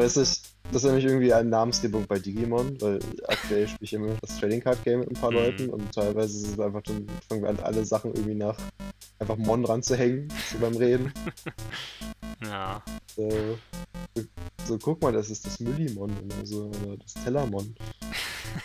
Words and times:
weiß 0.00 0.16
nicht, 0.16 0.42
das 0.72 0.82
ist 0.82 0.84
nämlich 0.84 1.04
irgendwie 1.04 1.32
eine 1.32 1.48
Namensgebung 1.48 2.06
bei 2.06 2.18
Digimon, 2.18 2.80
weil 2.80 2.98
aktuell 3.28 3.68
spiele 3.68 3.84
ich 3.84 3.92
immer 3.92 4.14
das 4.20 4.38
Trading 4.38 4.60
Card 4.60 4.82
Game 4.84 5.00
mit 5.00 5.10
ein 5.10 5.20
paar 5.20 5.30
mhm. 5.30 5.36
Leuten 5.36 5.70
und 5.70 5.92
teilweise 5.92 6.36
ist 6.38 6.52
es 6.52 6.60
einfach 6.60 6.82
dann, 6.82 7.06
fangen 7.28 7.42
wir 7.42 7.50
an, 7.50 7.60
alle 7.60 7.84
Sachen 7.84 8.14
irgendwie 8.14 8.34
nach 8.34 8.56
einfach 9.18 9.36
Mon 9.36 9.64
ranzuhängen, 9.64 10.28
so 10.50 10.58
beim 10.58 10.76
Reden. 10.76 11.12
ja. 12.42 12.82
So, 13.16 13.58
so, 14.66 14.78
guck 14.78 15.02
mal, 15.02 15.12
das 15.12 15.30
ist 15.30 15.44
das 15.44 15.60
Müllimon 15.60 16.10
oder 16.10 16.46
so, 16.46 16.70
oder 16.82 16.96
das 16.96 17.14
Tellermon. 17.14 17.74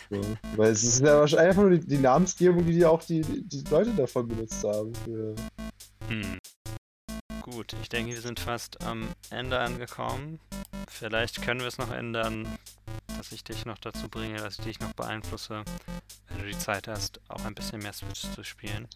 So. 0.09 0.21
Weil 0.55 0.71
es 0.71 0.83
ist 0.83 1.01
ja 1.01 1.19
wahrscheinlich 1.19 1.49
einfach 1.49 1.61
nur 1.63 1.71
die, 1.71 1.85
die 1.85 1.97
Namensgebung, 1.97 2.65
die 2.65 2.85
auch 2.85 3.03
die, 3.03 3.21
die, 3.21 3.63
Leute 3.69 3.91
davon 3.91 4.27
benutzt 4.27 4.63
haben. 4.63 4.93
Für... 5.03 5.35
Hm. 6.07 6.39
Gut, 7.41 7.75
ich 7.81 7.89
denke, 7.89 8.13
wir 8.13 8.21
sind 8.21 8.39
fast 8.39 8.81
am 8.83 9.07
Ende 9.29 9.59
angekommen. 9.59 10.39
Vielleicht 10.87 11.41
können 11.41 11.59
wir 11.59 11.67
es 11.67 11.77
noch 11.77 11.91
ändern, 11.91 12.47
dass 13.17 13.31
ich 13.31 13.43
dich 13.43 13.65
noch 13.65 13.77
dazu 13.77 14.09
bringe, 14.09 14.37
dass 14.37 14.59
ich 14.59 14.65
dich 14.65 14.79
noch 14.79 14.93
beeinflusse, 14.93 15.63
wenn 16.27 16.39
du 16.39 16.45
die 16.45 16.57
Zeit 16.57 16.87
hast, 16.87 17.19
auch 17.27 17.43
ein 17.45 17.55
bisschen 17.55 17.81
mehr 17.81 17.93
Switch 17.93 18.21
zu 18.31 18.43
spielen. 18.43 18.87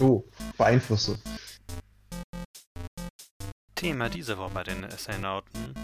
Oh, 0.00 0.24
beeinflusse. 0.58 1.18
Thema 3.74 4.08
diese 4.08 4.38
Woche 4.38 4.54
bei 4.54 4.62
den 4.62 4.84
Essaynauten: 4.84 5.74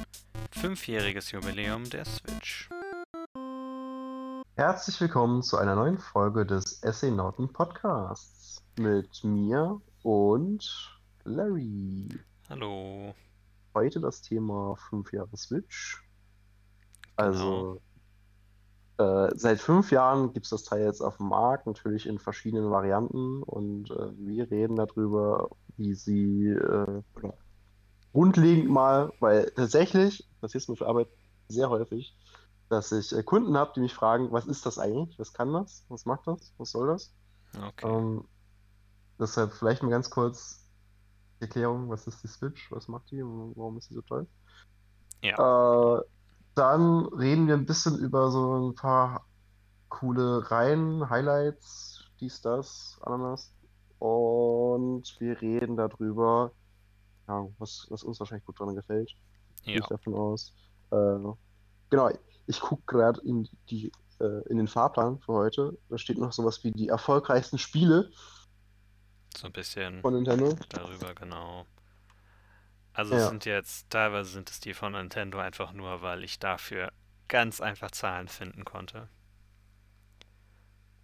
Fünfjähriges 0.52 1.30
Jubiläum 1.30 1.89
der 1.91 2.05
Switch. 2.05 2.69
Herzlich 4.56 5.00
willkommen 5.00 5.42
zu 5.42 5.56
einer 5.56 5.74
neuen 5.74 5.98
Folge 5.98 6.45
des 6.45 6.83
Essaynauten 6.83 7.52
Podcasts 7.52 8.62
mit 8.78 9.24
mir 9.24 9.80
und 10.02 11.00
Larry. 11.24 12.08
Hallo. 12.48 13.14
Heute 13.74 14.00
das 14.00 14.22
Thema 14.22 14.76
5 14.88 15.12
Jahre 15.12 15.36
Switch. 15.36 16.02
Also 17.16 17.80
genau. 18.96 19.27
äh, 19.27 19.32
seit 19.36 19.60
fünf 19.60 19.92
Jahren 19.92 20.32
gibt 20.32 20.46
es 20.46 20.50
das 20.50 20.64
Teil 20.64 20.84
jetzt 20.84 21.00
auf 21.00 21.18
dem 21.18 21.28
Markt, 21.28 21.66
natürlich 21.66 22.06
in 22.06 22.18
verschiedenen 22.18 22.70
Varianten 22.70 23.42
und 23.42 23.90
äh, 23.90 24.10
wir 24.16 24.50
reden 24.50 24.77
darüber, 24.77 25.50
wie 25.77 25.94
sie 25.94 26.48
äh, 26.48 27.02
grundlegend 28.12 28.70
mal, 28.70 29.12
weil 29.20 29.50
tatsächlich, 29.54 30.28
das 30.40 30.55
ist 30.55 30.68
mir 30.68 30.77
für 30.77 30.86
Arbeit 30.86 31.08
sehr 31.48 31.70
häufig, 31.70 32.16
dass 32.68 32.92
ich 32.92 33.12
äh, 33.12 33.22
Kunden 33.22 33.56
habe, 33.56 33.72
die 33.74 33.80
mich 33.80 33.94
fragen, 33.94 34.32
was 34.32 34.46
ist 34.46 34.64
das 34.64 34.78
eigentlich? 34.78 35.18
Was 35.18 35.32
kann 35.32 35.52
das? 35.52 35.84
Was 35.88 36.06
macht 36.06 36.27
das? 36.27 36.52
Was 36.56 36.70
soll 36.70 36.88
das? 36.88 37.12
Okay. 37.56 37.86
Ähm, 37.86 38.24
deshalb 39.18 39.52
vielleicht 39.52 39.82
mal 39.82 39.90
ganz 39.90 40.10
kurz 40.10 40.64
Erklärung, 41.41 41.88
was 41.88 42.06
ist 42.06 42.22
die 42.22 42.28
Switch? 42.28 42.70
Was 42.70 42.88
macht 42.88 43.10
die? 43.10 43.22
Warum 43.22 43.78
ist 43.78 43.88
sie 43.88 43.94
so 43.94 44.02
toll? 44.02 44.27
Ja. 45.22 45.98
Äh, 45.98 46.02
dann 46.55 47.06
reden 47.06 47.46
wir 47.46 47.55
ein 47.55 47.66
bisschen 47.66 47.98
über 47.98 48.30
so 48.30 48.70
ein 48.70 48.74
paar 48.74 49.24
coole 49.88 50.50
Reihen, 50.50 51.08
Highlights, 51.08 52.05
dies, 52.20 52.41
das, 52.41 52.98
Ananas. 53.02 53.52
Und 53.98 55.14
wir 55.18 55.41
reden 55.41 55.77
darüber, 55.77 56.52
ja, 57.28 57.46
was, 57.58 57.86
was 57.91 58.02
uns 58.02 58.18
wahrscheinlich 58.18 58.46
gut 58.46 58.58
dran 58.58 58.74
gefällt. 58.74 59.11
Ja. 59.62 59.72
Gehe 59.72 59.78
ich 59.78 59.86
davon 59.86 60.14
aus. 60.14 60.55
Äh, 60.90 61.18
genau, 61.90 62.11
ich 62.46 62.61
gucke 62.61 62.83
gerade 62.86 63.20
in, 63.22 63.48
äh, 63.70 64.48
in 64.48 64.57
den 64.57 64.68
Fahrplan 64.68 65.18
für 65.20 65.34
heute. 65.34 65.78
Da 65.89 65.98
steht 65.98 66.18
noch 66.18 66.33
sowas 66.33 66.64
wie 66.64 66.72
die 66.72 66.89
erfolgreichsten 66.89 67.58
Spiele. 67.58 68.11
So 69.36 69.46
ein 69.46 69.52
bisschen 69.52 70.01
von 70.01 70.14
Nintendo. 70.14 70.57
darüber, 70.68 71.14
genau. 71.14 71.67
Also 72.92 73.14
ja. 73.14 73.29
sind 73.29 73.45
jetzt, 73.45 73.89
teilweise 73.91 74.30
sind 74.30 74.51
es 74.51 74.61
die 74.61 74.74
von 74.74 74.92
Nintendo 74.92 75.39
einfach 75.39 75.73
nur, 75.73 76.02
weil 76.02 76.24
ich 76.24 76.39
dafür 76.39 76.92
ganz 77.29 77.61
einfach 77.61 77.90
Zahlen 77.92 78.29
finden 78.29 78.64
konnte. 78.64 79.08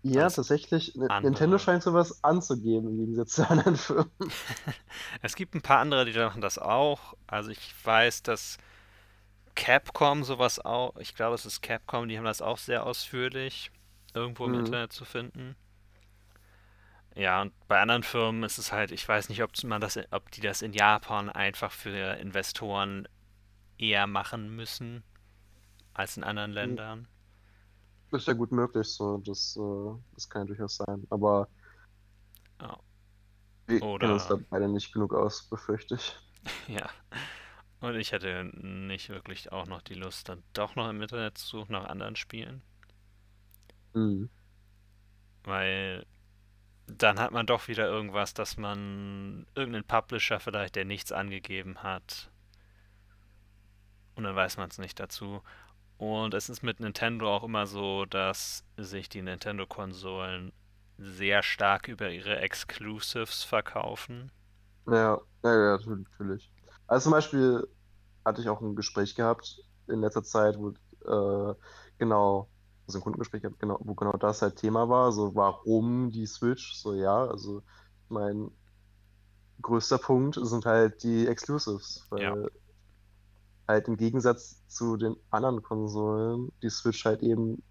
Ja, 0.03 0.25
Als 0.25 0.37
tatsächlich. 0.37 0.95
Andere. 0.97 1.23
Nintendo 1.23 1.59
scheint 1.59 1.83
sowas 1.83 2.23
anzugeben 2.23 2.91
im 2.91 2.99
Gegensatz 2.99 3.33
zu 3.33 3.49
anderen 3.51 3.77
Firmen. 3.77 4.11
es 5.23 5.35
gibt 5.35 5.55
ein 5.55 5.63
paar 5.63 5.79
andere, 5.79 6.05
die 6.05 6.13
machen 6.13 6.41
das 6.41 6.59
auch. 6.59 7.15
Also 7.27 7.51
ich 7.51 7.75
weiß, 7.85 8.23
dass 8.23 8.59
Capcom 9.55 10.23
sowas 10.23 10.65
auch, 10.65 10.97
ich 10.99 11.15
glaube, 11.15 11.35
es 11.35 11.47
ist 11.47 11.63
Capcom, 11.63 12.09
die 12.09 12.19
haben 12.19 12.25
das 12.25 12.43
auch 12.43 12.59
sehr 12.59 12.85
ausführlich 12.85 13.71
irgendwo 14.15 14.45
im 14.45 14.53
mhm. 14.53 14.61
Internet 14.61 14.93
zu 14.93 15.05
finden. 15.05 15.57
Ja, 17.17 17.41
und 17.41 17.53
bei 17.67 17.81
anderen 17.81 18.03
Firmen 18.03 18.43
ist 18.43 18.59
es 18.59 18.73
halt, 18.73 18.93
ich 18.93 19.09
weiß 19.09 19.31
nicht, 19.31 19.43
ob 19.43 19.51
man 19.65 19.81
das, 19.81 19.99
ob 20.11 20.31
die 20.33 20.43
das 20.43 20.61
in 20.61 20.75
Japan 20.75 21.31
einfach 21.31 21.73
für 21.73 22.19
Investoren 22.19 23.09
eher 23.79 24.07
machen 24.07 24.55
müssen 24.55 25.03
als 25.95 26.19
in 26.19 26.25
anderen 26.25 26.51
hm. 26.51 26.55
Ländern. 26.55 27.09
Das 28.11 28.23
ist 28.23 28.29
ja 28.29 28.35
gut 28.35 28.53
möglich, 28.53 28.87
so 28.87 29.17
das, 29.19 29.57
äh, 29.57 29.99
das 30.15 30.29
kann 30.29 30.43
ja 30.43 30.47
durchaus 30.47 30.77
sein. 30.77 31.07
Aber 31.09 31.49
oh. 32.63 32.77
wir 33.67 33.83
Oder... 33.83 33.99
kennen 33.99 34.13
uns 34.13 34.29
da 34.29 34.39
beide 34.51 34.69
nicht 34.69 34.93
genug 34.93 35.15
aus, 35.15 35.43
befürchte 35.43 35.97
ich. 35.97 36.17
Ja. 36.69 36.89
Und 37.81 37.97
ich 37.97 38.13
hatte 38.13 38.45
nicht 38.45 39.09
wirklich 39.09 39.51
auch 39.51 39.67
noch 39.67 39.83
die 39.83 39.95
Lust, 39.95 40.29
dann 40.29 40.45
doch 40.53 40.77
noch 40.77 40.89
im 40.89 41.03
Internet 41.03 41.39
zu 41.39 41.47
suchen 41.47 41.73
nach 41.73 41.87
anderen 41.87 42.15
Spielen. 42.15 42.63
Mhm. 43.95 44.31
Weil 45.43 46.07
dann 46.87 47.19
hat 47.19 47.33
man 47.33 47.47
doch 47.47 47.69
wieder 47.69 47.87
irgendwas, 47.87 48.35
dass 48.35 48.57
man 48.57 49.47
irgendeinen 49.55 49.85
Publisher 49.85 50.41
vielleicht, 50.41 50.77
der 50.77 50.85
nichts 50.85 51.13
angegeben 51.13 51.83
hat. 51.83 52.31
Und 54.15 54.25
dann 54.25 54.37
weiß 54.37 54.57
man 54.57 54.69
es 54.71 54.79
nicht 54.79 54.99
dazu. 54.99 55.43
Und 55.99 56.35
es 56.35 56.49
ist 56.49 56.63
mit 56.63 56.81
Nintendo 56.81 57.35
auch 57.35 57.45
immer 57.45 57.67
so, 57.67 58.05
dass 58.05 58.65
sich 58.77 59.09
die 59.09 59.23
Nintendo-Konsolen 59.23 60.53
sehr 60.99 61.43
stark 61.43 61.89
über 61.89 62.11
ihre 62.11 62.39
Exclusives 62.39 63.45
verkaufen. 63.45 64.31
Ja, 64.87 65.21
ja, 65.43 65.55
ja, 65.55 65.79
natürlich. 65.87 66.51
Also 66.87 67.05
zum 67.05 67.13
Beispiel 67.13 67.67
hatte 68.25 68.41
ich 68.41 68.49
auch 68.49 68.61
ein 68.61 68.77
Gespräch 68.77 69.15
gehabt 69.15 69.61
in 69.89 70.01
letzter 70.01 70.23
Zeit, 70.23 70.57
wo 70.59 70.71
äh, 70.71 71.55
genau, 71.99 72.49
also 72.87 72.99
ein 72.99 73.03
Kundengespräch 73.03 73.43
gehabt, 73.43 73.59
genau, 73.59 73.79
wo 73.81 73.95
genau 73.95 74.13
das 74.13 74.43
halt 74.43 74.57
Thema 74.57 74.89
war, 74.89 75.13
so 75.13 75.35
warum 75.35 76.11
die 76.11 76.27
Switch, 76.27 76.75
so 76.75 76.95
ja, 76.95 77.27
also 77.27 77.63
mein 78.09 78.51
größter 79.63 79.99
Punkt 79.99 80.39
sind 80.41 80.65
halt 80.65 81.03
die 81.03 81.27
Exclusives, 81.27 82.07
weil 82.11 82.23
ja. 82.23 82.49
halt 83.67 83.89
im 83.89 83.97
Gegensatz 83.97 84.67
zu 84.69 84.97
den 84.97 85.17
anderen 85.31 85.63
Konsolen 85.63 86.53
die 86.63 86.71
Switch 86.71 87.05
halt 87.05 87.23
eben 87.23 87.63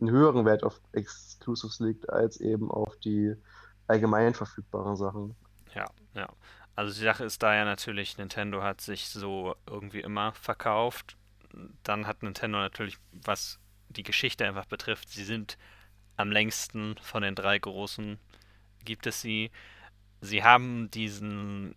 einen 0.00 0.10
höheren 0.10 0.44
Wert 0.44 0.64
auf 0.64 0.80
Exclusives 0.92 1.78
legt, 1.80 2.08
als 2.10 2.40
eben 2.40 2.70
auf 2.70 2.96
die 2.98 3.34
allgemein 3.86 4.34
verfügbaren 4.34 4.96
Sachen. 4.96 5.36
Ja, 5.74 5.86
ja. 6.14 6.28
Also 6.76 6.92
die 6.92 7.04
Sache 7.04 7.24
ist 7.24 7.42
da 7.42 7.54
ja 7.54 7.64
natürlich, 7.64 8.18
Nintendo 8.18 8.62
hat 8.62 8.80
sich 8.80 9.08
so 9.08 9.54
irgendwie 9.68 10.00
immer 10.00 10.32
verkauft. 10.32 11.16
Dann 11.84 12.08
hat 12.08 12.24
Nintendo 12.24 12.58
natürlich, 12.58 12.98
was 13.12 13.60
die 13.96 14.02
Geschichte 14.02 14.46
einfach 14.46 14.66
betrifft, 14.66 15.08
sie 15.08 15.24
sind 15.24 15.58
am 16.16 16.30
längsten 16.30 16.96
von 17.02 17.22
den 17.22 17.34
drei 17.34 17.58
großen, 17.58 18.18
gibt 18.84 19.06
es 19.06 19.20
sie. 19.20 19.50
Sie 20.20 20.42
haben 20.44 20.90
diesen, 20.90 21.74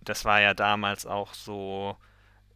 das 0.00 0.24
war 0.24 0.40
ja 0.40 0.54
damals 0.54 1.06
auch 1.06 1.34
so, 1.34 1.96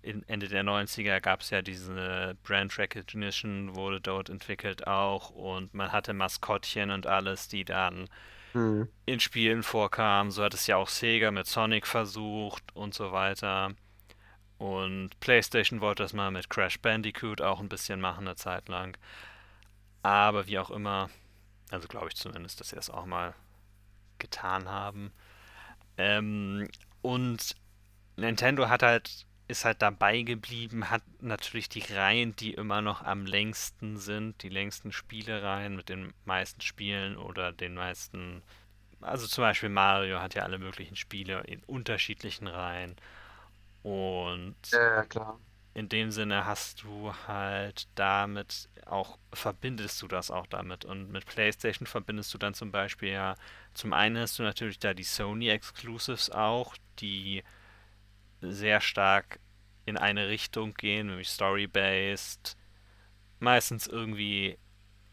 Ende 0.03 0.49
der 0.49 0.65
90er 0.65 1.21
gab 1.21 1.41
es 1.41 1.51
ja 1.51 1.61
diese 1.61 2.37
Brand 2.45 2.79
Recognition, 2.79 3.75
wurde 3.75 4.01
dort 4.01 4.31
entwickelt 4.31 4.87
auch 4.87 5.31
und 5.31 5.75
man 5.75 5.93
hatte 5.93 6.13
Maskottchen 6.13 6.91
und 6.91 7.07
alles, 7.07 7.49
die 7.49 7.65
dann 7.65 8.09
mhm. 8.55 8.89
in 9.07 9.21
Spielen 9.21 9.63
vorkam. 9.63 10.31
So 10.31 10.45
hat 10.45 10.55
es 10.55 10.67
ja 10.67 10.77
auch 10.77 10.89
Sega 10.89 11.31
mit 11.31 11.47
Sonic 11.47 11.87
versucht 11.87 12.65
und 12.75 12.95
so 12.95 13.13
weiter. 13.13 13.75
Und 14.59 15.19
PlayStation 15.21 15.81
wollte 15.81 16.03
das 16.03 16.13
mal 16.13 16.31
mit 16.31 16.51
Crash 16.51 16.81
Bandicoot 16.81 17.41
auch 17.41 17.61
ein 17.61 17.69
bisschen 17.69 18.01
machen, 18.01 18.27
eine 18.27 18.37
Zeit 18.37 18.69
lang. 18.69 18.97
Aber 20.03 20.47
wie 20.47 20.59
auch 20.59 20.71
immer, 20.71 21.11
also 21.71 21.87
glaube 21.89 22.09
ich 22.09 22.17
zumindest, 22.17 22.61
dass 22.61 22.71
sie 22.71 22.77
das 22.77 22.91
auch 22.91 23.07
mal 23.07 23.35
getan 24.19 24.69
haben. 24.69 25.13
Ähm, 25.97 26.69
und 27.03 27.55
Nintendo 28.17 28.69
hat 28.69 28.83
halt, 28.83 29.27
ist 29.47 29.65
halt 29.65 29.81
dabei 29.81 30.23
geblieben, 30.23 30.91
hat 30.91 31.03
natürlich 31.21 31.69
die 31.69 31.85
Reihen, 31.93 32.35
die 32.35 32.55
immer 32.55 32.83
noch 32.83 33.03
am 33.03 33.27
längsten 33.27 33.97
sind, 33.97 34.43
die 34.43 34.49
längsten 34.49 34.93
Spielereien 34.93 35.77
mit 35.77 35.89
den 35.89 36.13
meisten 36.25 36.61
Spielen 36.61 37.17
oder 37.17 37.53
den 37.53 37.75
meisten. 37.75 38.43
Also 39.01 39.29
zum 39.29 39.43
Beispiel 39.43 39.69
Mario 39.69 40.21
hat 40.21 40.35
ja 40.35 40.43
alle 40.43 40.59
möglichen 40.59 40.97
Spiele 40.97 41.43
in 41.43 41.63
unterschiedlichen 41.65 42.49
Reihen. 42.49 42.97
Und 43.83 44.57
ja, 44.73 45.05
in 45.75 45.89
dem 45.89 46.11
Sinne 46.11 46.45
hast 46.45 46.83
du 46.83 47.13
halt 47.27 47.87
damit 47.95 48.69
auch, 48.85 49.19
verbindest 49.33 50.03
du 50.03 50.09
das 50.09 50.31
auch 50.31 50.47
damit. 50.47 50.85
Und 50.85 51.11
mit 51.13 51.27
PlayStation 51.27 51.87
verbindest 51.87 52.35
du 52.35 52.39
dann 52.39 52.55
zum 52.55 52.73
Beispiel 52.73 53.11
ja, 53.11 53.37
zum 53.75 53.93
einen 53.93 54.19
hast 54.19 54.39
du 54.39 54.43
natürlich 54.43 54.79
da 54.79 54.95
die 54.95 55.05
Sony 55.05 55.49
Exclusives 55.49 56.31
auch, 56.31 56.75
die 56.99 57.45
sehr 58.41 58.81
stark 58.81 59.39
in 59.87 59.97
eine 59.97 60.29
Richtung 60.29 60.75
gehen, 60.75 61.09
nämlich 61.09 61.29
story-based. 61.29 62.57
Meistens 63.41 63.87
irgendwie 63.87 64.59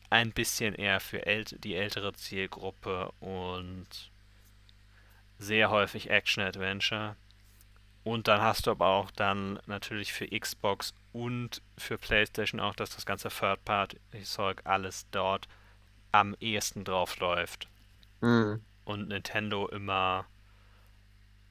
ein 0.09 0.31
bisschen 0.31 0.73
eher 0.73 0.99
für 0.99 1.25
äl 1.25 1.43
die 1.43 1.75
ältere 1.75 2.13
Zielgruppe 2.13 3.11
und 3.19 4.11
sehr 5.37 5.69
häufig 5.69 6.09
Action-Adventure. 6.09 7.15
Und 8.05 8.27
dann 8.27 8.39
hast 8.39 8.67
du 8.67 8.71
aber 8.71 8.85
auch 8.85 9.09
dann 9.09 9.59
natürlich 9.65 10.13
für 10.13 10.27
Xbox 10.27 10.93
und 11.11 11.63
für 11.75 11.97
PlayStation 11.97 12.59
auch, 12.59 12.75
dass 12.75 12.91
das 12.91 13.07
ganze 13.07 13.29
Third-Party-Zeug 13.29 14.61
alles 14.63 15.07
dort 15.09 15.47
am 16.11 16.35
ehesten 16.39 16.83
drauf 16.83 17.17
läuft. 17.17 17.67
Mhm. 18.21 18.61
Und 18.85 19.07
Nintendo 19.07 19.67
immer 19.69 20.25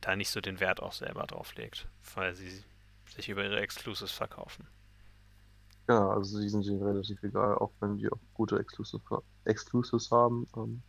da 0.01 0.15
nicht 0.15 0.31
so 0.31 0.41
den 0.41 0.61
Wert 0.61 0.81
auch 0.81 0.93
selber 0.93 1.27
drauf 1.27 1.57
legt, 1.57 1.89
weil 2.15 2.37
sie 2.37 2.63
sich 3.17 3.29
über 3.29 3.43
ihre 3.43 3.59
Exclusives 3.59 4.13
verkaufen. 4.13 4.69
Ja, 5.89 6.09
also 6.09 6.41
die 6.41 6.49
sind 6.49 6.65
ihnen 6.67 6.85
relativ 6.85 7.21
egal, 7.25 7.57
auch 7.57 7.73
wenn 7.81 7.97
die 7.97 8.09
auch 8.09 8.21
gute 8.33 8.61
Exclusive, 8.61 9.25
Exclusives 9.45 10.09
haben. 10.13 10.47
Ähm, 10.57 10.83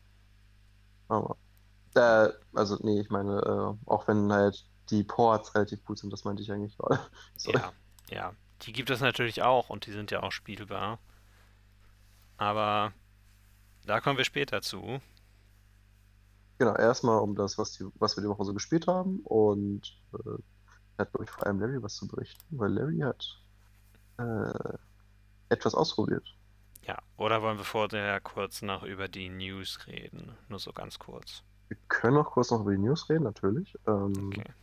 aber, 1.08 1.36
äh, 1.96 2.30
also 2.54 2.78
nee, 2.84 3.02
ich 3.02 3.10
meine, 3.10 3.40
äh, 3.40 3.90
auch 3.90 4.08
wenn 4.08 4.32
halt 4.32 4.64
die 4.90 5.04
Ports 5.04 5.56
relativ 5.56 5.84
gut 5.84 6.00
sind, 6.00 6.12
das 6.12 6.24
meinte 6.24 6.42
ich 6.42 6.52
eigentlich 6.52 6.78
gerade. 6.78 7.00
ja, 7.40 7.74
ja, 8.10 8.34
die 8.62 8.74
gibt 8.74 8.90
es 8.90 9.02
natürlich 9.02 9.42
auch 9.42 9.70
und 9.70 9.86
die 9.86 9.92
sind 9.92 10.12
ja 10.12 10.24
auch 10.24 10.32
spielbar. 10.32 11.00
Aber 12.38 12.94
da 13.86 14.02
kommen 14.02 14.18
wir 14.18 14.26
später 14.26 14.62
zu. 14.62 15.00
Genau, 16.58 16.76
erstmal 16.76 17.20
um 17.20 17.36
das, 17.36 17.58
was, 17.58 17.74
die, 17.74 17.86
was 17.96 18.16
wir 18.16 18.22
die 18.22 18.30
Woche 18.30 18.46
so 18.46 18.54
gespielt 18.54 18.88
haben 18.88 19.20
und 19.22 19.98
äh, 20.14 20.42
hat, 20.98 21.12
glaube 21.12 21.26
ich, 21.26 21.30
vor 21.30 21.46
allem 21.46 21.60
Larry 21.60 21.82
was 21.84 21.96
zu 21.96 22.08
berichten, 22.08 22.44
weil 22.52 22.72
Larry 22.72 23.00
hat 23.00 23.42
äh, 24.18 24.78
etwas 25.50 25.76
ausprobiert. 25.76 26.36
Ja, 26.88 26.98
oder 27.18 27.42
wollen 27.42 27.58
wir 27.58 27.66
vorher 27.66 28.22
kurz 28.22 28.62
noch 28.62 28.84
über 28.84 29.08
die 29.08 29.30
News 29.30 29.88
reden? 29.88 30.38
Nur 30.48 30.60
so 30.60 30.72
ganz 30.72 31.00
kurz. 31.00 31.44
Wir 31.68 31.78
können 31.88 32.18
auch 32.18 32.32
kurz 32.32 32.52
noch 32.52 32.62
über 32.62 32.72
die 32.72 32.78
News 32.78 33.10
reden, 33.10 33.24
natürlich. 33.24 33.76
Ähm, 33.88 34.28
okay. 34.28 34.54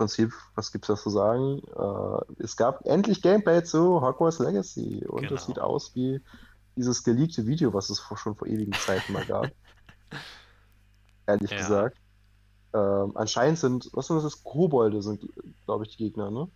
Prinzip, 0.00 0.32
was 0.54 0.72
gibt 0.72 0.88
es 0.88 0.88
da 0.88 0.96
zu 0.96 1.10
sagen? 1.10 1.60
Äh, 1.76 2.42
es 2.42 2.56
gab 2.56 2.86
endlich 2.86 3.20
Gameplay 3.20 3.62
zu 3.62 4.00
Hogwarts 4.00 4.38
Legacy 4.38 5.04
und 5.06 5.24
genau. 5.24 5.34
es 5.34 5.44
sieht 5.44 5.58
aus 5.58 5.94
wie 5.94 6.22
dieses 6.74 7.04
geleakte 7.04 7.46
Video, 7.46 7.74
was 7.74 7.90
es 7.90 8.00
vor, 8.00 8.16
schon 8.16 8.34
vor 8.34 8.48
ewigen 8.48 8.72
Zeiten 8.72 9.12
mal 9.12 9.26
gab. 9.26 9.52
Ehrlich 11.26 11.50
ja. 11.50 11.56
gesagt. 11.58 11.98
Ähm, 12.72 13.12
anscheinend 13.14 13.58
sind, 13.58 13.90
was 13.92 14.06
sind 14.06 14.24
das? 14.24 14.42
Kobolde 14.42 15.02
sind, 15.02 15.22
glaube 15.66 15.84
ich, 15.84 15.94
die 15.98 16.04
Gegner, 16.04 16.30
ne? 16.30 16.48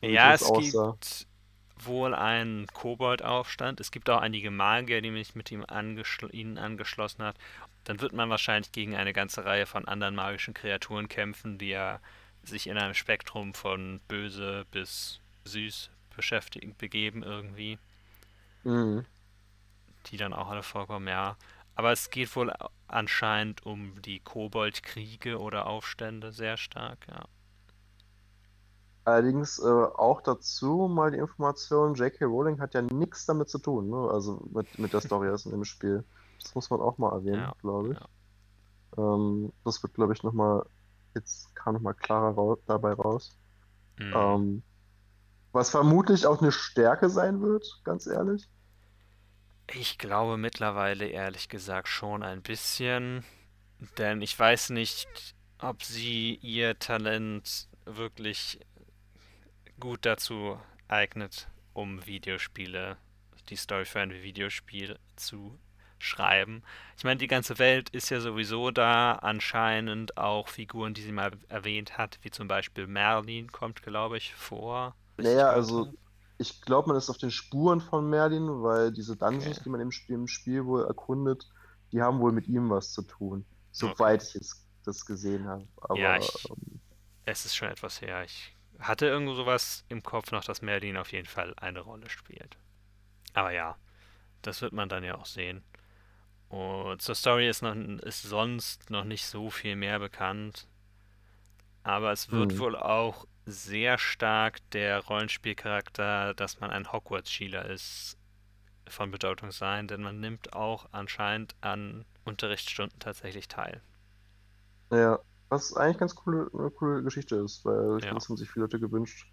Ja, 0.00 0.34
es 0.34 0.42
aussah. 0.42 0.90
gibt 0.90 1.28
wohl 1.86 2.16
einen 2.16 2.66
Koboldaufstand. 2.66 3.78
Es 3.78 3.92
gibt 3.92 4.10
auch 4.10 4.20
einige 4.20 4.50
Magier, 4.50 5.02
die 5.02 5.12
mich 5.12 5.36
mit 5.36 5.52
ihm 5.52 5.64
angeschl 5.64 6.34
ihnen 6.34 6.58
angeschlossen 6.58 7.22
hat. 7.22 7.36
Dann 7.84 8.00
wird 8.00 8.12
man 8.12 8.28
wahrscheinlich 8.28 8.72
gegen 8.72 8.96
eine 8.96 9.12
ganze 9.12 9.44
Reihe 9.44 9.66
von 9.66 9.86
anderen 9.86 10.16
magischen 10.16 10.52
Kreaturen 10.52 11.06
kämpfen, 11.06 11.58
die 11.58 11.68
ja 11.68 12.00
sich 12.48 12.66
in 12.66 12.78
einem 12.78 12.94
Spektrum 12.94 13.54
von 13.54 14.00
böse 14.08 14.64
bis 14.70 15.20
süß 15.44 15.90
beschäftigen, 16.14 16.74
begeben 16.76 17.22
irgendwie. 17.22 17.78
Mhm. 18.64 19.04
Die 20.06 20.16
dann 20.16 20.32
auch 20.32 20.48
alle 20.48 20.62
vorkommen, 20.62 21.08
ja. 21.08 21.36
Aber 21.76 21.92
es 21.92 22.10
geht 22.10 22.34
wohl 22.36 22.52
anscheinend 22.86 23.66
um 23.66 24.00
die 24.02 24.20
Koboldkriege 24.20 25.40
oder 25.40 25.66
Aufstände 25.66 26.32
sehr 26.32 26.56
stark, 26.56 26.98
ja. 27.08 27.24
Allerdings 29.04 29.58
äh, 29.58 29.64
auch 29.66 30.22
dazu 30.22 30.88
mal 30.88 31.10
die 31.10 31.18
Information, 31.18 31.94
J.K. 31.94 32.24
Rowling 32.24 32.58
hat 32.58 32.72
ja 32.72 32.80
nichts 32.80 33.26
damit 33.26 33.50
zu 33.50 33.58
tun, 33.58 33.90
ne? 33.90 34.08
also 34.10 34.42
mit, 34.54 34.78
mit 34.78 34.94
der 34.94 35.02
Story 35.02 35.28
aus 35.28 35.44
dem 35.44 35.64
Spiel. 35.64 36.04
Das 36.42 36.54
muss 36.54 36.70
man 36.70 36.80
auch 36.80 36.96
mal 36.96 37.12
erwähnen, 37.12 37.42
ja, 37.42 37.52
glaube 37.60 37.92
ich. 37.92 37.98
Ja. 37.98 39.14
Ähm, 39.14 39.52
das 39.64 39.82
wird, 39.82 39.92
glaube 39.92 40.14
ich, 40.14 40.22
nochmal, 40.22 40.64
jetzt 41.14 41.54
kam 41.54 41.74
nochmal 41.74 41.94
klarer 41.94 42.36
ra 42.36 42.56
dabei 42.66 42.92
raus. 42.92 43.38
Mhm. 43.98 44.12
Ähm, 44.14 44.62
was 45.52 45.70
vermutlich 45.70 46.26
auch 46.26 46.42
eine 46.42 46.52
Stärke 46.52 47.08
sein 47.08 47.40
wird, 47.40 47.80
ganz 47.84 48.06
ehrlich. 48.06 48.48
Ich 49.72 49.98
glaube 49.98 50.36
mittlerweile 50.36 51.06
ehrlich 51.06 51.48
gesagt 51.48 51.88
schon 51.88 52.22
ein 52.22 52.42
bisschen, 52.42 53.24
denn 53.98 54.20
ich 54.20 54.38
weiß 54.38 54.70
nicht, 54.70 55.34
ob 55.58 55.82
sie 55.82 56.34
ihr 56.42 56.78
Talent 56.78 57.68
wirklich 57.86 58.60
gut 59.80 60.00
dazu 60.04 60.58
eignet, 60.88 61.48
um 61.72 62.04
Videospiele, 62.04 62.96
die 63.48 63.56
Story 63.56 63.84
für 63.84 64.00
ein 64.00 64.10
Videospiel 64.10 64.98
zu 65.16 65.58
schreiben. 66.04 66.62
Ich 66.96 67.04
meine, 67.04 67.18
die 67.18 67.26
ganze 67.26 67.58
Welt 67.58 67.90
ist 67.90 68.10
ja 68.10 68.20
sowieso 68.20 68.70
da, 68.70 69.12
anscheinend 69.14 70.16
auch 70.16 70.48
Figuren, 70.48 70.94
die 70.94 71.02
sie 71.02 71.12
mal 71.12 71.32
erwähnt 71.48 71.98
hat, 71.98 72.18
wie 72.22 72.30
zum 72.30 72.46
Beispiel 72.46 72.86
Merlin 72.86 73.50
kommt, 73.50 73.82
glaube 73.82 74.16
ich, 74.16 74.34
vor. 74.34 74.94
Naja, 75.16 75.48
also 75.48 75.92
ich 76.38 76.60
glaube, 76.62 76.88
man 76.88 76.96
ist 76.96 77.10
auf 77.10 77.18
den 77.18 77.30
Spuren 77.30 77.80
von 77.80 78.08
Merlin, 78.08 78.62
weil 78.62 78.92
diese 78.92 79.16
Dungeons, 79.16 79.56
okay. 79.56 79.60
die 79.64 79.70
man 79.70 79.80
im 79.80 79.92
Spiel, 79.92 80.16
im 80.16 80.28
Spiel, 80.28 80.64
wohl 80.66 80.84
erkundet, 80.84 81.48
die 81.92 82.02
haben 82.02 82.20
wohl 82.20 82.32
mit 82.32 82.48
ihm 82.48 82.70
was 82.70 82.92
zu 82.92 83.02
tun. 83.02 83.44
Soweit 83.72 84.20
okay. 84.20 84.28
ich 84.28 84.34
jetzt 84.34 84.66
das 84.84 85.06
gesehen 85.06 85.46
habe. 85.46 85.66
Aber, 85.80 85.98
ja, 85.98 86.16
ich, 86.16 86.50
ähm, 86.50 86.80
es 87.24 87.44
ist 87.44 87.56
schon 87.56 87.68
etwas 87.68 88.00
her. 88.00 88.22
Ich 88.24 88.54
hatte 88.78 89.06
irgendwo 89.06 89.34
sowas 89.34 89.84
im 89.88 90.02
Kopf 90.02 90.32
noch, 90.32 90.44
dass 90.44 90.62
Merlin 90.62 90.96
auf 90.96 91.12
jeden 91.12 91.28
Fall 91.28 91.54
eine 91.56 91.80
Rolle 91.80 92.10
spielt. 92.10 92.56
Aber 93.32 93.52
ja, 93.52 93.76
das 94.42 94.60
wird 94.60 94.72
man 94.72 94.88
dann 94.88 95.04
ja 95.04 95.16
auch 95.16 95.26
sehen. 95.26 95.62
Und 96.54 97.02
zur 97.02 97.16
Story 97.16 97.48
ist, 97.48 97.62
noch, 97.62 97.74
ist 97.74 98.22
sonst 98.22 98.88
noch 98.88 99.02
nicht 99.02 99.26
so 99.26 99.50
viel 99.50 99.74
mehr 99.74 99.98
bekannt. 99.98 100.68
Aber 101.82 102.12
es 102.12 102.30
wird 102.30 102.52
hm. 102.52 102.58
wohl 102.60 102.76
auch 102.76 103.26
sehr 103.44 103.98
stark 103.98 104.58
der 104.70 105.00
Rollenspielcharakter, 105.00 106.32
dass 106.34 106.60
man 106.60 106.70
ein 106.70 106.92
Hogwarts-Schüler 106.92 107.68
ist, 107.68 108.16
von 108.86 109.10
Bedeutung 109.10 109.50
sein, 109.50 109.88
denn 109.88 110.00
man 110.00 110.20
nimmt 110.20 110.52
auch 110.52 110.86
anscheinend 110.92 111.56
an 111.60 112.04
Unterrichtsstunden 112.24 113.00
tatsächlich 113.00 113.48
teil. 113.48 113.80
Ja, 114.92 115.18
was 115.48 115.76
eigentlich 115.76 115.98
ganz 115.98 116.14
coole, 116.14 116.48
eine 116.56 116.70
coole 116.70 117.02
Geschichte 117.02 117.34
ist, 117.34 117.64
weil 117.64 117.98
ich 117.98 118.04
ja. 118.04 118.14
das 118.14 118.28
haben 118.28 118.36
sich 118.36 118.48
viele 118.48 118.66
Leute 118.66 118.78
gewünscht, 118.78 119.28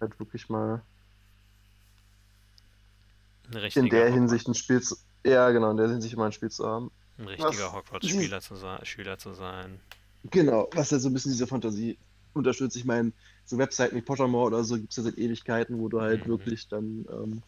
halt 0.00 0.16
wirklich 0.20 0.48
mal 0.48 0.80
in 3.74 3.88
der 3.88 4.12
Hinsicht 4.12 4.46
ein 4.46 4.54
Spiel 4.54 4.80
zu. 4.80 4.96
Ja, 5.26 5.50
genau, 5.50 5.72
in 5.72 5.76
der 5.76 5.88
Hinsicht 5.88 6.16
mal 6.16 6.26
ein 6.26 6.32
Spiel 6.32 6.50
zu 6.50 6.64
haben. 6.64 6.92
Ein 7.18 7.26
richtiger 7.26 7.72
Hogwarts-Spieler 7.72 8.40
zu 8.40 8.54
sein, 8.54 8.84
Schüler 8.84 9.18
zu 9.18 9.32
sein. 9.32 9.80
Genau, 10.30 10.68
was 10.72 10.90
ja 10.90 11.00
so 11.00 11.08
ein 11.08 11.14
bisschen 11.14 11.32
diese 11.32 11.48
Fantasie 11.48 11.98
unterstützt. 12.32 12.76
Ich 12.76 12.84
meine, 12.84 13.12
so 13.44 13.58
Webseiten 13.58 13.96
wie 13.96 14.02
Pottermore 14.02 14.46
oder 14.46 14.62
so 14.62 14.76
gibt 14.76 14.90
es 14.90 14.98
ja 14.98 15.02
seit 15.02 15.18
Ewigkeiten, 15.18 15.80
wo 15.80 15.88
du 15.88 16.00
halt 16.00 16.26
mhm. 16.26 16.30
wirklich 16.30 16.68
dann 16.68 17.06
ähm, 17.10 17.42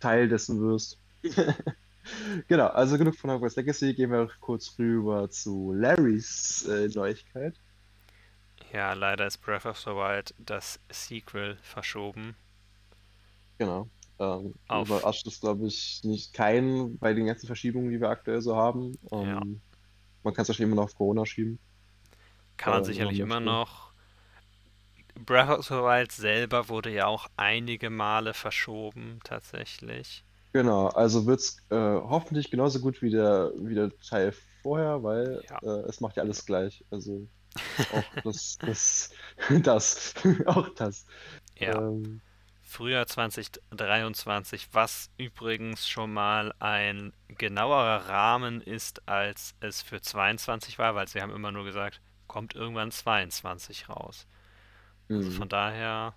Teil 0.00 0.28
dessen 0.28 0.60
wirst. 0.60 0.98
genau, 2.48 2.66
also 2.66 2.98
genug 2.98 3.14
von 3.14 3.30
Hogwarts 3.30 3.54
Legacy. 3.54 3.94
Gehen 3.94 4.10
wir 4.10 4.28
kurz 4.40 4.76
rüber 4.76 5.30
zu 5.30 5.72
Larrys 5.72 6.66
äh, 6.66 6.88
Neuigkeit. 6.88 7.54
Ja, 8.72 8.92
leider 8.94 9.28
ist 9.28 9.38
Breath 9.38 9.66
of 9.66 9.78
the 9.78 9.90
Wild 9.90 10.34
das 10.38 10.80
Sequel 10.90 11.58
verschoben. 11.62 12.34
Genau. 13.58 13.88
Ähm, 14.18 14.54
überrascht 14.70 15.26
ist, 15.26 15.40
glaube 15.40 15.66
ich, 15.66 16.02
nicht 16.04 16.32
keinen 16.32 16.98
bei 16.98 17.14
den 17.14 17.26
ganzen 17.26 17.46
Verschiebungen, 17.46 17.90
die 17.90 18.00
wir 18.00 18.10
aktuell 18.10 18.40
so 18.40 18.56
haben. 18.56 18.96
Ähm, 19.10 19.26
ja. 19.26 19.40
Man 20.22 20.34
kann 20.34 20.42
es 20.42 20.48
wahrscheinlich 20.48 20.72
immer 20.72 20.76
noch 20.76 20.84
auf 20.84 20.94
Corona 20.94 21.26
schieben. 21.26 21.58
Kann 22.56 22.74
man 22.74 22.82
äh, 22.82 22.86
sicherlich 22.86 23.18
immer 23.18 23.40
noch. 23.40 23.92
Breath 25.26 25.50
of 25.50 25.66
the 25.66 25.74
Wild 25.74 26.12
selber 26.12 26.68
wurde 26.68 26.90
ja 26.90 27.06
auch 27.06 27.26
einige 27.36 27.90
Male 27.90 28.34
verschoben, 28.34 29.20
tatsächlich. 29.24 30.24
Genau, 30.52 30.86
also 30.88 31.26
wird 31.26 31.40
es 31.40 31.58
äh, 31.70 31.76
hoffentlich 31.76 32.50
genauso 32.50 32.80
gut 32.80 33.02
wie 33.02 33.10
der, 33.10 33.52
wie 33.56 33.74
der 33.74 33.90
Teil 33.98 34.32
vorher, 34.62 35.02
weil 35.02 35.42
ja. 35.50 35.58
äh, 35.62 35.88
es 35.88 36.00
macht 36.00 36.16
ja 36.16 36.22
alles 36.22 36.46
gleich. 36.46 36.84
Also 36.90 37.26
auch 37.92 38.22
das, 38.22 38.58
das, 38.58 39.10
das, 39.62 40.14
auch 40.46 40.68
das. 40.70 41.06
Ja. 41.58 41.80
Ähm, 41.80 42.20
Frühjahr 42.64 43.06
2023, 43.06 44.68
was 44.72 45.10
übrigens 45.18 45.88
schon 45.88 46.12
mal 46.12 46.52
ein 46.58 47.12
genauerer 47.28 48.08
Rahmen 48.08 48.60
ist, 48.60 49.06
als 49.06 49.54
es 49.60 49.82
für 49.82 50.00
22 50.00 50.78
war, 50.78 50.94
weil 50.94 51.06
sie 51.06 51.20
haben 51.20 51.32
immer 51.32 51.52
nur 51.52 51.64
gesagt, 51.64 52.00
kommt 52.26 52.54
irgendwann 52.54 52.90
22 52.90 53.88
raus. 53.88 54.26
Also 55.08 55.20
mhm. 55.20 55.26
Also 55.26 55.38
von 55.38 55.48
daher 55.48 56.14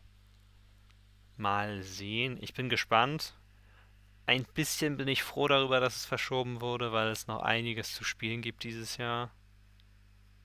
mal 1.36 1.84
sehen. 1.84 2.38
Ich 2.42 2.54
bin 2.54 2.70
gespannt. 2.70 3.34
Ein 4.26 4.46
bisschen 4.56 4.98
bin 4.98 5.08
ich 5.08 5.24
froh 5.24 5.48
darüber, 5.48 5.80
dass 5.80 5.96
es 5.96 6.06
verschoben 6.06 6.60
wurde, 6.60 6.92
weil 6.92 7.10
es 7.10 7.28
noch 7.28 7.42
einiges 7.42 7.94
zu 7.94 8.04
spielen 8.04 8.42
gibt 8.42 8.64
dieses 8.64 8.98
Jahr. 8.98 9.32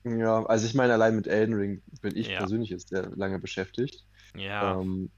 Ja, 0.03 0.45
also 0.45 0.65
ich 0.65 0.73
meine, 0.73 0.93
allein 0.93 1.15
mit 1.15 1.27
Elden 1.27 1.55
Ring 1.55 1.81
bin 2.01 2.15
ich 2.15 2.27
ja. 2.27 2.39
persönlich 2.39 2.69
jetzt 2.69 2.89
sehr 2.89 3.09
lange 3.15 3.39
beschäftigt. 3.39 4.05
Ja. 4.35 4.79
Ähm, 4.79 5.09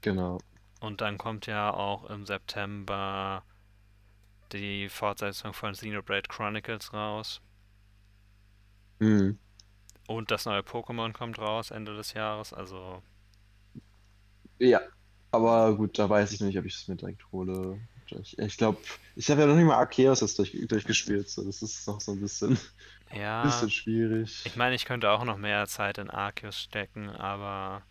genau. 0.00 0.38
Und 0.80 1.00
dann 1.00 1.18
kommt 1.18 1.46
ja 1.46 1.72
auch 1.72 2.08
im 2.10 2.26
September 2.26 3.44
die 4.52 4.88
Fortsetzung 4.88 5.52
von 5.52 5.72
Xenoblade 5.72 6.28
Chronicles 6.28 6.92
raus. 6.92 7.40
Mhm. 8.98 9.38
Und 10.06 10.30
das 10.30 10.44
neue 10.44 10.60
Pokémon 10.60 11.12
kommt 11.12 11.38
raus 11.38 11.70
Ende 11.70 11.96
des 11.96 12.12
Jahres. 12.12 12.52
Also 12.52 13.02
Ja, 14.58 14.80
aber 15.32 15.74
gut, 15.76 15.98
da 15.98 16.08
weiß 16.08 16.32
ich 16.32 16.40
noch 16.40 16.46
nicht, 16.46 16.58
ob 16.58 16.64
ich 16.64 16.74
es 16.74 16.88
mir 16.88 16.96
direkt 16.96 17.30
hole. 17.32 17.80
Ich, 18.22 18.38
ich 18.38 18.56
glaube, 18.56 18.78
ich 19.16 19.30
habe 19.30 19.40
ja 19.40 19.46
noch 19.48 19.56
nicht 19.56 19.64
mal 19.64 19.76
Arceus 19.76 20.20
jetzt 20.20 20.38
durch, 20.38 20.56
durchgespielt, 20.68 21.28
so 21.28 21.44
das 21.44 21.60
ist 21.62 21.86
noch 21.88 22.00
so 22.00 22.12
ein 22.12 22.20
bisschen, 22.20 22.56
ja, 23.12 23.42
bisschen 23.42 23.70
schwierig. 23.70 24.44
ich 24.44 24.56
meine, 24.56 24.76
ich 24.76 24.84
könnte 24.84 25.10
auch 25.10 25.24
noch 25.24 25.36
mehr 25.38 25.66
Zeit 25.66 25.98
in 25.98 26.08
Arceus 26.08 26.60
stecken, 26.60 27.10
aber 27.10 27.82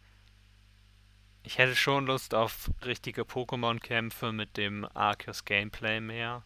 ich 1.46 1.58
hätte 1.58 1.76
schon 1.76 2.06
Lust 2.08 2.34
auf 2.34 2.70
richtige 2.84 3.22
Pokémon-Kämpfe 3.22 4.32
mit 4.32 4.58
dem 4.58 4.86
Arceus-Gameplay 4.94 6.00
mehr. 6.00 6.44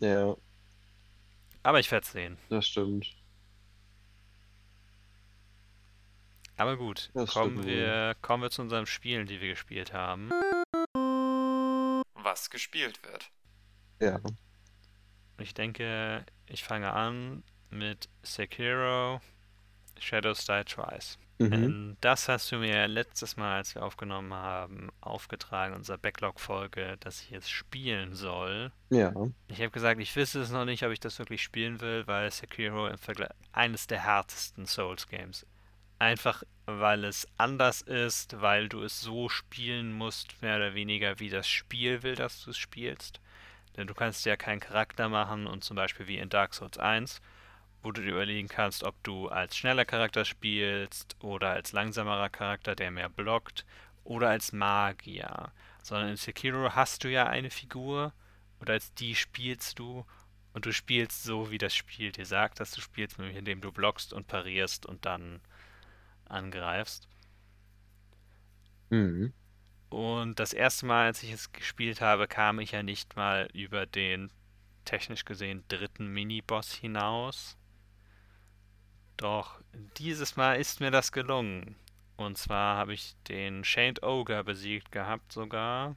Ja, 0.00 0.36
Aber 1.62 1.80
ich 1.80 1.90
werde 1.90 2.06
sehen. 2.06 2.38
das 2.48 2.66
stimmt. 2.66 3.06
Aber 6.56 6.76
gut, 6.76 7.10
Das 7.14 7.30
kommen 7.30 7.64
wir, 7.64 8.14
kommen 8.20 8.42
wir 8.42 8.50
zu 8.50 8.62
unseren 8.62 8.86
Spielen, 8.86 9.26
die 9.26 9.40
wir 9.40 9.50
gespielt 9.50 9.92
haben. 9.92 10.30
Was 12.14 12.50
gespielt 12.50 13.02
wird. 13.04 13.30
Ja. 14.00 14.20
Ich 15.38 15.54
denke, 15.54 16.24
ich 16.46 16.62
fange 16.62 16.92
an 16.92 17.42
mit 17.70 18.08
Sekiro 18.22 19.20
Shadows 19.98 20.44
Die 20.44 20.64
Twice. 20.64 21.18
Mhm. 21.38 21.52
Ähm, 21.52 21.96
Das 22.00 22.28
hast 22.28 22.50
du 22.52 22.58
mir 22.58 22.86
letztes 22.88 23.36
Mal, 23.36 23.56
als 23.56 23.74
wir 23.74 23.82
aufgenommen 23.84 24.32
haben, 24.34 24.90
aufgetragen, 25.00 25.74
unserer 25.74 25.98
Backlog-Folge, 25.98 26.96
dass 27.00 27.22
ich 27.22 27.30
jetzt 27.30 27.50
spielen 27.50 28.14
soll. 28.14 28.72
Ja. 28.90 29.12
Ich 29.48 29.58
habe 29.60 29.70
gesagt, 29.70 30.00
ich 30.00 30.14
wisse 30.16 30.40
es 30.40 30.50
noch 30.50 30.64
nicht, 30.64 30.84
ob 30.84 30.92
ich 30.92 31.00
das 31.00 31.18
wirklich 31.18 31.42
spielen 31.42 31.80
will, 31.80 32.06
weil 32.06 32.30
Sekiro 32.30 32.86
im 32.88 32.98
Vergleich 32.98 33.30
eines 33.52 33.86
der 33.86 34.04
härtesten 34.04 34.66
Souls-Games. 34.66 35.46
Einfach 35.98 36.42
weil 36.66 37.04
es 37.04 37.26
anders 37.38 37.82
ist, 37.82 38.40
weil 38.40 38.68
du 38.68 38.82
es 38.82 39.00
so 39.00 39.28
spielen 39.28 39.92
musst, 39.92 40.40
mehr 40.42 40.56
oder 40.56 40.74
weniger 40.74 41.18
wie 41.18 41.28
das 41.30 41.48
Spiel 41.48 42.02
will, 42.02 42.14
dass 42.14 42.42
du 42.44 42.50
es 42.50 42.58
spielst. 42.58 43.20
Denn 43.76 43.86
du 43.86 43.94
kannst 43.94 44.24
ja 44.26 44.36
keinen 44.36 44.60
Charakter 44.60 45.08
machen 45.08 45.46
und 45.46 45.64
zum 45.64 45.76
Beispiel 45.76 46.06
wie 46.08 46.18
in 46.18 46.28
Dark 46.28 46.54
Souls 46.54 46.78
1, 46.78 47.20
wo 47.82 47.92
du 47.92 48.02
dir 48.02 48.12
überlegen 48.12 48.48
kannst, 48.48 48.84
ob 48.84 48.94
du 49.02 49.28
als 49.28 49.56
schneller 49.56 49.84
Charakter 49.84 50.24
spielst 50.24 51.16
oder 51.20 51.50
als 51.50 51.72
langsamerer 51.72 52.28
Charakter, 52.28 52.74
der 52.74 52.90
mehr 52.90 53.08
blockt, 53.08 53.64
oder 54.04 54.30
als 54.30 54.52
Magier. 54.52 55.52
Sondern 55.82 56.10
in 56.10 56.16
Sekiro 56.16 56.74
hast 56.74 57.04
du 57.04 57.10
ja 57.10 57.26
eine 57.26 57.50
Figur 57.50 58.12
und 58.60 58.70
als 58.70 58.94
die 58.94 59.14
spielst 59.14 59.78
du 59.78 60.04
und 60.52 60.66
du 60.66 60.72
spielst 60.72 61.24
so, 61.24 61.50
wie 61.50 61.58
das 61.58 61.74
Spiel 61.74 62.12
dir 62.12 62.26
sagt, 62.26 62.60
dass 62.60 62.72
du 62.72 62.80
spielst, 62.80 63.18
nämlich 63.18 63.36
indem 63.36 63.60
du 63.60 63.72
blockst 63.72 64.12
und 64.12 64.26
parierst 64.26 64.86
und 64.86 65.04
dann 65.06 65.40
angreifst. 66.26 67.08
Mhm. 68.90 69.32
Und 69.88 70.38
das 70.38 70.52
erste 70.52 70.86
Mal, 70.86 71.06
als 71.06 71.22
ich 71.22 71.32
es 71.32 71.52
gespielt 71.52 72.00
habe, 72.00 72.26
kam 72.28 72.60
ich 72.60 72.72
ja 72.72 72.82
nicht 72.82 73.16
mal 73.16 73.48
über 73.52 73.86
den 73.86 74.30
technisch 74.84 75.24
gesehen 75.24 75.64
dritten 75.68 76.06
Miniboss 76.06 76.72
hinaus. 76.72 77.56
Doch 79.22 79.60
dieses 79.98 80.34
Mal 80.34 80.54
ist 80.54 80.80
mir 80.80 80.90
das 80.90 81.12
gelungen. 81.12 81.76
Und 82.16 82.36
zwar 82.38 82.76
habe 82.76 82.92
ich 82.92 83.14
den 83.28 83.62
Shamed 83.62 84.02
Ogre 84.02 84.42
besiegt 84.42 84.90
gehabt 84.90 85.30
sogar, 85.30 85.94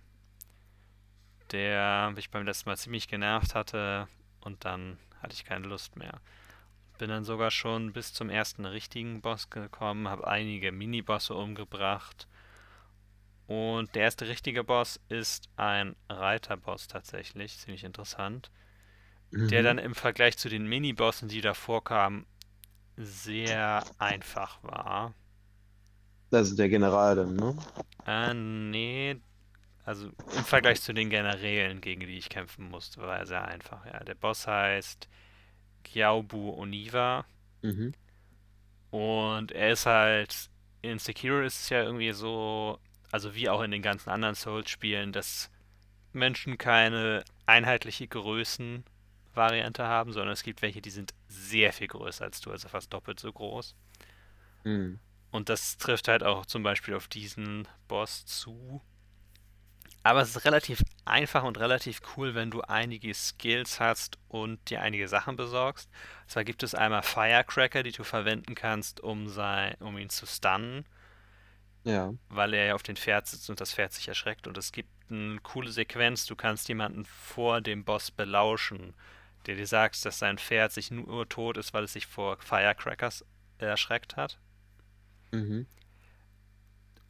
der 1.49 2.11
mich 2.15 2.29
beim 2.29 2.45
letzten 2.45 2.69
Mal 2.69 2.77
ziemlich 2.77 3.07
genervt 3.07 3.55
hatte 3.55 4.07
und 4.41 4.63
dann 4.63 4.99
hatte 5.23 5.33
ich 5.33 5.43
keine 5.43 5.65
Lust 5.65 5.95
mehr. 5.95 6.21
Bin 6.99 7.09
dann 7.09 7.23
sogar 7.23 7.49
schon 7.49 7.93
bis 7.93 8.13
zum 8.13 8.29
ersten 8.29 8.63
richtigen 8.63 9.21
Boss 9.21 9.49
gekommen, 9.49 10.07
habe 10.07 10.27
einige 10.27 10.71
Minibosse 10.71 11.33
umgebracht. 11.33 12.27
Und 13.47 13.95
der 13.95 14.03
erste 14.03 14.27
richtige 14.27 14.63
Boss 14.63 14.99
ist 15.09 15.49
ein 15.57 15.95
Reiterboss 16.09 16.87
tatsächlich, 16.87 17.57
ziemlich 17.57 17.85
interessant. 17.85 18.51
Der 19.31 19.61
Mhm. 19.61 19.65
dann 19.65 19.77
im 19.79 19.95
Vergleich 19.95 20.37
zu 20.37 20.47
den 20.47 20.67
Minibossen, 20.67 21.27
die 21.27 21.41
davor 21.41 21.83
kamen, 21.83 22.27
sehr 22.97 23.85
einfach 23.99 24.61
war. 24.63 25.13
Also 26.31 26.55
der 26.55 26.69
General 26.69 27.15
dann, 27.15 27.35
ne? 27.35 27.55
Äh, 28.05 28.33
nee, 28.33 29.17
also 29.85 30.11
im 30.35 30.45
Vergleich 30.45 30.81
zu 30.81 30.93
den 30.93 31.09
Generälen, 31.09 31.81
gegen 31.81 32.01
die 32.01 32.17
ich 32.17 32.29
kämpfen 32.29 32.69
musste, 32.69 33.01
war 33.01 33.17
er 33.19 33.25
sehr 33.27 33.45
einfach. 33.45 33.85
Ja, 33.85 34.03
der 34.03 34.15
Boss 34.15 34.47
heißt 34.47 35.09
Gyaobu 35.83 36.51
Oniwa 36.59 37.25
Mhm. 37.63 37.93
und 38.91 39.51
er 39.51 39.71
ist 39.71 39.85
halt 39.85 40.49
in 40.81 40.99
Sekiro 40.99 41.41
ist 41.41 41.61
es 41.63 41.69
ja 41.69 41.81
irgendwie 41.83 42.11
so, 42.13 42.79
also 43.11 43.33
wie 43.35 43.49
auch 43.49 43.61
in 43.61 43.71
den 43.71 43.81
ganzen 43.81 44.09
anderen 44.09 44.35
Souls-Spielen, 44.35 45.11
dass 45.13 45.49
Menschen 46.13 46.57
keine 46.57 47.23
einheitliche 47.47 48.07
Größenvariante 49.35 49.83
haben, 49.83 50.13
sondern 50.13 50.33
es 50.33 50.43
gibt 50.43 50.61
welche, 50.61 50.81
die 50.81 50.89
sind 50.89 51.13
sehr 51.27 51.73
viel 51.73 51.87
größer 51.87 52.23
als 52.25 52.41
du, 52.41 52.51
also 52.51 52.67
fast 52.69 52.93
doppelt 52.93 53.19
so 53.19 53.31
groß. 53.31 53.75
Mhm. 54.63 54.99
Und 55.31 55.49
das 55.49 55.77
trifft 55.77 56.07
halt 56.07 56.23
auch 56.23 56.45
zum 56.45 56.63
Beispiel 56.63 56.93
auf 56.95 57.07
diesen 57.07 57.67
Boss 57.87 58.25
zu. 58.25 58.81
Aber 60.03 60.21
es 60.21 60.29
ist 60.35 60.45
relativ 60.45 60.83
einfach 61.03 61.43
und 61.43 61.59
relativ 61.59 61.99
cool, 62.15 62.35
wenn 62.35 62.51
du 62.51 62.61
einige 62.61 63.13
Skills 63.13 63.79
hast 63.79 64.17
und 64.27 64.69
dir 64.69 64.81
einige 64.81 65.07
Sachen 65.07 65.35
besorgst. 65.35 65.89
Zwar 66.27 66.43
gibt 66.43 66.61
es 66.63 66.75
einmal 66.75 67.01
Firecracker, 67.01 67.81
die 67.83 67.91
du 67.91 68.03
verwenden 68.03 68.53
kannst, 68.55 69.01
um, 69.01 69.27
sein, 69.27 69.75
um 69.79 69.97
ihn 69.97 70.09
zu 70.09 70.27
stunnen, 70.27 70.85
Ja. 71.83 72.13
weil 72.29 72.53
er 72.53 72.65
ja 72.67 72.75
auf 72.75 72.83
dem 72.83 72.95
Pferd 72.95 73.27
sitzt 73.27 73.49
und 73.49 73.59
das 73.59 73.73
Pferd 73.73 73.93
sich 73.93 74.07
erschreckt. 74.07 74.47
Und 74.47 74.57
es 74.59 74.71
gibt 74.71 74.89
eine 75.09 75.39
coole 75.41 75.71
Sequenz, 75.71 76.25
du 76.27 76.35
kannst 76.35 76.67
jemanden 76.69 77.05
vor 77.05 77.61
dem 77.61 77.83
Boss 77.83 78.11
belauschen, 78.11 78.93
der 79.47 79.55
dir 79.55 79.67
sagt, 79.67 80.03
dass 80.05 80.19
sein 80.19 80.37
Pferd 80.37 80.71
sich 80.71 80.91
nur 80.91 81.27
tot 81.29 81.57
ist, 81.57 81.73
weil 81.73 81.83
es 81.85 81.93
sich 81.93 82.07
vor 82.07 82.37
Firecrackers 82.41 83.25
erschreckt 83.57 84.15
hat. 84.17 84.39
Mhm. 85.31 85.65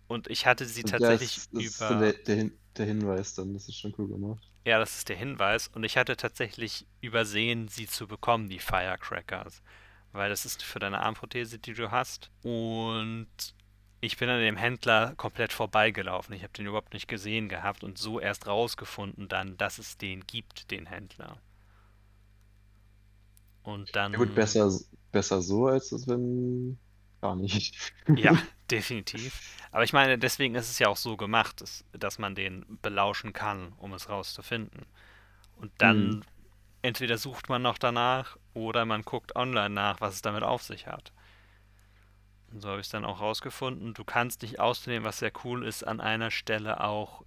Und 0.08 0.28
ich 0.28 0.46
hatte 0.46 0.66
sie 0.66 0.84
tatsächlich 0.84 1.36
das, 1.36 1.50
das 1.52 1.64
ist 1.64 1.82
über. 1.82 1.96
der, 2.00 2.14
der, 2.14 2.36
Hin- 2.36 2.58
der 2.78 2.86
Hinweis 2.86 3.34
dann, 3.36 3.54
das 3.54 3.68
ist 3.68 3.78
schon 3.78 3.94
cool 3.98 4.08
gemacht. 4.08 4.44
Ja, 4.66 4.80
das 4.80 4.98
ist 4.98 5.10
der 5.10 5.16
Hinweis. 5.16 5.68
Und 5.68 5.84
ich 5.84 5.98
hatte 5.98 6.18
tatsächlich 6.18 6.86
übersehen, 7.02 7.68
sie 7.68 7.88
zu 7.88 8.08
bekommen, 8.08 8.50
die 8.50 8.60
Firecrackers. 8.60 9.62
Weil 10.12 10.30
das 10.30 10.46
ist 10.46 10.64
für 10.64 10.80
deine 10.80 11.02
Armprothese, 11.02 11.60
die 11.60 11.74
du 11.74 11.92
hast. 11.92 12.32
Und 12.42 13.28
ich 14.02 14.18
bin 14.18 14.30
an 14.30 14.40
dem 14.40 14.58
Händler 14.58 15.14
komplett 15.18 15.54
vorbeigelaufen. 15.54 16.34
Ich 16.36 16.44
habe 16.44 16.54
den 16.54 16.68
überhaupt 16.68 16.94
nicht 16.94 17.08
gesehen 17.08 17.50
gehabt 17.50 17.84
und 17.84 17.98
so 17.98 18.20
erst 18.20 18.48
rausgefunden 18.48 19.28
dann, 19.28 19.58
dass 19.58 19.78
es 19.78 19.98
den 19.98 20.26
gibt, 20.28 20.72
den 20.72 20.86
Händler. 20.86 21.42
Und 23.66 23.96
dann. 23.98 24.14
Ja 24.14 24.18
gut, 24.20 24.34
besser, 24.34 24.72
besser 25.12 25.42
so, 25.42 25.68
als 25.68 25.92
es 25.92 26.08
wenn 26.08 26.80
gar 27.22 27.36
nicht. 27.36 27.94
Ja, 28.16 28.34
definitiv. 28.72 29.42
Aber 29.72 29.84
ich 29.84 29.94
meine, 29.94 30.18
deswegen 30.18 30.56
ist 30.56 30.70
es 30.70 30.80
ja 30.80 30.88
auch 30.88 30.98
so 30.98 31.18
gemacht, 31.18 31.62
dass, 31.62 31.84
dass 31.92 32.18
man 32.18 32.34
den 32.36 32.66
belauschen 32.82 33.34
kann, 33.34 33.74
um 33.78 33.94
es 33.94 34.10
rauszufinden. 34.10 34.86
Und 35.58 35.72
dann 35.80 36.18
Mhm. 36.18 36.24
entweder 36.84 37.18
sucht 37.20 37.50
man 37.50 37.62
noch 37.64 37.78
danach 37.80 38.38
oder 38.54 38.86
man 38.86 39.04
guckt 39.04 39.36
online 39.36 39.72
nach, 39.72 40.02
was 40.02 40.16
es 40.16 40.22
damit 40.24 40.44
auf 40.44 40.64
sich 40.64 40.88
hat. 40.88 41.14
Und 42.52 42.62
so 42.62 42.70
habe 42.70 42.80
ich 42.80 42.88
es 42.88 42.92
dann 42.92 43.06
auch 43.06 43.20
rausgefunden. 43.22 43.94
Du 43.94 44.04
kannst 44.04 44.42
dich 44.42 44.60
außerdem, 44.60 45.04
was 45.04 45.20
sehr 45.20 45.32
cool 45.44 45.66
ist, 45.66 45.84
an 45.86 46.00
einer 46.02 46.32
Stelle 46.32 46.82
auch 46.82 47.24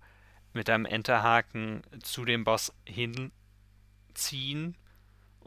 mit 0.55 0.69
deinem 0.69 0.87
Enterhaken 0.87 1.83
zu 2.03 2.25
dem 2.25 2.45
Boss 2.45 2.73
hinziehen 2.85 4.77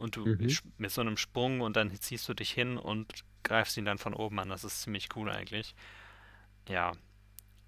und 0.02 0.16
du 0.16 0.26
Mhm. 0.26 0.48
mit 0.78 0.90
so 0.90 1.00
einem 1.00 1.16
Sprung 1.16 1.60
und 1.60 1.76
dann 1.76 1.90
ziehst 1.98 2.28
du 2.28 2.34
dich 2.34 2.50
hin 2.50 2.76
und 2.76 3.24
greifst 3.44 3.76
ihn 3.76 3.84
dann 3.84 3.98
von 3.98 4.14
oben 4.14 4.38
an. 4.38 4.48
Das 4.50 4.64
ist 4.64 4.82
ziemlich 4.82 5.08
cool 5.16 5.30
eigentlich. 5.30 5.74
Ja. 6.68 6.92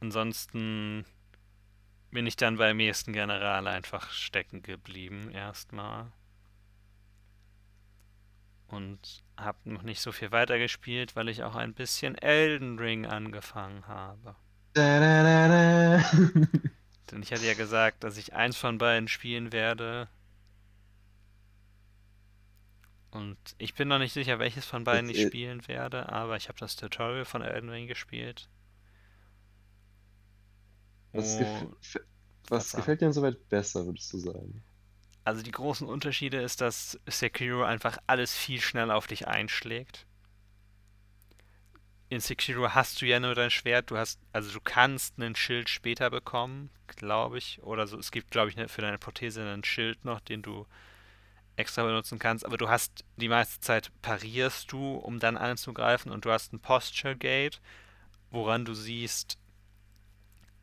Ansonsten 0.00 1.05
bin 2.11 2.26
ich 2.26 2.37
dann 2.37 2.59
beim 2.59 2.79
ersten 2.81 3.12
General 3.12 3.67
einfach 3.67 4.11
stecken 4.11 4.62
geblieben 4.62 5.31
erstmal 5.31 6.12
und 8.69 9.23
habe 9.37 9.59
noch 9.64 9.83
nicht 9.83 10.00
so 10.00 10.12
viel 10.12 10.33
weitergespielt, 10.33 11.17
weil 11.17 11.29
ich 11.29 11.43
auch 11.43 11.55
ein 11.55 11.75
bisschen 11.75 12.17
Elden 12.17 12.79
Ring 12.79 13.07
angefangen 13.07 13.87
habe. 13.87 14.37
Da, 14.75 14.99
da, 15.00 15.49
da. 15.49 16.05
Denn 17.11 17.23
ich 17.23 17.33
hatte 17.33 17.47
ja 17.47 17.55
gesagt, 17.55 18.03
dass 18.05 18.17
ich 18.17 18.35
eins 18.35 18.57
von 18.57 18.79
beiden 18.79 19.09
spielen 19.09 19.53
werde. 19.53 20.09
Und 23.14 23.38
ich 23.56 23.73
bin 23.73 23.88
noch 23.88 23.99
nicht 23.99 24.12
sicher, 24.12 24.38
welches 24.38 24.66
von 24.66 24.85
beiden 24.85 25.09
Das, 25.09 25.14
ich 25.14 25.18
äh, 25.26 25.30
spielen 25.30 25.66
werde, 25.68 26.11
aber 26.12 26.37
ich 26.37 26.49
habe 26.49 26.59
das 26.59 26.76
Tutorial 26.76 27.25
von 27.25 27.40
Elden 27.40 27.71
Ring 27.71 27.87
gespielt. 27.87 28.50
was, 31.14 31.37
gef 31.37 31.64
Und 31.64 31.76
was 32.49 32.75
gefällt 32.75 33.00
dir 33.00 33.06
denn 33.06 33.12
soweit 33.14 33.49
besser, 33.49 33.87
würdest 33.87 34.12
du 34.12 34.18
sagen? 34.18 34.62
Also 35.23 35.42
die 35.42 35.50
großen 35.50 35.87
Unterschiede 35.87 36.40
ist, 36.40 36.62
dass 36.62 36.99
Sekiro 37.06 37.62
einfach 37.62 37.99
alles 38.06 38.35
viel 38.35 38.62
schneller 38.62 38.97
auf 38.97 39.06
dich 39.06 39.28
einschlägt. 39.28 40.06
In 42.09 42.21
Sekiro 42.21 42.71
hast 42.71 43.02
du 43.02 43.06
ja 43.06 43.21
nur 43.21 43.35
dein 43.35 43.50
Schwert, 43.50 43.90
du 43.90 43.99
hast, 43.99 44.18
also 44.33 44.50
du 44.50 44.61
kannst 44.62 45.18
ein 45.18 45.37
Schild 45.37 45.68
später 45.68 46.09
bekommen, 46.09 46.71
glaube 46.87 47.37
ich, 47.37 47.62
oder 47.62 47.87
so. 47.87 47.99
Es 47.99 48.11
gibt, 48.11 48.30
glaube 48.30 48.49
ich, 48.49 48.56
ne- 48.56 48.68
für 48.68 48.80
deine 48.80 48.97
Prothese 48.99 49.42
ein 49.52 49.64
Schild 49.64 50.02
noch, 50.04 50.21
den 50.21 50.40
du 50.40 50.66
extra 51.57 51.85
benutzen 51.85 52.19
kannst, 52.19 52.45
aber 52.45 52.57
du 52.57 52.69
hast 52.69 53.05
die 53.17 53.29
meiste 53.29 53.61
Zeit 53.61 53.91
parierst 54.03 54.73
du, 54.73 54.97
um 54.97 55.19
dann 55.21 55.37
anzugreifen 55.37 56.11
und 56.13 56.25
du 56.25 56.33
hast 56.33 56.53
ein 56.53 56.61
Posture 56.61 57.17
Gate, 57.17 57.61
woran 58.31 58.65
du 58.65 58.75
siehst, 58.75 59.39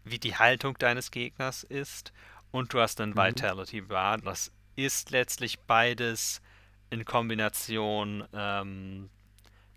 wie 0.04 0.20
die 0.20 0.36
Haltung 0.36 0.78
deines 0.78 1.12
Gegners 1.12 1.64
ist 1.64 2.12
und 2.52 2.74
du 2.74 2.80
hast 2.82 3.00
einen 3.02 3.14
Mhm. 3.14 3.18
Vitality 3.18 3.82
Bar. 3.82 4.18
Das 4.20 4.52
ist 4.76 5.12
letztlich 5.12 5.60
beides 5.62 6.42
in 6.90 7.06
Kombination, 7.06 8.28
ähm, 8.34 9.10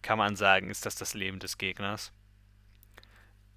kann 0.02 0.18
man 0.18 0.37
sagen, 0.37 0.71
ist 0.71 0.87
das 0.87 0.97
das 0.97 1.14
Leben 1.14 1.38
des 1.40 1.59
Gegners. 1.59 2.12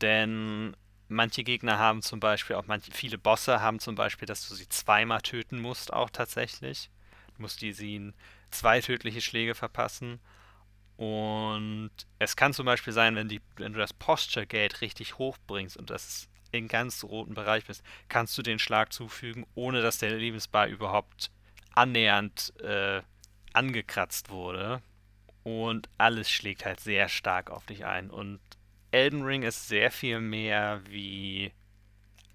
Denn 0.02 0.76
manche 1.08 1.44
Gegner 1.44 1.80
haben 1.80 2.02
zum 2.02 2.20
Beispiel, 2.20 2.56
auch 2.56 2.68
manche, 2.68 2.92
viele 2.92 3.18
Bosse 3.18 3.62
haben 3.62 3.80
zum 3.80 3.96
Beispiel, 3.96 4.26
dass 4.28 4.48
du 4.48 4.56
sie 4.56 4.70
zweimal 4.70 5.22
töten 5.22 5.60
musst, 5.60 5.92
auch 5.94 6.10
tatsächlich. 6.10 6.90
Du 7.38 7.44
musst 7.44 7.62
die, 7.62 7.72
sie 7.72 8.14
zwei 8.52 8.82
tödliche 8.82 9.22
Schläge 9.22 9.56
verpassen. 9.56 10.20
Und 10.98 11.92
es 12.18 12.36
kann 12.36 12.54
zum 12.54 12.66
Beispiel 12.66 12.94
sein, 12.94 13.16
wenn, 13.16 13.30
die, 13.30 13.42
wenn 13.56 13.74
du 13.74 13.80
das 13.80 13.94
Posture 13.94 14.48
Gate 14.48 14.82
richtig 14.82 15.20
hoch 15.20 15.38
bringst 15.46 15.78
und 15.78 15.90
das 15.90 16.28
in 16.52 16.68
ganz 16.68 17.04
roten 17.04 17.36
Bereich 17.36 17.66
bist, 17.66 17.84
kannst 18.10 18.38
du 18.38 18.42
den 18.42 18.58
Schlag 18.58 18.92
zufügen, 18.92 19.46
ohne 19.54 19.82
dass 19.82 20.00
der 20.00 20.18
Lebensbar 20.18 20.68
überhaupt 20.68 21.30
annähernd 21.76 22.54
äh, 22.62 23.02
angekratzt 23.54 24.30
wurde. 24.30 24.82
Und 25.44 25.88
alles 25.98 26.30
schlägt 26.30 26.66
halt 26.66 26.80
sehr 26.80 27.08
stark 27.10 27.52
auf 27.52 27.66
dich 27.66 27.86
ein. 27.86 28.10
Und 28.10 28.40
Elden 28.92 29.24
Ring 29.24 29.44
ist 29.44 29.68
sehr 29.68 29.92
viel 29.92 30.20
mehr 30.20 30.82
wie 30.90 31.52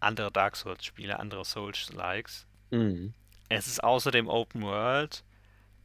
andere 0.01 0.31
Dark 0.31 0.57
Souls-Spiele, 0.57 1.19
andere 1.19 1.45
Souls-Likes. 1.45 2.47
Mhm. 2.71 3.15
Es 3.55 3.67
ist 3.67 3.85
außerdem 3.85 4.29
Open 4.29 4.63
World. 4.63 5.25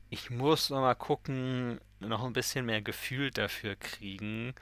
Ich 0.10 0.30
muss 0.30 0.70
noch 0.70 0.80
mal 0.80 0.96
gucken, 0.96 1.82
noch 2.00 2.24
ein 2.24 2.32
bisschen 2.32 2.66
mehr 2.66 2.82
Gefühl 2.82 3.30
dafür 3.30 3.76
kriegen, 3.76 4.56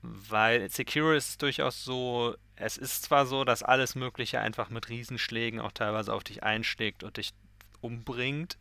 weil 0.00 0.70
Sekiro 0.70 1.10
ist 1.10 1.42
durchaus 1.42 1.84
so, 1.84 2.36
es 2.54 2.76
ist 2.76 3.02
zwar 3.02 3.26
so, 3.26 3.44
dass 3.44 3.64
alles 3.64 3.96
Mögliche 3.96 4.38
einfach 4.38 4.70
mit 4.70 4.90
Riesenschlägen 4.90 5.58
auch 5.58 5.72
teilweise 5.72 6.14
auf 6.14 6.22
dich 6.22 6.44
einschlägt 6.44 7.02
und 7.02 7.16
dich 7.16 7.32
umbringt, 7.80 8.58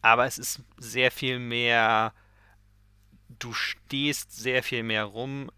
aber 0.00 0.24
es 0.24 0.38
ist 0.38 0.62
sehr 0.78 1.10
viel 1.10 1.38
mehr, 1.38 2.14
du 3.38 3.52
stehst 3.52 4.34
sehr 4.34 4.62
viel 4.62 4.82
mehr 4.82 5.04
rum, 5.04 5.50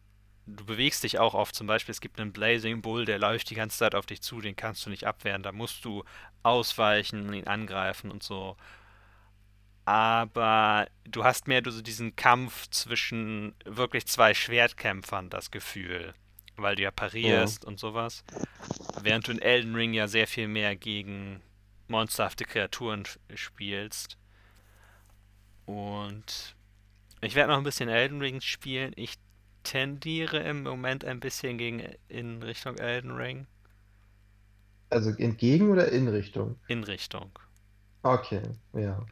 du 0.56 0.64
bewegst 0.64 1.02
dich 1.04 1.18
auch 1.18 1.34
oft, 1.34 1.54
zum 1.54 1.66
Beispiel 1.66 1.92
es 1.92 2.00
gibt 2.00 2.20
einen 2.20 2.32
Blazing 2.32 2.82
Bull, 2.82 3.04
der 3.04 3.18
läuft 3.18 3.50
die 3.50 3.54
ganze 3.54 3.78
Zeit 3.78 3.94
auf 3.94 4.06
dich 4.06 4.22
zu, 4.22 4.40
den 4.40 4.56
kannst 4.56 4.84
du 4.86 4.90
nicht 4.90 5.06
abwehren, 5.06 5.42
da 5.42 5.52
musst 5.52 5.84
du 5.84 6.04
ausweichen, 6.42 7.32
ihn 7.32 7.46
angreifen 7.46 8.10
und 8.10 8.22
so. 8.22 8.56
Aber 9.84 10.86
du 11.04 11.24
hast 11.24 11.48
mehr 11.48 11.62
so 11.64 11.82
diesen 11.82 12.14
Kampf 12.14 12.68
zwischen 12.70 13.54
wirklich 13.64 14.06
zwei 14.06 14.34
Schwertkämpfern, 14.34 15.30
das 15.30 15.50
Gefühl, 15.50 16.14
weil 16.56 16.76
du 16.76 16.82
ja 16.82 16.90
Ja. 16.90 16.92
parierst 16.92 17.64
und 17.64 17.78
sowas. 17.80 18.24
Während 18.96 19.26
du 19.28 19.32
in 19.32 19.42
Elden 19.42 19.74
Ring 19.74 19.94
ja 19.94 20.06
sehr 20.08 20.26
viel 20.26 20.48
mehr 20.48 20.76
gegen 20.76 21.42
monsterhafte 21.88 22.44
Kreaturen 22.44 23.04
spielst. 23.34 24.16
Und 25.66 26.54
ich 27.20 27.34
werde 27.34 27.52
noch 27.52 27.58
ein 27.58 27.64
bisschen 27.64 27.88
Elden 27.88 28.20
Ring 28.20 28.40
spielen. 28.40 28.92
Ich 28.96 29.14
tendiere 29.62 30.38
im 30.38 30.62
Moment 30.62 31.04
ein 31.04 31.20
bisschen 31.20 31.58
gegen 31.58 31.82
in 32.08 32.42
Richtung 32.42 32.76
Elden 32.78 33.12
Ring. 33.12 33.46
Also 34.90 35.10
entgegen 35.10 35.70
oder 35.70 35.90
in 35.92 36.08
Richtung? 36.08 36.58
In 36.66 36.84
Richtung. 36.84 37.30
Okay, 38.02 38.42
ja. 38.72 39.04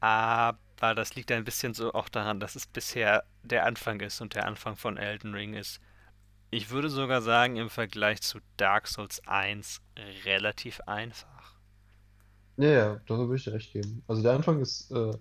Aber 0.00 0.94
das 0.94 1.14
liegt 1.14 1.30
ein 1.32 1.44
bisschen 1.44 1.74
so 1.74 1.92
auch 1.94 2.08
daran, 2.08 2.40
dass 2.40 2.56
es 2.56 2.66
bisher 2.66 3.24
der 3.42 3.66
Anfang 3.66 4.00
ist 4.00 4.20
und 4.20 4.34
der 4.34 4.46
Anfang 4.46 4.76
von 4.76 4.96
Elden 4.96 5.32
Ring 5.34 5.54
ist. 5.54 5.80
Ich 6.50 6.70
würde 6.70 6.90
sogar 6.90 7.22
sagen, 7.22 7.56
im 7.56 7.70
Vergleich 7.70 8.20
zu 8.20 8.40
Dark 8.56 8.86
Souls 8.88 9.26
eins 9.26 9.80
relativ 10.24 10.80
einfach. 10.82 11.58
Ja, 12.56 12.68
ja, 12.68 13.00
da 13.06 13.16
würde 13.16 13.36
ich 13.36 13.44
dir 13.44 13.54
recht 13.54 13.72
geben. 13.72 14.02
Also 14.06 14.22
der 14.22 14.32
Anfang 14.32 14.60
ist 14.60 14.90
äh, 14.90 15.12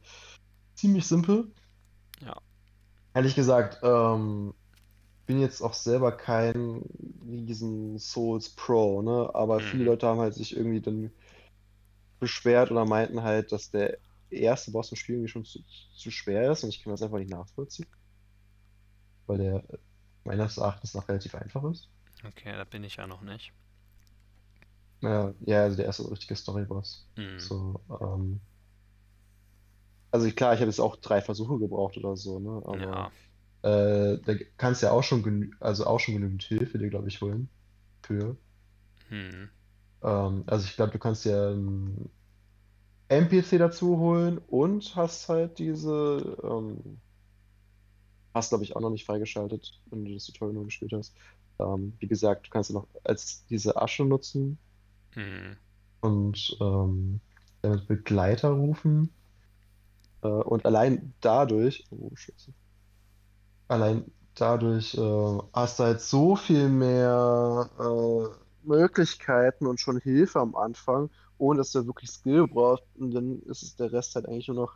ziemlich 0.75 1.05
simpel. 1.07 1.51
Ehrlich 3.13 3.35
gesagt, 3.35 3.79
ähm, 3.83 4.53
bin 5.27 5.39
jetzt 5.41 5.61
auch 5.61 5.73
selber 5.73 6.11
kein 6.13 6.83
riesen 7.25 7.99
Souls 7.99 8.55
Pro, 8.55 9.01
ne? 9.03 9.31
Aber 9.35 9.61
viele 9.61 9.83
Mhm. 9.83 9.85
Leute 9.85 10.07
haben 10.07 10.19
halt 10.21 10.35
sich 10.35 10.55
irgendwie 10.55 10.81
dann 10.81 11.11
beschwert 12.19 12.71
oder 12.71 12.85
meinten 12.85 13.21
halt, 13.23 13.51
dass 13.51 13.69
der 13.71 13.97
erste 14.29 14.71
Boss 14.71 14.91
im 14.91 14.97
Spiel 14.97 15.15
irgendwie 15.15 15.29
schon 15.31 15.45
zu, 15.45 15.59
zu 15.95 16.11
schwer 16.11 16.51
ist 16.51 16.63
und 16.63 16.69
ich 16.69 16.81
kann 16.83 16.91
das 16.91 17.01
einfach 17.01 17.17
nicht 17.17 17.31
nachvollziehen, 17.31 17.87
weil 19.25 19.37
der 19.39 19.63
meines 20.23 20.57
Erachtens 20.57 20.93
nach 20.93 21.07
relativ 21.09 21.35
einfach 21.35 21.63
ist. 21.71 21.89
Okay, 22.25 22.53
da 22.55 22.63
bin 22.63 22.83
ich 22.83 22.95
ja 22.95 23.05
noch 23.07 23.21
nicht. 23.21 23.53
Ja, 25.01 25.33
ja, 25.41 25.63
also 25.63 25.77
der 25.77 25.85
erste 25.85 26.09
richtige 26.11 26.35
Story-Boss. 26.35 27.09
Mhm. 27.17 27.37
So, 27.37 27.83
ähm, 27.89 28.41
also 30.11 30.29
klar, 30.31 30.53
ich 30.53 30.59
habe 30.59 30.69
jetzt 30.69 30.79
auch 30.79 30.97
drei 30.97 31.21
Versuche 31.21 31.59
gebraucht 31.59 31.97
oder 31.97 32.15
so, 32.17 32.39
ne? 32.39 32.61
Aber 32.65 33.11
Ja. 33.63 34.13
äh, 34.15 34.19
da 34.21 34.35
kannst 34.57 34.81
ja 34.83 34.91
auch 34.91 35.03
schon 35.03 35.55
also 35.59 35.85
auch 35.85 35.99
schon 35.99 36.15
genügend 36.15 36.43
Hilfe 36.43 36.79
dir, 36.79 36.89
glaube 36.89 37.07
ich, 37.09 37.21
holen 37.21 37.49
für. 38.03 38.37
Mhm. 39.09 39.51
Ähm, 40.03 40.43
also 40.47 40.65
ich 40.65 40.75
glaube, 40.75 40.91
du 40.91 40.99
kannst 40.99 41.25
ja 41.25 41.49
einen 41.49 42.09
NPC 43.09 43.59
dazu 43.59 43.97
holen 43.99 44.39
und 44.39 44.95
hast 44.95 45.29
halt 45.29 45.59
diese, 45.59 46.37
ähm, 46.43 47.01
hast 48.33 48.49
glaube 48.49 48.63
ich 48.63 48.75
auch 48.75 48.81
noch 48.81 48.89
nicht 48.89 49.05
freigeschaltet, 49.05 49.81
wenn 49.85 50.05
du 50.05 50.13
das 50.13 50.25
Tutorial 50.25 50.53
nur 50.53 50.65
gespielt 50.65 50.93
hast. 50.93 51.15
Ähm, 51.59 51.95
wie 51.99 52.07
gesagt, 52.07 52.47
du 52.47 52.49
kannst 52.49 52.69
ja 52.69 52.75
noch 52.75 52.87
als 53.03 53.45
diese 53.47 53.75
Asche 53.81 54.05
nutzen 54.05 54.59
Mhm. 55.15 55.57
und 56.01 56.57
ähm, 56.59 57.21
damit 57.61 57.87
Begleiter 57.87 58.49
rufen. 58.51 59.15
Äh, 60.23 60.27
und 60.27 60.65
allein 60.65 61.13
dadurch, 61.21 61.85
oh 61.91 62.09
Scheiße, 62.15 62.53
allein 63.67 64.11
dadurch 64.35 64.93
äh, 64.95 65.39
hast 65.53 65.79
du 65.79 65.83
halt 65.83 66.01
so 66.01 66.35
viel 66.35 66.69
mehr 66.69 67.69
äh, 67.79 68.35
Möglichkeiten 68.63 69.67
und 69.67 69.79
schon 69.79 69.99
Hilfe 69.99 70.39
am 70.39 70.55
Anfang, 70.55 71.09
ohne 71.37 71.59
dass 71.59 71.71
du 71.71 71.85
wirklich 71.87 72.11
Skill 72.11 72.47
brauchst. 72.47 72.83
Und 72.95 73.11
dann 73.11 73.41
ist 73.43 73.63
es 73.63 73.75
der 73.75 73.91
Rest 73.91 74.15
halt 74.15 74.27
eigentlich 74.27 74.47
nur 74.47 74.57
noch 74.57 74.73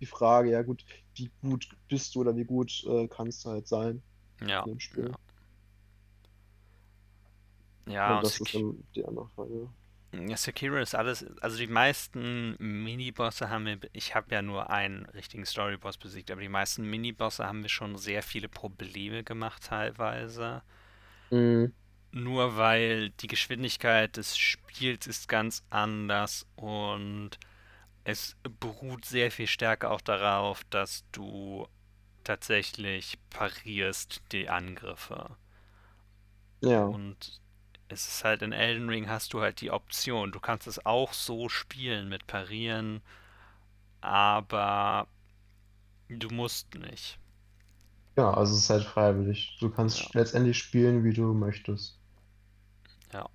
die 0.00 0.06
Frage, 0.06 0.50
ja 0.52 0.62
gut, 0.62 0.84
wie 1.16 1.32
gut 1.42 1.68
bist 1.88 2.14
du 2.14 2.20
oder 2.22 2.36
wie 2.36 2.44
gut 2.44 2.84
äh, 2.88 3.08
kannst 3.08 3.44
du 3.44 3.50
halt 3.50 3.68
sein 3.68 4.02
Ja. 4.40 4.64
in 4.64 4.72
dem 4.72 4.80
Ja. 4.80 4.80
Spiel. 4.80 5.14
Ja, 7.86 8.20
Und 8.20 8.22
und 8.22 8.22
das 8.22 8.40
ist 8.40 8.54
dann 8.54 8.86
die 8.94 9.04
andere 9.04 9.28
Frage. 9.34 9.68
Ja, 10.12 10.36
Sekiro 10.36 10.76
ist 10.76 10.94
alles, 10.94 11.26
also 11.40 11.58
die 11.58 11.66
meisten 11.66 12.56
Minibosse 12.58 13.50
haben 13.50 13.66
wir, 13.66 13.78
ich 13.92 14.14
habe 14.14 14.34
ja 14.34 14.42
nur 14.42 14.70
einen 14.70 15.06
richtigen 15.06 15.44
Storyboss 15.44 15.98
besiegt, 15.98 16.30
aber 16.30 16.40
die 16.40 16.48
meisten 16.48 16.88
Minibosse 16.88 17.46
haben 17.46 17.62
wir 17.62 17.68
schon 17.68 17.98
sehr 17.98 18.22
viele 18.22 18.48
Probleme 18.48 19.24
gemacht 19.24 19.64
teilweise. 19.64 20.62
Mhm. 21.30 21.72
Nur 22.12 22.56
weil 22.56 23.10
die 23.10 23.26
Geschwindigkeit 23.26 24.16
des 24.16 24.38
Spiels 24.38 25.06
ist 25.06 25.28
ganz 25.28 25.64
anders 25.70 26.46
und 26.56 27.38
es 28.04 28.36
beruht 28.60 29.04
sehr 29.04 29.30
viel 29.30 29.48
stärker 29.48 29.90
auch 29.90 30.00
darauf, 30.00 30.64
dass 30.70 31.04
du 31.12 31.68
tatsächlich 32.24 33.18
parierst 33.30 34.22
die 34.32 34.48
Angriffe. 34.48 35.36
Ja, 36.60 36.84
Und 36.86 37.40
es 37.88 38.06
ist 38.06 38.24
halt 38.24 38.42
in 38.42 38.52
Elden 38.52 38.88
Ring 38.88 39.08
hast 39.08 39.32
du 39.32 39.40
halt 39.40 39.60
die 39.60 39.70
Option. 39.72 40.32
Du 40.32 40.40
kannst 40.40 40.66
es 40.68 40.84
auch 40.86 41.12
so 41.12 41.48
spielen 41.48 42.08
mit 42.08 42.26
Parieren, 42.28 43.02
aber 44.00 45.08
du 46.08 46.28
musst 46.30 46.74
nicht. 46.74 47.18
ja, 48.16 48.30
also 48.34 48.52
es 48.54 48.64
ist 48.64 48.70
halt 48.70 48.84
freiwillig. 48.84 49.56
Du 49.60 49.70
Ja, 49.96 50.10
kannst 50.10 50.14
letztendlich 50.14 50.58
spielen, 50.58 51.02
wie 51.04 51.12
du 51.14 51.32
möchtest, 51.34 51.98
ja. 53.12 53.26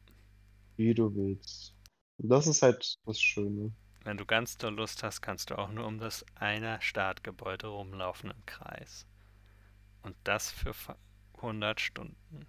wie 0.77 0.93
du 0.93 1.13
willst. 1.15 1.75
Und 2.17 2.29
das 2.29 2.47
ist 2.47 2.61
halt 2.61 2.97
das 3.05 3.19
Schöne. 3.21 3.71
Wenn 4.03 4.15
du 4.17 4.27
ganz 4.27 4.57
doll 4.59 4.75
Lust 4.75 5.01
hast, 5.01 5.21
kannst 5.21 5.49
du 5.49 5.57
auch 5.57 5.69
nur 5.71 5.87
um 5.87 5.97
das 5.97 6.23
eine 6.35 6.79
Startgebäude 6.83 7.65
rumlaufen 7.65 8.29
im 8.29 8.45
Kreis. 8.45 9.07
Und 10.03 10.15
das 10.23 10.51
für 10.51 10.73
100 11.41 11.81
Stunden. 11.81 12.47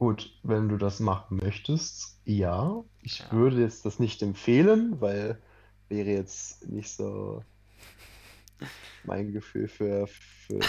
Gut, 0.00 0.36
wenn 0.42 0.68
du 0.68 0.78
das 0.78 0.98
machen 0.98 1.36
möchtest, 1.36 2.20
ja. 2.24 2.82
Ich 3.02 3.20
Ja. 3.20 3.30
würde 3.30 3.60
jetzt 3.60 3.84
das 3.86 4.00
nicht 4.00 4.20
empfehlen, 4.22 5.00
weil 5.00 5.40
wäre 5.88 6.08
jetzt 6.10 6.66
nicht 6.68 6.90
so 6.90 7.44
mein 9.02 9.32
Gefühl 9.32 9.68
für, 9.68 10.06
für 10.06 10.62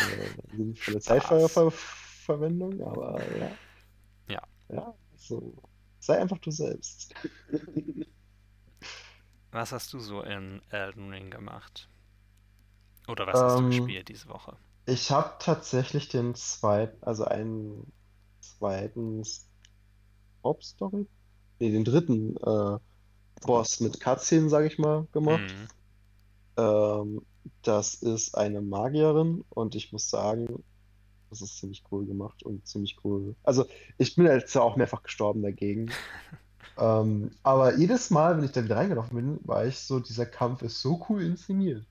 Spaß. 1.02 1.65
Zeitververwendung, 2.26 2.82
aber 2.82 3.38
ja. 3.38 3.60
Ja. 4.28 4.41
Ja, 4.70 4.96
so. 5.15 5.54
Sei 6.00 6.20
einfach 6.20 6.39
du 6.39 6.50
selbst. 6.52 7.15
Was 9.52 9.72
hast 9.72 9.94
du 9.94 10.00
so 10.02 10.22
in 10.24 10.62
Elden 10.72 11.10
Ring 11.10 11.30
gemacht? 11.32 11.88
Oder 13.08 13.28
was 13.28 13.44
hast 13.44 13.60
du 13.60 13.63
Ähm, 13.63 13.67
gespielt 13.67 14.10
diese 14.10 14.28
Woche? 14.28 14.58
Ich 14.88 15.12
habe 15.12 15.38
tatsächlich 15.39 16.10
den 16.10 16.36
zweiten, 16.36 17.04
also 17.04 17.26
einen 17.26 17.91
zweiten 18.62 19.24
Hauptstory, 20.43 21.08
nee, 21.60 21.71
den 21.71 21.84
dritten 21.84 22.38
äh, 22.38 22.78
Boss 23.41 23.80
mit 23.80 24.00
Cutscene, 24.00 24.50
sage 24.50 24.67
ich 24.67 24.78
mal, 24.78 25.08
gemacht. 25.12 25.41
Mhm. 25.41 25.67
Ähm, 26.58 27.21
das 27.63 27.95
ist 27.95 28.36
eine 28.36 28.62
Magierin 28.62 29.43
und 29.50 29.74
ich 29.74 29.91
muss 29.91 30.10
sagen, 30.10 30.63
das 31.32 31.41
ist 31.41 31.58
ziemlich 31.58 31.84
cool 31.91 32.06
gemacht 32.06 32.43
und 32.43 32.67
ziemlich 32.67 32.97
cool. 33.04 33.36
Also 33.43 33.65
ich 33.97 34.15
bin 34.15 34.26
jetzt 34.26 34.56
auch 34.58 34.76
mehrfach 34.76 35.04
gestorben 35.04 35.41
dagegen. 35.41 35.89
Ähm, 36.78 37.32
aber 37.43 37.76
jedes 37.76 38.10
Mal, 38.10 38.38
wenn 38.38 38.45
ich 38.45 38.54
da 38.54 38.63
wieder 38.63 38.78
reingelaufen 38.78 39.15
bin, 39.15 39.39
war 39.43 39.65
ich 39.65 39.78
so, 39.78 40.00
dieser 40.00 40.26
Kampf 40.26 40.62
ist 40.62 40.82
so 40.82 41.06
cool 41.10 41.21
inszeniert. 41.21 41.86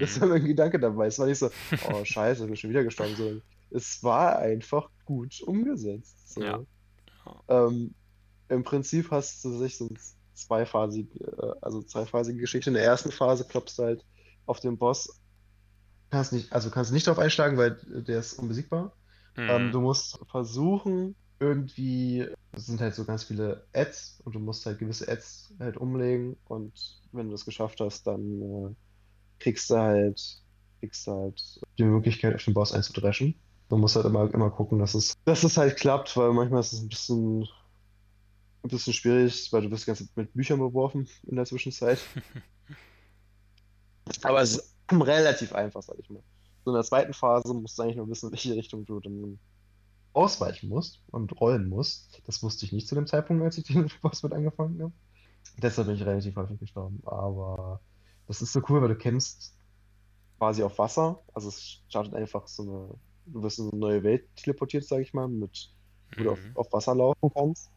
Das 0.00 0.16
Mhm. 0.16 0.20
war 0.20 0.28
mein 0.28 0.44
Gedanke 0.44 0.78
dabei. 0.80 1.06
Es 1.06 1.18
war 1.20 1.26
nicht 1.26 1.38
so, 1.38 1.50
oh 1.88 2.04
scheiße, 2.04 2.42
ich 2.42 2.48
bin 2.48 2.56
schon 2.56 2.70
wieder 2.70 2.82
gestorben. 2.84 3.14
So, 3.16 3.40
es 3.74 4.02
war 4.02 4.38
einfach 4.38 4.88
gut 5.04 5.40
umgesetzt. 5.42 6.34
So. 6.34 6.42
Ja. 6.42 6.64
Ähm, 7.48 7.94
Im 8.48 8.64
Prinzip 8.64 9.10
hast 9.10 9.44
du 9.44 9.58
sich 9.58 9.76
so 9.78 9.86
ein 9.86 9.98
zweiphasig, 10.34 11.08
äh, 11.20 11.52
also 11.62 11.82
zweiphasige 11.82 12.40
Geschichte. 12.40 12.70
In 12.70 12.74
der 12.74 12.84
ersten 12.84 13.12
Phase 13.12 13.44
klopfst 13.46 13.78
du 13.78 13.84
halt 13.84 14.04
auf 14.46 14.60
den 14.60 14.78
Boss. 14.78 15.20
Kannst 16.10 16.32
nicht, 16.32 16.52
also 16.52 16.70
kannst 16.70 16.92
nicht 16.92 17.06
drauf 17.06 17.18
einschlagen, 17.18 17.56
weil 17.56 17.76
der 17.86 18.20
ist 18.20 18.34
unbesiegbar. 18.34 18.96
Ähm, 19.48 19.68
Mhm. 19.68 19.72
du 19.72 19.80
musst 19.80 20.18
versuchen, 20.30 21.16
irgendwie, 21.40 22.28
es 22.52 22.66
sind 22.66 22.80
halt 22.80 22.94
so 22.94 23.04
ganz 23.04 23.24
viele 23.24 23.66
Ads 23.72 24.20
und 24.24 24.34
du 24.34 24.38
musst 24.40 24.64
halt 24.66 24.78
gewisse 24.78 25.08
Ads 25.08 25.54
halt 25.58 25.76
umlegen 25.76 26.36
und 26.44 26.72
wenn 27.12 27.26
du 27.26 27.32
das 27.32 27.44
geschafft 27.44 27.80
hast, 27.80 28.06
dann 28.06 28.42
äh, 28.42 28.74
kriegst 29.40 29.70
du 29.70 29.76
halt, 29.76 30.20
kriegst 30.80 31.06
du 31.06 31.12
halt 31.12 31.60
die 31.78 31.84
Möglichkeit, 31.84 32.34
auf 32.34 32.44
den 32.44 32.54
Boss 32.54 32.72
einzudreschen. 32.72 33.42
Du 33.74 33.80
musst 33.80 33.96
halt 33.96 34.06
immer, 34.06 34.32
immer 34.32 34.52
gucken, 34.52 34.78
dass 34.78 34.94
es, 34.94 35.18
dass 35.24 35.42
es 35.42 35.56
halt 35.56 35.76
klappt, 35.76 36.16
weil 36.16 36.32
manchmal 36.32 36.60
ist 36.60 36.74
es 36.74 36.80
ein 36.80 36.88
bisschen, 36.88 37.42
ein 38.62 38.68
bisschen 38.68 38.92
schwierig, 38.92 39.52
weil 39.52 39.62
du 39.62 39.68
bist 39.68 39.84
Zeit 39.84 40.16
mit 40.16 40.32
Büchern 40.32 40.60
beworfen 40.60 41.08
in 41.26 41.34
der 41.34 41.44
Zwischenzeit. 41.44 41.98
Aber 44.22 44.42
es 44.42 44.58
ist 44.58 44.76
relativ 44.92 45.52
einfach, 45.52 45.82
sag 45.82 45.98
ich 45.98 46.08
mal. 46.08 46.22
So 46.64 46.70
in 46.70 46.76
der 46.76 46.84
zweiten 46.84 47.12
Phase 47.14 47.52
musst 47.52 47.76
du 47.76 47.82
eigentlich 47.82 47.96
nur 47.96 48.08
wissen, 48.08 48.26
in 48.26 48.32
welche 48.32 48.54
Richtung 48.54 48.86
du 48.86 49.00
dann 49.00 49.40
ausweichen 50.12 50.68
musst 50.68 51.00
und 51.10 51.40
rollen 51.40 51.68
musst. 51.68 52.22
Das 52.26 52.44
wusste 52.44 52.66
ich 52.66 52.72
nicht 52.72 52.86
zu 52.86 52.94
dem 52.94 53.08
Zeitpunkt, 53.08 53.42
als 53.42 53.58
ich 53.58 53.64
den 53.66 53.90
Boss 54.02 54.22
mit 54.22 54.34
angefangen 54.34 54.80
habe. 54.80 54.92
Deshalb 55.60 55.88
bin 55.88 55.96
ich 55.96 56.06
relativ 56.06 56.36
häufig 56.36 56.60
gestorben. 56.60 57.02
Aber 57.06 57.80
das 58.28 58.40
ist 58.40 58.52
so 58.52 58.62
cool, 58.68 58.82
weil 58.82 58.90
du 58.90 58.96
kämpfst 58.96 59.52
quasi 60.38 60.62
auf 60.62 60.78
Wasser. 60.78 61.20
Also 61.34 61.48
es 61.48 61.82
startet 61.88 62.14
einfach 62.14 62.46
so 62.46 62.62
eine, 62.62 62.94
du 63.26 63.42
wirst 63.42 63.58
in 63.58 63.70
eine 63.70 63.78
neue 63.78 64.02
Welt 64.02 64.24
teleportiert, 64.36 64.84
sag 64.84 65.00
ich 65.00 65.12
mal, 65.14 65.28
mit, 65.28 65.70
wo 66.16 66.24
du 66.24 66.30
auf, 66.32 66.38
Mhm. 66.44 66.56
auf 66.56 66.72
Wasser 66.72 66.94
laufen 66.94 67.30
kannst. 67.34 67.70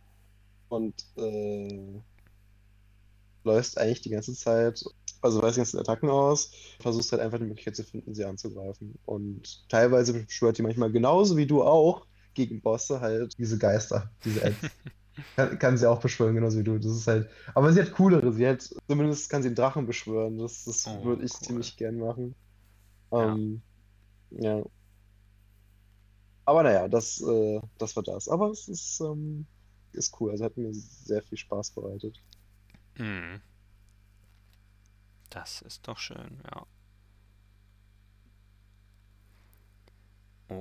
Und 0.70 0.96
äh, 1.18 2.02
läufst 3.44 3.78
eigentlich 3.78 4.02
die 4.02 4.10
ganze 4.10 4.34
Zeit, 4.34 4.84
also 5.22 5.42
weißt 5.42 5.56
die 5.58 5.62
ganzen 5.62 5.80
Attacken 5.80 6.10
aus, 6.10 6.52
versuchst 6.80 7.12
halt 7.12 7.22
einfach 7.22 7.38
die 7.40 7.46
Möglichkeit 7.46 7.76
zu 7.76 7.84
finden, 7.84 8.14
sie 8.14 8.26
anzugreifen. 8.26 8.96
Und 9.06 9.68
teilweise 9.70 10.14
beschwört 10.26 10.58
die 10.58 10.64
manchmal 10.64 10.92
genauso 10.92 11.38
wie 11.38 11.48
du 11.48 11.64
auch 11.64 12.06
gegen 12.34 12.62
Bosse 12.62 13.00
halt 13.02 13.34
diese 13.38 13.58
Geister, 13.58 14.12
diese 14.24 14.44
Ads. 14.44 14.58
Kann, 15.36 15.58
kann 15.58 15.78
sie 15.80 15.90
auch 15.90 16.00
beschwören, 16.00 16.36
genauso 16.36 16.60
wie 16.60 16.64
du. 16.64 16.78
Das 16.78 16.92
ist 16.92 17.08
halt. 17.08 17.28
Aber 17.56 17.74
sie 17.74 17.82
hat 17.82 17.92
coolere. 17.94 18.32
Sie 18.34 18.48
hat, 18.48 18.70
zumindest 18.88 19.32
kann 19.32 19.42
sie 19.42 19.48
einen 19.48 19.56
Drachen 19.56 19.88
beschwören. 19.88 20.38
Das, 20.38 20.64
das 20.66 20.86
Oh, 20.86 21.04
würde 21.06 21.24
ich 21.26 21.32
cool. 21.34 21.40
ziemlich 21.48 21.76
gern 21.76 21.98
machen. 21.98 22.36
Ja. 23.12 23.34
Ähm, 23.34 23.62
ja. 24.30 24.64
Aber 26.48 26.64
naja, 26.64 26.88
das, 26.88 27.22
äh, 27.22 27.62
das 27.78 27.96
war 27.96 28.04
das. 28.04 28.28
Aber 28.30 28.50
es 28.52 28.68
ist, 28.70 29.00
ähm, 29.02 29.48
ist 29.94 30.20
cool. 30.22 30.32
Also 30.32 30.46
hat 30.46 30.58
mir 30.58 30.74
sehr 30.74 31.22
viel 31.24 31.38
Spaß 31.38 31.72
bereitet. 31.74 32.24
Mhm. 33.00 33.42
Das 35.30 35.62
ist 35.62 35.88
doch 35.88 35.98
schön, 36.00 36.42
ja. 36.52 36.66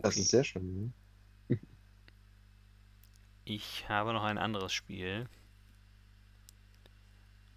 Das 0.01 0.17
Okay. 0.17 0.21
ist 0.21 0.31
sehr 0.31 0.43
schön. 0.45 0.93
Ne? 1.49 1.57
Ich 3.47 3.89
habe 3.89 4.13
noch 4.13 4.25
ein 4.25 4.37
anderes 4.37 4.75
Spiel, 4.75 5.27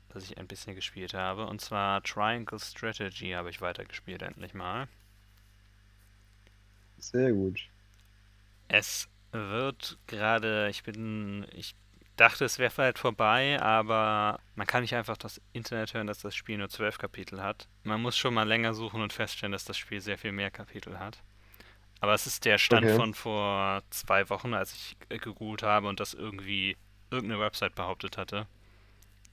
das 0.10 0.24
ich 0.26 0.38
ein 0.38 0.48
bisschen 0.48 0.76
gespielt 0.76 1.14
habe. 1.16 1.48
Und 1.48 1.62
zwar 1.62 2.04
Triangle 2.04 2.60
Strategy 2.60 3.32
habe 3.32 3.50
ich 3.50 3.62
weitergespielt, 3.62 4.22
endlich 4.22 4.54
mal. 4.54 4.88
Sehr 7.00 7.34
gut. 7.34 7.60
Es 8.70 9.10
wird 9.34 9.98
gerade, 10.08 10.70
ich 10.70 10.84
bin, 10.84 11.46
ich 11.52 11.76
dachte, 12.16 12.46
es 12.46 12.60
wäre 12.60 12.72
vielleicht 12.72 13.00
vorbei, 13.00 13.62
aber 13.62 14.40
man 14.56 14.68
kann 14.68 14.82
nicht 14.82 14.96
einfach 14.96 15.18
das 15.18 15.42
Internet 15.54 15.94
hören, 15.94 16.08
dass 16.08 16.20
das 16.20 16.36
Spiel 16.36 16.58
nur 16.58 16.70
zwölf 16.70 16.98
Kapitel 16.98 17.42
hat. 17.44 17.68
Man 17.84 18.02
muss 18.02 18.18
schon 18.18 18.34
mal 18.34 18.48
länger 18.48 18.74
suchen 18.74 19.02
und 19.02 19.14
feststellen, 19.14 19.52
dass 19.54 19.66
das 19.66 19.78
Spiel 19.78 20.02
sehr 20.02 20.18
viel 20.18 20.32
mehr 20.32 20.52
Kapitel 20.52 21.00
hat. 21.00 21.24
Aber 22.02 22.14
es 22.14 22.28
ist 22.28 22.46
der 22.46 22.58
Stand 22.60 22.86
Okay. 22.86 22.96
von 22.96 23.14
vor 23.16 23.84
zwei 23.92 24.30
Wochen, 24.30 24.54
als 24.54 24.74
ich 24.74 24.98
gegoogelt 25.10 25.64
habe 25.64 25.88
und 25.90 26.00
das 26.00 26.14
irgendwie 26.14 26.78
irgendeine 27.12 27.42
Website 27.42 27.76
behauptet 27.76 28.18
hatte. 28.18 28.48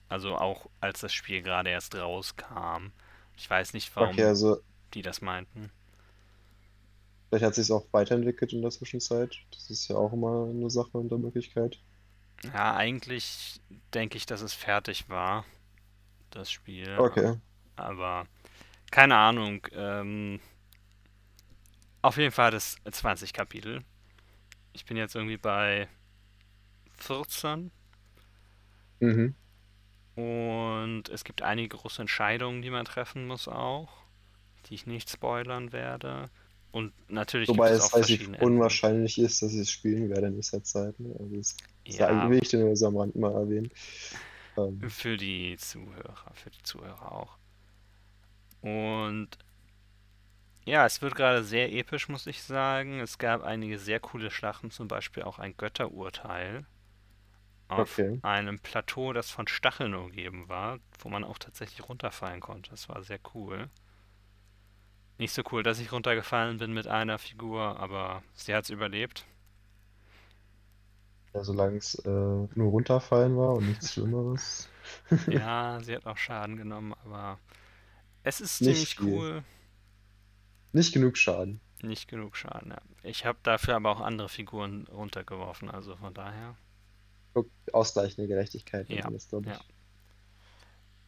Also 0.08 0.36
auch 0.36 0.68
als 0.80 1.00
das 1.00 1.12
Spiel 1.14 1.42
gerade 1.42 1.70
erst 1.70 1.94
rauskam. 1.94 2.92
Ich 3.36 3.48
weiß 3.50 3.72
nicht, 3.74 3.94
warum 3.96 4.12
Okay, 4.12 4.24
also 4.24 4.60
die 4.94 5.02
das 5.02 5.20
meinten. 5.20 5.70
Vielleicht 7.28 7.44
hat 7.44 7.54
sich 7.54 7.70
auch 7.72 7.86
weiterentwickelt 7.92 8.52
in 8.52 8.62
der 8.62 8.70
Zwischenzeit. 8.70 9.36
Das 9.52 9.70
ist 9.70 9.88
ja 9.88 9.96
auch 9.96 10.12
immer 10.12 10.48
eine 10.50 10.70
Sache 10.70 10.98
und 10.98 11.12
eine 11.12 11.22
Möglichkeit. 11.22 11.80
Ja, 12.52 12.74
eigentlich 12.76 13.60
denke 13.94 14.16
ich, 14.16 14.26
dass 14.26 14.40
es 14.42 14.54
fertig 14.54 15.08
war, 15.08 15.44
das 16.30 16.50
Spiel. 16.50 16.98
Okay. 16.98 17.36
Aber 17.76 18.26
keine 18.90 19.16
Ahnung. 19.16 19.66
Ähm, 19.72 20.40
auf 22.02 22.16
jeden 22.16 22.32
Fall 22.32 22.54
es 22.54 22.76
20 22.90 23.32
Kapitel. 23.32 23.84
Ich 24.72 24.84
bin 24.86 24.96
jetzt 24.96 25.14
irgendwie 25.16 25.38
bei 25.38 25.88
14 26.98 27.70
Mhm. 29.00 29.34
und 30.14 31.08
es 31.10 31.24
gibt 31.24 31.42
einige 31.42 31.76
große 31.76 32.00
Entscheidungen, 32.02 32.62
die 32.62 32.70
man 32.70 32.84
treffen 32.84 33.26
muss 33.26 33.48
auch, 33.48 34.04
die 34.66 34.74
ich 34.74 34.86
nicht 34.86 35.10
spoilern 35.10 35.72
werde. 35.72 36.30
Und 36.76 36.92
natürlich 37.08 37.48
Wobei 37.48 37.70
es 37.70 37.78
es 37.78 37.84
auch 37.84 37.96
relativ 37.96 38.28
unwahrscheinlich 38.38 39.18
ist, 39.18 39.40
dass 39.40 39.54
ich 39.54 39.60
es 39.60 39.70
spielen 39.70 40.10
werde 40.10 40.26
in 40.26 40.34
nächster 40.34 40.62
Zeit. 40.62 41.00
Ne? 41.00 41.16
Also 41.18 41.34
das, 41.34 41.56
Ja, 41.86 42.28
will 42.28 42.38
ich 42.42 42.50
dir 42.50 42.58
nur 42.58 42.86
am 42.86 42.98
Rand 42.98 43.16
mal 43.16 43.32
erwähnen. 43.32 43.70
Ähm, 44.58 44.82
Für 44.90 45.16
die 45.16 45.56
Zuhörer, 45.56 46.34
für 46.34 46.50
die 46.50 46.62
Zuhörer 46.62 47.12
auch. 47.12 47.38
Und 48.60 49.38
ja, 50.66 50.84
es 50.84 51.00
wird 51.00 51.14
gerade 51.14 51.44
sehr 51.44 51.72
episch, 51.72 52.10
muss 52.10 52.26
ich 52.26 52.42
sagen. 52.42 53.00
Es 53.00 53.16
gab 53.16 53.42
einige 53.42 53.78
sehr 53.78 53.98
coole 53.98 54.30
Schlachten, 54.30 54.70
zum 54.70 54.86
Beispiel 54.86 55.22
auch 55.22 55.38
ein 55.38 55.56
Götterurteil 55.56 56.66
auf 57.68 57.98
okay. 57.98 58.18
einem 58.20 58.58
Plateau, 58.58 59.14
das 59.14 59.30
von 59.30 59.48
Stacheln 59.48 59.94
umgeben 59.94 60.50
war, 60.50 60.78
wo 60.98 61.08
man 61.08 61.24
auch 61.24 61.38
tatsächlich 61.38 61.88
runterfallen 61.88 62.40
konnte. 62.40 62.68
Das 62.68 62.90
war 62.90 63.02
sehr 63.02 63.20
cool. 63.32 63.70
Nicht 65.18 65.32
so 65.34 65.42
cool, 65.52 65.62
dass 65.62 65.78
ich 65.78 65.92
runtergefallen 65.92 66.56
bin 66.58 66.72
mit 66.72 66.86
einer 66.86 67.18
Figur, 67.18 67.78
aber 67.78 68.22
sie 68.34 68.54
hat 68.54 68.64
es 68.64 68.70
überlebt. 68.70 69.26
Ja, 71.34 71.44
solange 71.44 71.76
es 71.76 71.94
äh, 72.04 72.08
nur 72.10 72.70
runterfallen 72.70 73.36
war 73.36 73.54
und 73.54 73.66
nichts 73.66 73.92
Schlimmeres. 73.92 74.68
Ja, 75.26 75.80
sie 75.82 75.94
hat 75.96 76.06
auch 76.06 76.16
Schaden 76.16 76.56
genommen, 76.56 76.94
aber 77.04 77.38
es 78.22 78.40
ist 78.40 78.60
Nicht 78.60 78.94
ziemlich 78.94 78.96
viel. 78.96 79.06
cool. 79.14 79.44
Nicht 80.72 80.92
genug 80.92 81.16
Schaden. 81.16 81.60
Nicht 81.82 82.08
genug 82.08 82.36
Schaden, 82.36 82.70
ja. 82.70 82.80
Ich 83.02 83.24
habe 83.24 83.38
dafür 83.42 83.76
aber 83.76 83.90
auch 83.90 84.00
andere 84.00 84.28
Figuren 84.28 84.86
runtergeworfen, 84.88 85.70
also 85.70 85.96
von 85.96 86.14
daher. 86.14 86.56
Ausgleichende 87.72 88.28
Gerechtigkeit 88.28 88.88
Ja, 88.88 89.10
das, 89.10 89.28
ja. 89.44 89.60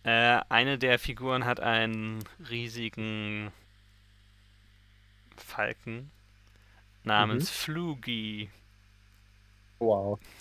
Äh, 0.03 0.43
eine 0.49 0.79
der 0.79 0.99
Figuren 0.99 1.45
hat 1.45 1.61
einen 1.61 2.25
riesigen 2.51 3.53
Falken 5.41 6.11
namens 7.05 7.49
Mhm. 7.49 7.51
Flugi. 7.51 8.51
Wow. 9.81 10.19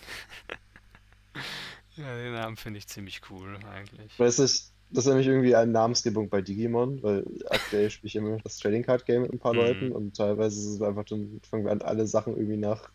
Ja, 1.95 2.15
den 2.15 2.33
Namen 2.33 2.57
finde 2.57 2.77
ich 2.79 2.87
ziemlich 2.87 3.21
cool 3.29 3.57
eigentlich. 3.65 4.13
Weißt 4.17 4.39
du, 4.39 4.43
das 4.43 4.73
ist 4.89 5.05
nämlich 5.05 5.27
irgendwie 5.27 5.55
eine 5.55 5.71
Namensgebung 5.71 6.29
bei 6.29 6.41
Digimon, 6.41 7.01
weil 7.03 7.25
aktuell 7.49 7.89
spiele 7.89 8.07
ich 8.07 8.15
immer 8.15 8.29
noch 8.31 8.41
das 8.41 8.57
Trading 8.57 8.83
Card 8.83 9.05
Game 9.05 9.23
mit 9.23 9.33
ein 9.33 9.39
paar 9.39 9.53
Mhm. 9.53 9.53
Leuten 9.53 9.91
und 9.91 10.15
teilweise 10.15 10.59
ist 10.59 10.65
es 10.75 10.81
einfach 10.81 11.03
dann, 11.05 11.39
fangen 11.49 11.65
wir 11.65 11.71
an, 11.71 11.81
alle 11.81 12.07
Sachen 12.07 12.35
irgendwie 12.35 12.57
nach 12.57 12.91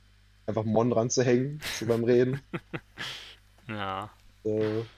einfach 0.46 0.64
Mon 0.64 0.90
dran 0.90 1.10
zu 1.10 1.22
hängen, 1.24 1.64
so 1.70 1.86
beim 1.86 2.04
Reden. 2.04 2.42
Ja, 3.68 4.10
So, 4.44 4.90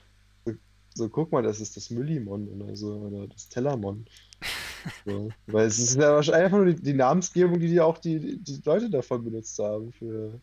so, 0.45 0.53
so, 0.95 1.09
guck 1.09 1.31
mal, 1.31 1.43
das 1.43 1.59
ist 1.61 1.77
das 1.77 1.89
Müllimon 1.91 2.49
oder 2.49 2.75
so, 2.75 2.93
oder 2.97 3.27
das 3.27 3.49
Tellermon. 3.49 4.07
So, 5.05 5.29
weil 5.47 5.67
es 5.67 5.79
ist 5.79 5.95
ja 5.95 6.13
wahrscheinlich 6.13 6.45
einfach 6.45 6.57
nur 6.57 6.67
die, 6.67 6.81
die 6.81 6.93
Namensgebung, 6.93 7.59
die, 7.59 7.67
die 7.67 7.81
auch 7.81 7.97
die, 7.97 8.37
die 8.41 8.61
Leute 8.63 8.89
davon 8.89 9.23
benutzt 9.23 9.57
haben 9.59 9.91
für, 9.91 10.39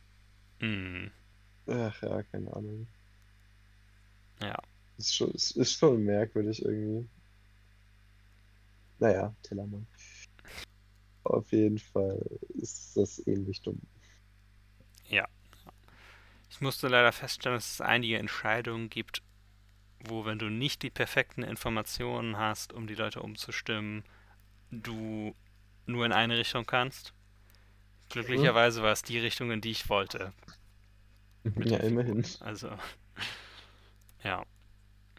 mm, 0.60 1.06
ach 1.68 2.02
ja, 2.02 2.22
keine 2.24 2.52
Ahnung. 2.54 2.86
ja. 4.42 4.56
Ist 4.98 5.14
schon, 5.14 5.30
ist, 5.32 5.56
ist 5.56 5.72
schon 5.72 6.04
merkwürdig 6.04 6.64
irgendwie. 6.64 7.08
Naja, 8.98 9.34
Tellermann. 9.42 9.86
Auf 11.24 11.50
jeden 11.50 11.78
Fall 11.78 12.20
ist 12.54 12.96
das 12.96 13.26
ähnlich 13.26 13.60
dumm. 13.62 13.80
Ja. 15.08 15.26
Ich 16.50 16.60
musste 16.60 16.88
leider 16.88 17.10
feststellen, 17.12 17.56
dass 17.56 17.72
es 17.72 17.80
einige 17.80 18.18
Entscheidungen 18.18 18.90
gibt, 18.90 19.22
wo, 20.00 20.24
wenn 20.24 20.38
du 20.38 20.50
nicht 20.50 20.82
die 20.82 20.90
perfekten 20.90 21.42
Informationen 21.42 22.36
hast, 22.36 22.72
um 22.72 22.86
die 22.86 22.94
Leute 22.94 23.22
umzustimmen, 23.22 24.04
du 24.72 25.34
nur 25.86 26.06
in 26.06 26.12
eine 26.12 26.38
Richtung 26.38 26.64
kannst. 26.64 27.12
Glücklicherweise 28.08 28.82
war 28.82 28.92
es 28.92 29.02
die 29.02 29.18
Richtung, 29.18 29.50
in 29.50 29.60
die 29.60 29.70
ich 29.70 29.88
wollte. 29.88 30.32
Mit 31.44 31.70
Ja, 31.70 31.78
immerhin. 31.78 32.24
Also, 32.40 32.70
ja. 34.24 34.44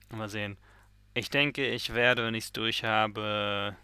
Mal 0.10 0.30
sehen. 0.30 0.58
Ich 1.16 1.30
denke, 1.30 1.68
ich 1.68 1.94
werde, 1.94 2.26
wenn 2.26 2.36
ich 2.36 2.46
es 2.46 2.52
durch 2.52 2.84
habe, 2.84 3.76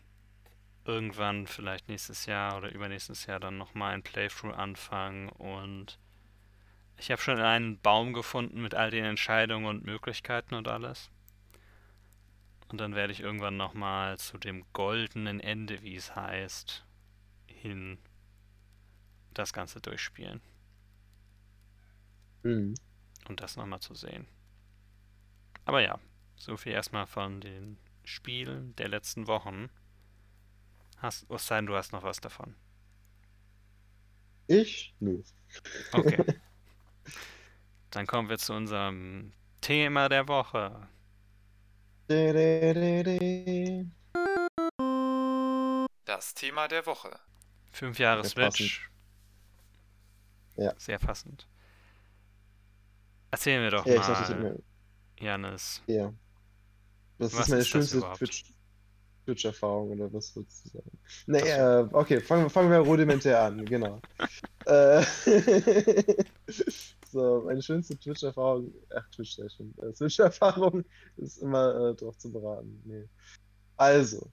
irgendwann 0.86 1.48
vielleicht 1.48 1.88
nächstes 1.88 2.26
Jahr 2.26 2.58
oder 2.58 2.72
übernächstes 2.72 3.26
Jahr 3.26 3.40
dann 3.40 3.58
nochmal 3.58 3.94
ein 3.94 4.04
Playthrough 4.04 4.54
anfangen 4.54 5.30
und 5.30 6.00
ich 6.98 7.12
habe 7.12 7.22
schon 7.22 7.40
einen 7.40 7.80
Baum 7.80 8.14
gefunden 8.14 8.62
mit 8.62 8.76
all 8.76 8.92
den 8.92 9.06
Entscheidungen 9.06 9.66
und 9.66 9.86
Möglichkeiten 9.86 10.56
und 10.56 10.68
alles. 10.68 11.10
Und 12.70 12.78
dann 12.80 12.96
werde 12.96 13.14
ich 13.14 13.20
irgendwann 13.20 13.58
nochmal 13.58 14.18
zu 14.18 14.38
dem 14.38 14.64
goldenen 14.74 15.40
Ende, 15.40 15.82
wie 15.82 15.96
es 15.96 16.16
heißt, 16.16 16.86
hin 17.48 17.98
das 19.34 19.54
Ganze 19.54 19.82
durchspielen 19.82 20.42
Hm. 22.44 22.74
und 23.28 23.42
das 23.42 23.56
nochmal 23.58 23.80
zu 23.80 23.94
sehen. 23.96 24.28
Aber 25.66 25.82
ja, 25.82 26.00
so 26.36 26.58
viel 26.58 26.74
erstmal 26.74 27.06
von 27.08 27.42
den 27.42 27.78
Spielen 28.04 28.76
der 28.76 28.90
letzten 28.90 29.28
Wochen. 29.28 29.70
Hast, 30.98 31.26
denn, 31.50 31.66
du 31.66 31.76
hast 31.76 31.92
noch 31.94 32.04
was 32.04 32.20
davon. 32.22 32.56
Ich? 34.48 34.94
Nö. 35.00 35.22
Okay. 35.94 36.24
Dann 37.92 38.08
kommen 38.08 38.30
wir 38.30 38.38
zu 38.38 38.54
unserem 38.54 39.34
Thema 39.62 40.10
der 40.10 40.28
Woche. 40.28 40.88
Das 46.06 46.34
Thema 46.34 46.68
der 46.68 46.84
Woche. 46.88 47.12
Fünf 47.72 48.00
Jahre 48.00 48.24
Sehr 48.24 48.52
Switch. 48.52 48.90
Ja. 50.56 50.74
Sehr 50.80 50.98
passend. 50.98 51.48
Erzählen 53.30 53.62
wir 53.62 53.70
doch 53.70 53.86
Ja, 53.86 53.96
dachte, 53.98 54.36
mal, 54.36 54.44
mir. 54.54 54.60
Janis. 55.20 55.84
Ja. 55.86 56.12
Das 57.20 57.34
Was 57.34 57.42
ist 57.42 57.50
meine 57.50 57.62
ist 57.62 57.68
schönste 57.68 58.02
Twitch-Erfahrung 59.26 59.92
oder 59.92 60.12
was 60.12 60.36
würdest 60.36 60.66
du 60.66 60.70
sagen? 60.70 61.00
Nee, 61.28 61.42
äh, 61.42 61.88
okay, 61.92 62.22
fangen, 62.22 62.50
fangen 62.50 62.72
wir 62.72 62.80
rudimentär 62.80 63.40
an, 63.44 63.64
genau. 63.66 64.02
äh, 64.66 65.06
so, 67.12 67.44
meine 67.46 67.62
schönste 67.62 67.98
Twitch-Erfahrung, 67.98 68.74
ach, 68.96 69.10
Twitch-Session, 69.10 69.74
äh, 69.82 69.94
Switch-Erfahrung 69.94 70.84
ist 71.18 71.38
immer 71.38 71.90
äh, 71.90 71.96
drauf 71.96 72.18
zu 72.18 72.32
beraten. 72.32 72.82
Nee. 72.86 73.08
Also, 73.78 74.32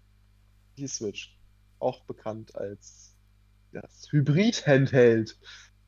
die 0.77 0.87
Switch, 0.87 1.39
auch 1.79 2.05
bekannt 2.05 2.55
als 2.55 3.15
das 3.73 4.09
Hybrid-Handheld, 4.11 5.39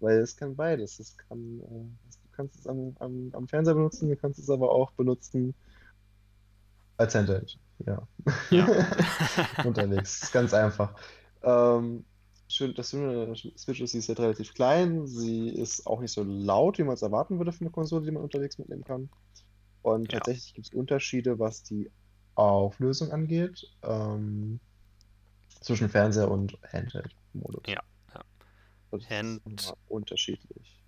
weil 0.01 0.19
es 0.19 0.37
kann 0.37 0.57
beides. 0.57 0.99
Es 0.99 1.17
kann, 1.17 1.61
äh, 1.61 1.69
du 2.23 2.29
kannst 2.33 2.57
es 2.57 2.67
am, 2.67 2.95
am, 3.01 3.31
am 3.33 3.49
Fernseher 3.49 3.75
benutzen, 3.75 4.09
du 4.09 4.17
kannst 4.17 4.39
es 4.39 4.51
aber 4.51 4.71
auch 4.71 4.93
benutzen 4.93 5.55
als 6.97 7.15
Handheld. 7.15 7.59
Ja. 7.87 8.07
Ja. 8.51 8.67
Unterwegs. 9.65 10.23
Ist 10.23 10.33
ganz 10.33 10.53
einfach. 10.53 10.95
Ähm, 11.43 12.05
schön, 12.49 12.75
das 12.75 12.91
Schöne 12.91 13.35
Switch 13.37 13.81
ist, 13.81 13.93
sie 13.93 13.99
ist 13.99 14.09
halt 14.09 14.21
relativ 14.21 14.55
klein. 14.55 15.07
Sie 15.07 15.49
ist 15.49 15.87
auch 15.87 16.01
nicht 16.01 16.13
so 16.13 16.23
laut, 16.25 16.79
wie 16.79 16.85
man 16.85 16.95
es 16.95 17.03
erwarten 17.03 17.39
würde 17.39 17.53
für 17.53 17.61
eine 17.63 17.71
Konsole, 17.71 18.05
die 18.05 18.11
man 18.11 18.23
unterwegs 18.23 18.59
mitnehmen 18.59 18.85
kann. 18.85 19.09
Und 19.83 20.13
Ja. 20.13 20.19
tatsächlich 20.19 20.55
gibt 20.55 20.67
es 20.69 20.75
Unterschiede, 20.75 21.39
was 21.39 21.63
die 21.63 21.91
Auflösung 22.35 23.11
angeht, 23.11 23.67
ähm, 23.83 24.61
zwischen 25.61 25.89
Fernseher 25.89 26.31
und 26.31 26.57
Handheld-Modus. 26.73 27.63
Ja, 27.67 27.83
ja. 28.15 28.21
Das 28.91 29.03
ist 29.03 29.11
Hand- 29.11 29.43
immer 29.45 29.77
unterschiedlich. 29.89 30.83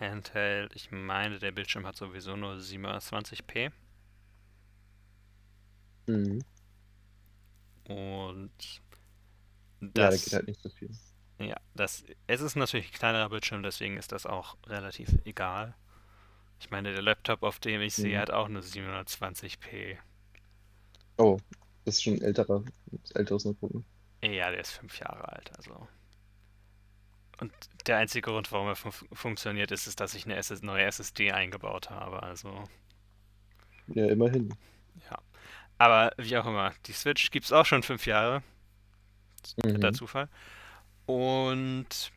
Handheld, 0.00 0.74
ich 0.74 0.90
meine, 0.90 1.38
der 1.38 1.52
Bildschirm 1.52 1.86
hat 1.86 1.96
sowieso 1.96 2.36
nur 2.36 2.58
720p. 2.60 3.70
Mhm. 6.06 6.42
Und 7.88 8.50
Ja, 9.80 10.10
da 10.10 10.10
das, 10.10 10.24
geht 10.24 10.32
halt 10.34 10.46
nicht 10.48 10.60
so 10.60 10.68
viel. 10.70 10.90
ja, 11.38 11.56
das, 11.74 12.04
es 12.26 12.40
ist 12.42 12.56
natürlich 12.56 12.88
ein 12.88 12.92
kleinerer 12.98 13.28
Bildschirm, 13.30 13.62
deswegen 13.62 13.96
ist 13.96 14.12
das 14.12 14.26
auch 14.26 14.56
relativ 14.66 15.08
egal. 15.24 15.74
Ich 16.60 16.70
meine, 16.70 16.92
der 16.92 17.02
Laptop, 17.02 17.42
auf 17.44 17.60
dem 17.60 17.80
ich 17.82 17.94
sehe, 17.96 18.18
Mhm. 18.18 18.20
hat 18.20 18.30
auch 18.30 18.48
nur 18.48 18.62
720p. 18.62 19.98
Oh, 21.18 21.38
das 21.84 21.96
ist 21.96 22.02
schon 22.04 22.14
ein 22.14 22.22
älterer, 22.22 22.64
älteres 23.14 23.44
Notebook. 23.44 23.84
Ja, 24.22 24.50
der 24.50 24.60
ist 24.60 24.72
fünf 24.72 24.98
Jahre 24.98 25.26
alt, 25.32 25.50
also. 25.56 25.88
Und 27.38 27.52
der 27.86 27.96
einzige 27.98 28.30
Grund, 28.30 28.50
warum 28.52 28.68
er 28.68 28.76
fun 28.76 28.92
funktioniert, 29.12 29.70
ist, 29.70 29.86
ist, 29.86 30.00
dass 30.00 30.14
ich 30.14 30.24
eine 30.26 30.36
SS 30.36 30.60
neue 30.62 30.84
SSD 30.84 31.32
eingebaut 31.32 31.88
habe, 31.90 32.22
also. 32.22 32.64
Ja, 33.88 34.06
immerhin. 34.06 34.56
Ja. 35.10 35.18
Aber 35.78 36.12
wie 36.18 36.36
auch 36.38 36.46
immer, 36.46 36.72
die 36.86 36.92
Switch 36.92 37.30
gibt 37.30 37.46
es 37.46 37.52
auch 37.52 37.66
schon 37.66 37.82
fünf 37.82 38.06
Jahre. 38.06 38.42
Netter 39.56 39.90
Mhm. 39.90 39.94
Zufall. 39.94 40.28
Und 41.06 42.12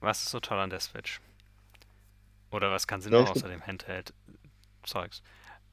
was 0.00 0.22
ist 0.22 0.30
so 0.30 0.40
toll 0.40 0.58
an 0.58 0.70
der 0.70 0.80
Switch? 0.80 1.20
Oder 2.50 2.70
was 2.70 2.86
kann 2.86 3.00
sie 3.00 3.10
noch 3.10 3.30
außer 3.30 3.48
dem 3.48 3.66
Handheld-Zeugs? 3.66 5.22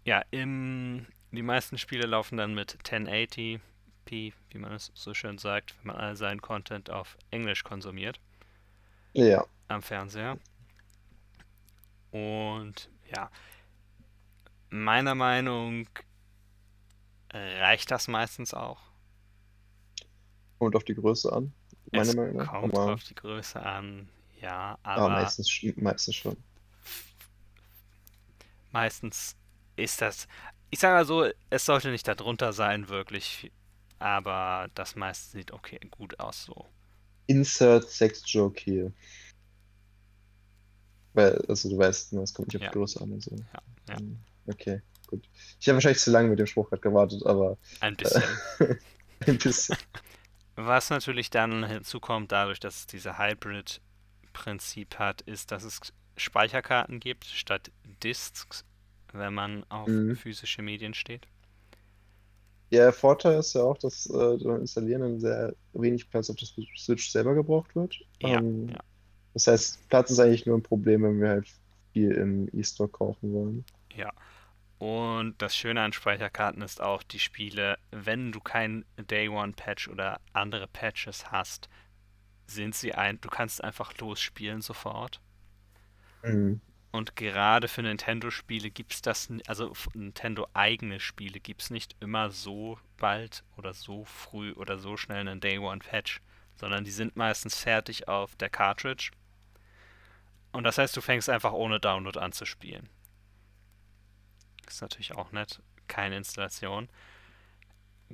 Ja, 0.04 0.24
im, 0.32 1.06
die 1.32 1.42
meisten 1.42 1.78
Spiele 1.78 2.06
laufen 2.06 2.38
dann 2.38 2.54
mit 2.54 2.78
1080p, 2.84 3.60
wie 4.06 4.58
man 4.58 4.74
es 4.74 4.92
so 4.94 5.14
schön 5.14 5.38
sagt, 5.38 5.76
wenn 5.80 5.88
man 5.88 5.98
all 5.98 6.16
seinen 6.16 6.42
Content 6.42 6.90
auf 6.90 7.18
Englisch 7.32 7.64
konsumiert 7.64 8.20
Ja. 9.14 9.46
am 9.68 9.82
Fernseher. 9.82 10.38
Und 12.12 12.90
ja, 13.14 13.30
meiner 14.70 15.16
Meinung 15.16 15.88
reicht 17.32 17.92
das 17.92 18.08
meistens 18.08 18.54
auch. 18.54 18.82
Kommt 20.60 20.76
auf 20.76 20.84
die 20.84 20.96
Größe 20.96 21.32
an, 21.32 21.54
meiner 21.92 22.12
Es 22.12 22.16
Meinung 22.16 22.36
nach. 22.38 22.52
kommt 22.52 22.64
Aber, 22.64 22.94
auf 22.94 23.04
die 23.04 23.16
Größe 23.16 23.62
an, 23.62 24.10
ja, 24.40 24.78
aber 24.84 25.08
aber 25.08 25.10
meistens, 25.10 25.50
meistens 25.78 26.16
schon. 26.16 26.38
meistens 28.72 29.36
ist 29.76 30.02
das, 30.02 30.28
ich 30.70 30.80
sage 30.80 30.94
mal 30.96 31.06
so, 31.06 31.30
es 31.50 31.66
sollte 31.66 31.90
nicht 31.92 32.08
darunter 32.08 32.54
sein, 32.54 32.90
wirklich, 32.90 33.52
aber 34.00 34.70
das 34.76 34.96
meiste 34.96 35.38
sieht 35.38 35.52
okay, 35.52 35.80
gut 35.92 36.20
aus 36.20 36.44
so. 36.46 36.66
Insert 37.28 37.90
Sex 37.92 38.24
Joke 38.26 38.60
hier. 38.64 38.92
Weil, 41.14 41.38
also 41.48 41.70
du 41.70 41.78
weißt, 41.78 42.14
ne, 42.14 42.22
es 42.22 42.34
kommt 42.34 42.50
nicht 42.50 42.58
auf 42.58 42.62
Ja. 42.62 42.70
die 42.72 42.72
Größe 42.72 43.02
an 43.02 43.12
und 43.14 43.22
so. 43.24 43.36
Ja, 43.54 43.60
ja. 43.90 44.00
Hm, 44.00 44.20
Okay, 44.48 44.82
gut. 45.08 45.28
Ich 45.60 45.68
habe 45.68 45.78
wahrscheinlich 45.78 46.00
zu 46.02 46.12
lange 46.12 46.30
mit 46.30 46.38
dem 46.40 46.46
Spruch 46.46 46.70
gerade 46.70 46.82
gewartet, 46.82 47.26
aber 47.26 47.58
Ein 47.80 47.96
bisschen. 47.96 48.24
ein 49.28 49.38
bisschen. 49.38 49.78
Was 50.56 50.90
natürlich 50.90 51.30
dann 51.30 51.66
hinzukommt, 51.66 52.32
dadurch, 52.32 52.60
dass 52.60 52.80
es 52.82 52.88
diese 52.88 53.18
Hybrid-Prinzip 53.18 55.00
hat, 55.00 55.22
ist, 55.22 55.52
dass 55.52 55.64
es 55.64 55.80
Speicherkarten 56.18 57.00
gibt 57.00 57.26
statt 57.26 57.72
Disks, 58.04 58.66
wenn 59.14 59.34
man 59.34 59.64
auf 59.70 59.90
Mhm. 59.90 60.14
physische 60.14 60.62
Medien 60.62 60.94
steht. 60.94 61.28
Ja, 62.72 62.80
der 62.86 62.94
Vorteil 62.94 63.40
ist 63.40 63.54
ja 63.54 63.64
auch, 63.64 63.78
dass 63.78 64.06
äh, 64.08 64.38
beim 64.44 64.62
Installieren 64.62 65.02
dann 65.02 65.20
sehr 65.20 65.56
wenig 65.74 66.10
Platz 66.10 66.30
auf 66.30 66.36
der 66.38 66.48
Switch 66.78 67.10
selber 67.12 67.36
gebraucht 67.36 67.76
wird. 67.76 67.96
Ja, 68.20 68.40
Ähm, 68.40 68.68
ja. 68.68 68.80
Das 69.34 69.48
heißt, 69.48 69.90
Platz 69.90 70.12
ist 70.12 70.20
eigentlich 70.20 70.46
nur 70.46 70.58
ein 70.58 70.64
Problem, 70.64 71.04
wenn 71.04 71.22
wir 71.22 71.30
halt 71.30 71.48
viel 71.94 72.12
im 72.14 72.50
E-Store 72.54 72.90
kaufen 72.90 73.34
wollen. 73.34 73.66
Ja. 73.96 74.12
Und 74.78 75.42
das 75.42 75.56
Schöne 75.56 75.82
an 75.82 75.94
Speicherkarten 75.94 76.62
ist 76.62 76.82
auch, 76.82 77.02
die 77.04 77.20
Spiele, 77.20 77.78
wenn 77.92 78.32
du 78.32 78.42
kein 78.42 78.86
Day 78.98 79.30
One 79.30 79.54
Patch 79.54 79.88
oder 79.88 80.20
andere 80.34 80.68
Patches 80.68 81.32
hast, 81.32 81.70
sind 82.48 82.76
sie 82.76 82.94
ein, 82.94 83.20
du 83.22 83.30
kannst 83.30 83.64
einfach 83.64 83.98
losspielen 83.98 84.62
sofort. 84.62 85.22
Mhm. 86.24 86.62
Und 86.92 87.16
gerade 87.18 87.68
für 87.68 87.82
Nintendo-Spiele 87.82 88.70
gibt 88.70 88.94
es 88.94 89.02
das, 89.02 89.30
also 89.48 89.74
Nintendo-eigene 89.94 91.02
Spiele 91.02 91.42
gibt 91.42 91.64
es 91.64 91.70
nicht 91.70 91.96
immer 92.00 92.30
so 92.32 92.80
bald 92.98 93.44
oder 93.58 93.74
so 93.74 94.06
früh 94.06 94.54
oder 94.54 94.78
so 94.78 94.96
schnell 94.96 95.20
einen 95.20 95.42
Day 95.42 95.58
One 95.58 95.80
Patch, 95.80 96.22
sondern 96.56 96.86
die 96.86 96.92
sind 96.92 97.18
meistens 97.18 97.58
fertig 97.58 98.08
auf 98.08 98.36
der 98.38 98.50
Cartridge. 98.50 99.12
Und 100.54 100.64
das 100.64 100.78
heißt, 100.78 100.96
du 100.96 101.02
fängst 101.02 101.30
einfach 101.30 101.52
ohne 101.52 101.82
Download 101.82 102.18
an 102.18 102.32
zu 102.32 102.46
spielen. 102.46 102.88
Ist 104.68 104.82
natürlich 104.82 105.14
auch 105.16 105.32
nett, 105.32 105.62
keine 105.88 106.18
Installation. 106.18 106.90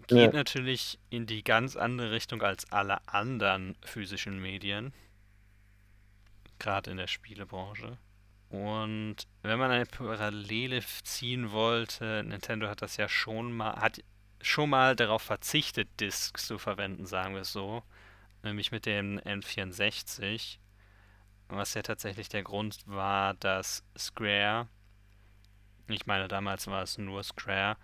Geht 0.07 0.11
Ja. 0.11 0.31
natürlich 0.31 0.99
in 1.09 1.25
die 1.25 1.43
ganz 1.43 1.75
andere 1.75 2.11
Richtung 2.11 2.41
als 2.41 2.71
alle 2.71 3.05
anderen 3.07 3.75
physischen 3.83 4.39
Medien, 4.39 4.93
gerade 6.59 6.91
in 6.91 6.97
der 6.97 7.07
Spielebranche. 7.07 7.97
Und 8.49 9.15
wenn 9.43 9.59
man 9.59 9.71
eine 9.71 9.85
Parallele 9.85 10.81
ziehen 11.03 11.51
wollte, 11.51 12.23
Nintendo 12.25 12.67
hat 12.67 12.81
das 12.81 12.97
ja 12.97 13.07
schon 13.07 13.53
mal, 13.53 13.75
hat 13.77 14.01
schon 14.41 14.69
mal 14.69 14.95
darauf 14.95 15.21
verzichtet, 15.21 15.87
Discs 15.99 16.47
zu 16.47 16.57
verwenden, 16.57 17.05
sagen 17.05 17.33
wir 17.33 17.41
es 17.41 17.51
so. 17.53 17.83
Nämlich 18.43 18.71
mit 18.71 18.85
dem 18.85 19.19
N64. 19.19 20.57
Was 21.47 21.73
ja 21.75 21.81
tatsächlich 21.81 22.27
der 22.29 22.43
Grund 22.43 22.79
war, 22.85 23.35
dass 23.35 23.83
Square, 23.97 24.67
ich 25.93 26.05
meine 26.05 26.27
damals 26.27 26.67
war 26.67 26.83
es 26.83 26.97
nur 26.97 27.23
Square, 27.23 27.77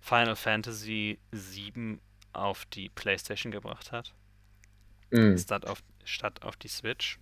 Final 0.00 0.36
Fantasy 0.36 1.18
VII 1.32 1.98
auf 2.32 2.64
die 2.66 2.88
PlayStation 2.90 3.52
gebracht 3.52 3.92
hat, 3.92 4.12
Mhm. 5.10 5.38
statt 5.38 5.66
auf, 5.66 5.82
statt 6.04 6.42
auf 6.42 6.56
die 6.56 6.68
Switch. 6.68 7.18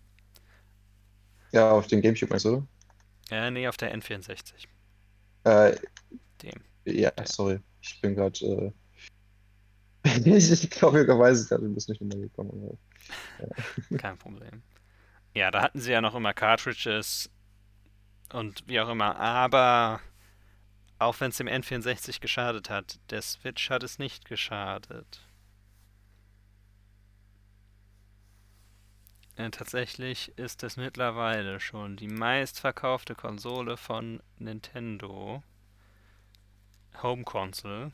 Ja, 1.52 1.70
auf 1.70 1.86
den 1.86 2.00
Gamecube 2.00 2.30
meinst 2.30 2.44
du, 2.46 2.66
Äh, 3.30 3.50
nee, 3.50 3.68
auf 3.68 3.76
der 3.76 3.94
N64. 3.96 4.66
oder? 5.44 5.72
Äh, 5.72 5.78
Dem. 6.42 6.60
ja, 6.84 7.12
sorry. 7.24 7.60
Ich 7.80 8.00
bin 8.00 8.14
gerade. 8.14 8.38
Äh... 8.44 8.72
ich 10.36 10.70
glaube, 10.70 11.02
ich 11.02 11.08
weiß 11.08 11.38
es 11.40 11.48
gerade, 11.48 11.62
du 11.64 11.74
bist 11.74 11.88
nicht 11.88 12.00
runtergekommen. 12.00 12.76
aber- 13.40 13.98
Kein 13.98 14.18
Problem. 14.18 14.62
Ja, 15.34 15.50
da 15.50 15.62
hatten 15.62 15.80
sie 15.80 15.92
ja 15.92 16.00
noch 16.00 16.14
immer 16.14 16.34
Cartridges 16.34 17.30
und 18.32 18.62
wie 18.66 18.80
auch 18.80 18.88
immer, 18.88 19.16
aber 19.16 20.00
auch 21.04 21.20
wenn 21.20 21.30
es 21.30 21.36
dem 21.36 21.48
N64 21.48 22.20
geschadet 22.20 22.70
hat, 22.70 22.98
der 23.10 23.22
Switch 23.22 23.70
hat 23.70 23.82
es 23.82 23.98
nicht 23.98 24.24
geschadet. 24.24 25.20
Äh, 29.36 29.50
tatsächlich 29.50 30.36
ist 30.36 30.62
es 30.62 30.76
mittlerweile 30.76 31.58
schon 31.60 31.96
die 31.96 32.08
meistverkaufte 32.08 33.14
Konsole 33.14 33.76
von 33.76 34.22
Nintendo. 34.38 35.42
Home 37.02 37.24
Console. 37.24 37.92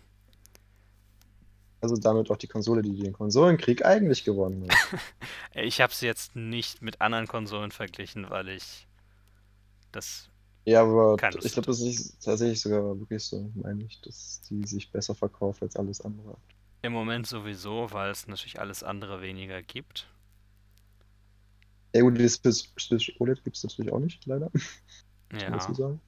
Also 1.80 1.96
damit 1.96 2.28
auch 2.30 2.36
die 2.36 2.48
Konsole, 2.48 2.82
die 2.82 2.96
den 2.96 3.12
Konsolenkrieg 3.12 3.84
eigentlich 3.84 4.24
gewonnen 4.24 4.68
hat. 4.68 5.00
Ich 5.54 5.80
habe 5.80 5.92
sie 5.92 6.06
jetzt 6.06 6.36
nicht 6.36 6.82
mit 6.82 7.00
anderen 7.00 7.26
Konsolen 7.26 7.70
verglichen, 7.70 8.30
weil 8.30 8.48
ich 8.48 8.86
das 9.92 10.27
Ja, 10.68 10.82
aber 10.82 11.16
ich 11.42 11.52
glaube, 11.52 11.66
das 11.66 11.80
ist 11.80 12.22
tatsächlich 12.22 12.60
sogar 12.60 13.00
wirklich 13.00 13.24
so, 13.24 13.50
meine 13.54 13.84
ich, 13.84 13.98
dass 14.02 14.42
die 14.42 14.62
sich 14.66 14.92
besser 14.92 15.14
verkauft 15.14 15.62
als 15.62 15.76
alles 15.76 16.02
andere. 16.02 16.36
Im 16.82 16.92
Moment 16.92 17.28
sowieso, 17.28 17.92
weil 17.92 18.10
es 18.10 18.26
natürlich 18.26 18.58
alles 18.58 18.82
andere 18.82 19.22
weniger 19.22 19.62
gibt. 19.62 20.08
Ja 21.94 22.02
gut, 22.02 22.18
das 22.18 22.40
Switch 22.78 23.14
OLED 23.18 23.44
gibt 23.44 23.56
es 23.56 23.64
natürlich 23.64 23.90
auch 23.92 24.00
nicht, 24.00 24.26
leider. 24.26 24.50
dazu 25.30 25.40
Ja, 25.40 25.74
sagen. 25.74 26.00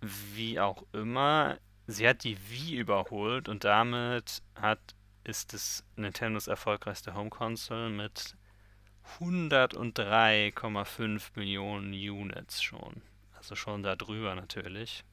wie 0.00 0.58
auch 0.60 0.84
immer. 0.92 1.58
Sie 1.86 2.08
hat 2.08 2.24
die 2.24 2.38
Wii 2.48 2.76
überholt 2.76 3.46
und 3.48 3.64
damit 3.64 4.42
hat, 4.54 4.94
ist 5.24 5.52
es 5.54 5.84
Nintendos 5.96 6.46
erfolgreichste 6.46 7.14
Home 7.14 7.30
Console 7.30 7.90
mit 7.90 8.36
103,5 9.20 11.22
Millionen 11.36 11.92
Units 11.92 12.62
schon. 12.62 13.02
Also 13.44 13.56
schon 13.56 13.82
da 13.82 13.94
drüber 13.94 14.34
natürlich. 14.34 15.04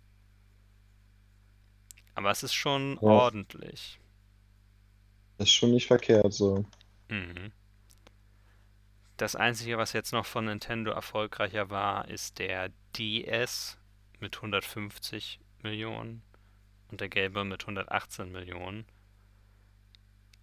Aber 2.15 2.31
es 2.31 2.43
ist 2.43 2.53
schon 2.53 2.97
Ja. 3.01 3.09
ordentlich. 3.09 3.99
Das 5.37 5.49
ist 5.49 5.53
schon 5.53 5.71
nicht 5.71 5.87
verkehrt 5.87 6.31
so. 6.31 6.63
Mhm. 7.09 7.51
Das 9.17 9.35
Einzige, 9.35 9.77
was 9.77 9.91
jetzt 9.91 10.13
noch 10.13 10.25
von 10.25 10.45
Nintendo 10.45 10.91
erfolgreicher 10.91 11.69
war, 11.69 12.07
ist 12.07 12.39
der 12.39 12.71
DS 12.97 13.77
mit 14.21 14.41
150 14.41 15.41
Millionen 15.61 16.23
und 16.89 17.01
der 17.01 17.09
gelbe 17.09 17.43
mit 17.43 17.63
118 17.67 18.31
Millionen. 18.31 18.85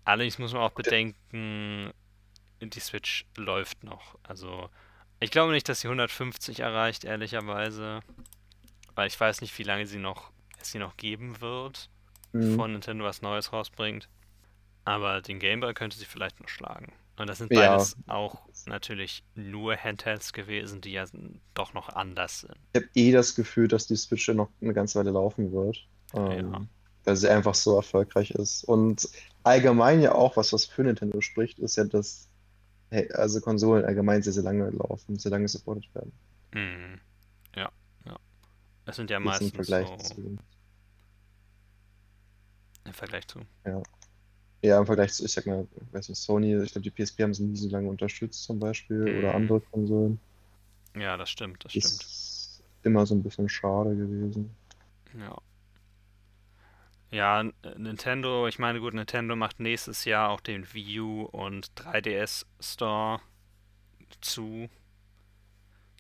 Allerdings 0.05 0.39
muss 0.39 0.53
man 0.53 0.61
auch 0.61 0.73
bedenken, 0.73 1.91
die 2.61 2.81
Switch 2.81 3.25
läuft 3.39 3.83
noch. 3.83 4.19
Also, 4.25 4.69
ich 5.21 5.31
glaube 5.31 5.53
nicht, 5.53 5.69
dass 5.69 5.81
sie 5.81 5.89
150 5.89 6.61
erreicht, 6.61 7.05
ehrlicherweise. 7.05 8.01
Weil 8.95 9.09
ich 9.09 9.19
weiß 9.19 9.41
nicht, 9.43 9.57
wie 9.59 9.63
lange 9.65 9.87
sie 9.87 9.99
noch, 9.99 10.31
es 10.61 10.73
sie 10.73 10.79
noch 10.79 10.97
geben 10.97 11.41
wird, 11.41 11.89
Mhm. 12.33 12.41
bevor 12.51 12.69
Nintendo 12.69 13.05
was 13.05 13.23
Neues 13.23 13.53
rausbringt. 13.53 14.09
Aber 14.85 15.21
den 15.23 15.39
Game 15.39 15.61
Boy 15.61 15.75
könnte 15.75 15.99
sie 15.99 16.05
vielleicht 16.05 16.41
noch 16.41 16.49
schlagen. 16.49 16.93
Und 17.19 17.29
das 17.29 17.39
sind 17.39 17.53
Ja. 17.53 17.73
beides 17.77 17.97
auch 18.07 18.39
natürlich 18.67 19.23
nur 19.35 19.77
Handhelds 19.77 20.33
gewesen, 20.33 20.81
die 20.81 20.93
ja 20.93 21.05
doch 21.55 21.75
noch 21.75 21.89
anders 21.91 22.41
sind. 22.41 22.55
Ich 22.73 22.83
habe 22.83 22.91
eh 22.95 23.13
das 23.13 23.35
Gefühl, 23.35 23.69
dass 23.69 23.87
die 23.87 23.97
Switch 23.97 24.29
ja 24.29 24.35
noch 24.35 24.49
eine 24.61 24.73
ganze 24.75 24.99
Weile 24.99 25.11
laufen 25.11 25.53
wird. 25.53 25.79
Ähm, 26.15 26.53
Ja. 26.53 26.61
Weil 27.05 27.17
sie 27.17 27.29
einfach 27.31 27.55
so 27.55 27.77
erfolgreich 27.77 28.31
ist. 28.33 28.65
Und 28.65 29.09
allgemein 29.43 30.01
ja 30.03 30.13
auch, 30.15 30.37
was 30.37 30.53
was 30.53 30.67
für 30.67 30.83
Nintendo 30.83 31.21
spricht, 31.21 31.59
ist 31.59 31.77
ja, 31.77 31.85
dass 31.85 32.29
also 33.15 33.41
Konsolen 33.41 33.85
allgemein 33.85 34.23
sehr, 34.23 34.33
sehr 34.33 34.43
lange 34.43 34.71
laufen, 34.71 35.19
sehr 35.19 35.31
lange 35.31 35.49
supported 35.49 35.95
werden. 35.95 36.13
Mhm. 36.53 37.01
Ja, 37.57 37.71
ja. 38.07 38.19
Das 38.85 38.97
sind 38.97 39.11
ja 39.11 39.21
Jetzt 39.23 39.41
im 39.43 39.51
meistens 39.51 39.53
Vergleich 39.53 39.89
so 39.89 39.97
zu, 39.97 40.39
im 42.85 42.93
Vergleich 42.93 43.27
zu. 43.29 43.41
ja, 44.63 44.79
im 44.81 44.87
Vergleich 44.87 45.13
zu, 45.15 45.25
ich 45.25 45.33
sag 45.33 45.47
mal, 45.47 45.67
weiß 45.93 46.09
nicht, 46.09 46.19
Sony, 46.19 46.57
ich 46.63 46.73
glaube, 46.73 46.91
die 46.91 46.91
PSP 46.91 47.23
haben 47.23 47.35
sie 47.35 47.45
nie 47.45 47.57
so 47.57 47.69
lange 47.69 47.89
unterstützt 47.89 48.43
zum 48.45 48.59
Beispiel 48.59 49.09
oder 49.09 49.35
Mhm. 49.35 49.35
andere 49.35 49.61
Konsolen. 49.61 50.21
Ja, 50.95 51.17
das 51.17 51.31
stimmt, 51.31 51.65
das 51.65 51.73
Das 51.73 51.85
stimmt. 51.85 52.03
ist 52.03 52.63
immer 52.83 53.07
so 53.07 53.15
ein 53.15 53.23
bisschen 53.23 53.49
schade 53.49 53.97
gewesen. 53.97 54.51
Ja. 55.15 55.37
Ja, 57.11 57.43
Nintendo, 57.77 58.47
ich 58.49 58.59
meine, 58.59 58.81
gut, 58.81 58.93
Nintendo 58.95 59.35
macht 59.35 59.61
nächstes 59.61 60.05
Jahr 60.05 60.29
auch 60.31 60.41
den 60.41 60.73
Wii 60.75 61.01
U 61.01 61.23
und 61.23 61.71
3DS 61.75 62.45
Store 62.61 63.21
zu, 64.21 64.69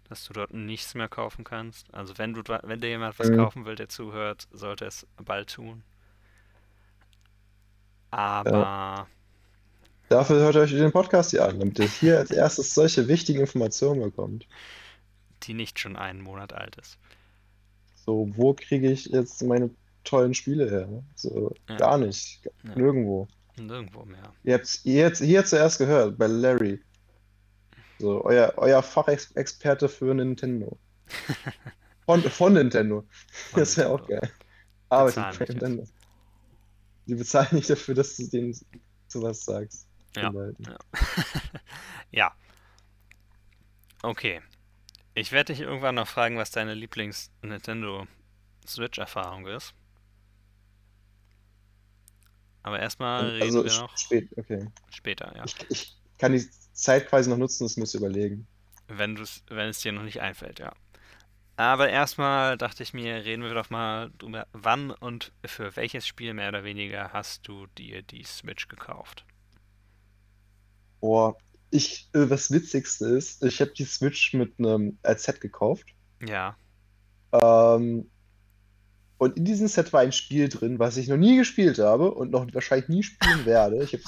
dass 0.09 0.25
du 0.27 0.35
dort 0.35 0.53
nichts 0.53 0.95
mehr 0.95 1.09
kaufen 1.09 1.45
kannst. 1.45 1.93
Also 1.95 2.19
wenn 2.19 2.35
du, 2.35 2.43
wenn 2.63 2.81
dir 2.81 2.89
jemand 2.91 3.19
was 3.19 3.31
Mhm. 3.31 3.37
kaufen 3.37 3.65
will, 3.65 3.75
der 3.75 3.89
zuhört, 3.89 4.49
sollte 4.53 4.85
es 4.85 5.07
bald 5.17 5.51
tun. 5.55 5.83
Aber 8.11 9.07
Dafür 10.09 10.37
hört 10.41 10.57
euch 10.57 10.71
den 10.71 10.91
Podcast 10.93 11.31
hier 11.33 11.45
an, 11.47 11.59
damit 11.59 11.79
ihr 11.79 11.87
hier 11.87 12.19
als 12.19 12.31
erstes 12.31 12.75
solche 12.75 13.09
wichtigen 13.09 13.41
Informationen 13.41 14.01
bekommt. 14.03 14.47
die 15.45 15.55
nicht 15.55 15.79
schon 15.79 15.97
einen 15.97 16.21
Monat 16.23 16.53
alt 16.53 16.77
ist. 16.77 16.99
So, 17.95 18.31
wo 18.37 18.55
kriege 18.55 18.91
ich 18.91 19.07
jetzt 19.07 19.43
meine 19.43 19.71
tollen 20.09 20.35
Spiele 20.35 20.71
her? 20.71 20.89
So, 21.15 21.55
Ja. 21.69 21.77
gar 21.77 21.99
nicht. 21.99 22.45
Ja. 22.65 22.75
Nirgendwo. 22.75 23.29
Nirgendwo 23.57 24.05
mehr. 24.05 24.33
Ihr 24.45 24.55
habt 24.55 24.65
es 24.65 24.83
hier 25.21 25.45
zuerst 25.45 25.79
gehört, 25.79 26.17
bei 26.19 26.27
Larry. 26.27 26.81
So, 27.99 28.25
euer, 28.25 28.53
euer 28.57 28.83
Fachexperte 28.83 29.89
für 29.89 30.15
Nintendo. 30.15 30.79
Von, 32.07 32.23
von 32.23 32.55
Nintendo. 32.55 33.05
Von 33.51 33.61
Das 33.61 33.77
wäre 33.77 33.91
auch 33.91 34.07
geil. 34.07 34.33
Bei 34.89 35.05
nicht 35.05 35.41
Nintendo. 35.41 35.85
Die 37.07 37.15
bezahlen 37.15 37.49
nicht 37.53 37.69
dafür, 37.69 37.95
dass 37.95 38.17
du 38.17 38.27
denen 38.29 38.59
sowas 39.09 39.45
sagst. 39.45 39.87
Ja. 40.17 40.29
Leuten. 40.31 40.65
Ja. 42.11 42.33
Okay. 44.03 44.41
Ich 45.13 45.33
werde 45.33 45.53
dich 45.53 45.61
irgendwann 45.61 45.97
noch 45.97 46.09
fragen, 46.09 46.39
was 46.39 46.51
deine 46.51 46.73
Lieblings-Nintendo 46.73 48.07
Switch-Erfahrung 48.67 49.47
ist. 49.47 49.75
Aber 52.69 52.81
erstmal 52.81 53.31
reden 53.31 53.62
Also 53.62 53.64
wir 53.64 53.73
sch- 53.73 53.75
noch 53.75 53.97
spät, 53.97 54.29
okay. 54.37 54.66
später, 54.91 55.35
ja. 55.37 55.49
Ich, 55.49 55.57
ich 55.71 56.03
kann 56.19 56.33
die 56.33 56.47
Zeit 56.73 57.09
quasi 57.09 57.31
noch 57.31 57.39
nutzen, 57.39 57.64
das 57.64 57.77
muss 57.77 57.95
ich 57.95 58.01
überlegen. 58.01 58.49
Wenn 58.89 59.16
wenn 59.49 59.69
es 59.69 59.81
dir 59.81 59.93
noch 59.93 60.03
nicht 60.03 60.21
einfällt, 60.21 60.59
ja. 60.59 60.73
Aber 61.57 61.89
erstmal 61.91 62.59
dachte 62.59 62.83
ich 62.83 62.95
mir, 62.95 63.25
reden 63.25 63.43
wir 63.45 63.55
doch 63.55 63.71
mal 63.71 64.12
drüber, 64.19 64.47
wann 64.53 64.91
und 64.93 65.33
für 65.45 65.77
welches 65.77 66.07
Spiel 66.07 66.35
mehr 66.35 66.49
oder 66.51 66.64
weniger 66.64 67.12
hast 67.12 67.49
du 67.49 67.66
dir 67.79 68.03
die 68.03 68.25
Switch 68.25 68.69
gekauft? 68.69 69.27
Boah, 71.01 71.37
ich, 71.71 72.09
äh, 72.12 72.27
das 72.27 72.51
Witzigste 72.53 73.07
ist, 73.07 73.43
ich 73.45 73.61
habe 73.61 73.73
die 73.73 73.85
Switch 73.85 74.33
mit 74.35 74.59
einem 74.59 74.99
Set 75.16 75.41
gekauft. 75.41 75.89
Ja. 76.21 76.57
Ähm, 77.33 78.11
und 79.19 79.37
in 79.37 79.45
diesem 79.45 79.69
Set 79.69 79.93
war 79.93 80.01
ein 80.01 80.12
Spiel 80.12 80.49
drin, 80.49 80.79
was 80.79 80.97
ich 80.97 81.09
noch 81.09 81.16
nie 81.16 81.37
gespielt 81.37 81.79
habe 81.79 82.12
und 82.12 82.31
noch 82.31 82.47
wahrscheinlich 82.55 82.89
nie 82.89 83.03
spielen 83.03 83.45
werde. 83.47 83.83
Ich, 83.83 83.93
ich 83.95 84.01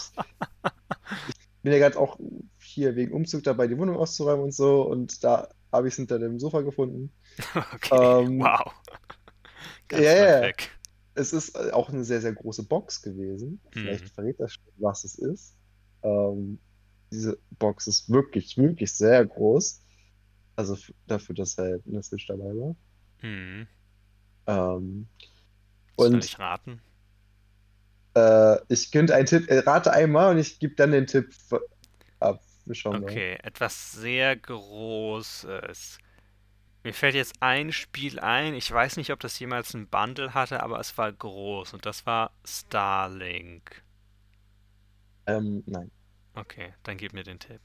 bin 1.63 1.73
ja 1.73 1.79
gerade 1.79 1.99
auch 1.99 2.19
hier 2.59 2.97
wegen 2.97 3.13
Umzug 3.13 3.43
dabei, 3.43 3.67
die 3.67 3.77
Wohnung 3.77 3.97
auszuräumen 3.97 4.45
und 4.45 4.55
so. 4.55 4.83
Und 4.83 5.23
da 5.25 5.49
habe 5.73 5.89
ich 5.89 5.95
es 5.95 5.97
hinter 5.97 6.19
dem 6.19 6.39
Sofa 6.39 6.61
gefunden. 6.63 7.11
Okay, 7.75 8.25
Ähm, 8.25 8.41
wow. 8.41 8.73
Ganz 9.89 10.05
ja, 10.05 10.11
weit 10.13 10.29
ja. 10.29 10.41
weg. 10.43 10.71
Es 11.15 11.33
ist 11.33 11.57
äh, 11.57 11.71
auch 11.73 11.89
eine 11.91 12.05
sehr, 12.05 12.21
sehr 12.21 12.33
große 12.33 12.63
Box 12.65 13.03
gewesen. 13.03 13.61
Vielleicht 13.73 14.05
Mhm. 14.05 14.09
verrät 14.11 14.39
das, 14.41 14.55
schon, 14.55 14.63
was 14.77 15.05
es 15.05 15.17
ist. 15.19 15.55
Ähm, 16.03 16.59
diese 17.11 17.39
Box 17.59 17.87
ist 17.89 18.09
wirklich, 18.11 18.57
wirklich 18.57 18.93
sehr 18.93 19.25
groß. 19.27 19.83
Also 20.57 20.77
dafür, 21.07 21.35
dass 21.35 21.59
halt 21.59 21.83
eine 21.87 22.03
Switch 22.03 22.27
dabei 22.27 22.55
war. 22.57 22.77
Hm. 23.19 23.67
Ähm, 24.51 25.09
und 25.97 26.25
ich 26.25 26.39
raten? 26.39 26.83
äh, 28.15 28.57
ich 28.69 28.91
könnte 28.91 29.15
einen 29.15 29.27
Tipp, 29.27 29.49
äh, 29.49 29.61
rate 29.61 29.93
einmal 29.93 30.33
und 30.33 30.39
ich 30.39 30.59
gebe 30.59 30.75
dann 30.75 30.93
den 30.93 31.07
Tipp 31.07 31.35
ab. 32.21 32.43
Wir 32.65 32.75
schauen 32.75 33.01
mal. 33.01 33.11
Okay, 33.11 33.39
etwas 33.43 33.93
sehr 33.93 34.37
Großes. 34.37 35.99
Mir 36.83 36.95
fällt 36.95 37.15
jetzt 37.15 37.35
ein 37.41 37.73
Spiel 37.73 38.21
ein. 38.21 38.55
Ich 38.55 38.71
weiß 38.71 38.97
nicht, 38.97 39.11
ob 39.13 39.21
das 39.21 39.39
jemals 39.39 39.75
ein 39.75 39.89
Bundle 39.89 40.35
hatte, 40.35 40.63
aber 40.63 40.81
es 40.81 40.97
war 40.99 41.13
groß 41.13 41.75
und 41.75 41.87
das 41.87 42.07
war 42.07 42.33
Starlink. 42.45 43.83
Ähm, 45.27 45.63
nein. 45.67 45.91
Okay, 46.35 46.75
dann 46.83 46.97
gib 46.97 47.13
mir 47.13 47.23
den 47.25 47.39
Tipp. 47.39 47.61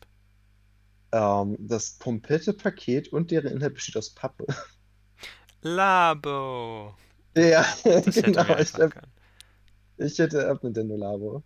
Ähm, 1.11 1.55
das 1.59 1.97
komplette 1.99 2.53
Paket 2.53 3.07
und 3.09 3.31
deren 3.31 3.51
Inhalt 3.51 3.73
besteht 3.75 3.97
aus 3.97 4.13
Pappe. 4.13 4.45
Labo. 5.65 6.95
Ja, 7.35 7.65
Das 8.03 8.21
genau. 8.21 8.57
Ich, 8.57 8.73
hab, 8.79 8.93
ich 9.97 10.19
hätte 10.19 10.47
ab 10.49 10.63
Nintendo 10.63 10.95
Labo. 10.97 11.43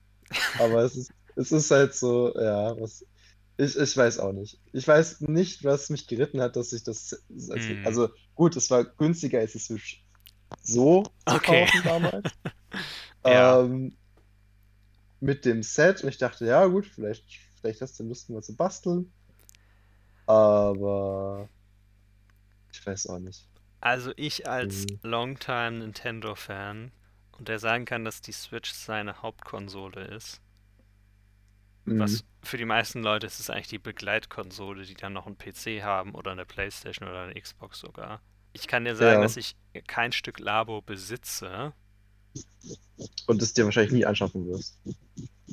Aber 0.57 0.84
es 0.84 0.95
ist, 0.95 1.13
es 1.36 1.51
ist 1.51 1.72
halt 1.72 1.93
so, 1.95 2.34
ja, 2.39 2.80
was. 2.80 3.05
Ich, 3.57 3.78
ich 3.78 3.97
weiß 3.97 4.20
auch 4.20 4.34
nicht. 4.34 4.59
Ich 4.74 4.88
weiß 4.88 5.22
nicht, 5.22 5.63
was 5.65 5.89
mich 5.89 6.07
geritten 6.07 6.41
hat, 6.41 6.55
dass 6.55 6.74
ich 6.74 6.84
das. 6.84 7.24
Also, 7.49 7.76
Hm. 7.76 7.86
also 7.86 8.09
gut, 8.36 8.55
es 8.55 8.70
war 8.72 8.86
günstiger 8.86 9.39
als 9.39 9.53
Switch 9.53 10.05
so 10.63 11.03
zu 11.28 11.38
Okay. 11.38 11.65
kaufen 11.65 11.84
damals. 11.84 12.32
Ja. 13.26 13.61
Ähm, 13.61 13.97
mit 15.22 15.45
dem 15.45 15.63
Set 15.63 16.03
und 16.03 16.09
ich 16.09 16.17
dachte, 16.17 16.45
ja 16.45 16.65
gut, 16.67 16.86
vielleicht, 16.86 17.26
vielleicht 17.61 17.82
hast 17.82 17.99
du 17.99 18.03
Lust 18.03 18.30
mal 18.30 18.43
zu 18.43 18.55
basteln. 18.55 19.13
Aber 20.26 21.49
ich 22.72 22.86
weiß 22.86 23.07
auch 23.07 23.20
nicht. 23.20 23.49
Also 23.82 24.13
ich 24.15 24.47
als 24.47 24.86
Mhm. 24.86 24.99
Longtime 25.03 25.80
Nintendo-Fan 25.80 26.91
und 27.34 27.47
der 27.49 27.59
sagen 27.59 27.84
kann, 27.86 28.05
dass 28.05 28.21
die 28.21 28.32
Switch 28.32 28.71
seine 28.71 29.21
Hauptkonsole 29.21 30.05
ist. 30.05 30.41
Mhm. 31.86 31.99
Was 31.99 32.23
für 32.41 32.57
die 32.57 32.65
meisten 32.65 33.03
Leute 33.03 33.27
ist 33.27 33.39
es 33.39 33.49
eigentlich 33.49 33.67
die 33.67 33.80
Begleitkonsole, 33.80 34.84
die 34.86 34.93
dann 34.95 35.13
noch 35.13 35.25
einen 35.27 35.38
PC 35.38 35.84
haben 35.84 36.15
oder 36.15 36.32
eine 36.32 36.45
Playstation 36.45 37.07
oder 37.09 37.23
eine 37.23 37.39
Xbox 37.39 37.80
sogar. 37.80 38.21
Ich 38.53 38.67
kann 38.67 38.86
dir 38.86 38.95
sagen, 38.95 39.21
Ja. 39.21 39.21
dass 39.21 39.38
ich 39.38 39.55
kein 39.88 40.11
Stück 40.11 40.39
Labo 40.39 40.82
besitze. 40.82 41.73
Und 43.27 43.41
es 43.41 43.53
dir 43.53 43.65
wahrscheinlich 43.65 43.93
nie 43.93 44.05
anschaffen 44.05 44.45
wirst. 44.47 44.77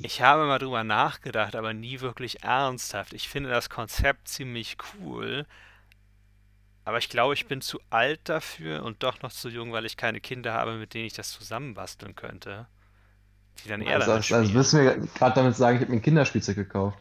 Ich 0.02 0.20
habe 0.22 0.46
mal 0.46 0.58
drüber 0.58 0.84
nachgedacht, 0.84 1.54
aber 1.56 1.72
nie 1.74 2.00
wirklich 2.00 2.42
ernsthaft. 2.42 3.12
Ich 3.12 3.28
finde 3.28 3.50
das 3.50 3.68
Konzept 3.70 4.28
ziemlich 4.28 4.76
cool, 4.94 5.46
aber 6.87 6.99
ich 6.99 7.09
glaube, 7.09 7.34
ich 7.34 7.47
bin 7.47 7.61
zu 7.61 7.80
alt 7.91 8.20
dafür 8.28 8.84
und 8.84 9.03
doch 9.03 9.20
noch 9.20 9.32
zu 9.32 9.49
jung, 9.49 9.72
weil 9.72 9.84
ich 9.84 9.97
keine 9.97 10.20
Kinder 10.20 10.53
habe, 10.53 10.76
mit 10.76 10.95
denen 10.95 11.07
ich 11.07 11.14
das 11.14 11.32
zusammenbasteln 11.32 12.14
könnte. 12.14 12.68
Die 13.59 13.68
dann 13.68 13.82
eher 13.82 13.97
Also, 13.97 14.12
also, 14.12 14.34
also 14.37 14.53
du 14.53 14.76
mir 14.76 15.09
gerade 15.16 15.34
damit 15.34 15.57
sagen, 15.57 15.78
ich 15.78 15.82
habe 15.82 15.91
mir 15.91 15.99
ein 15.99 16.03
Kinderspielzeug 16.03 16.55
gekauft. 16.55 16.97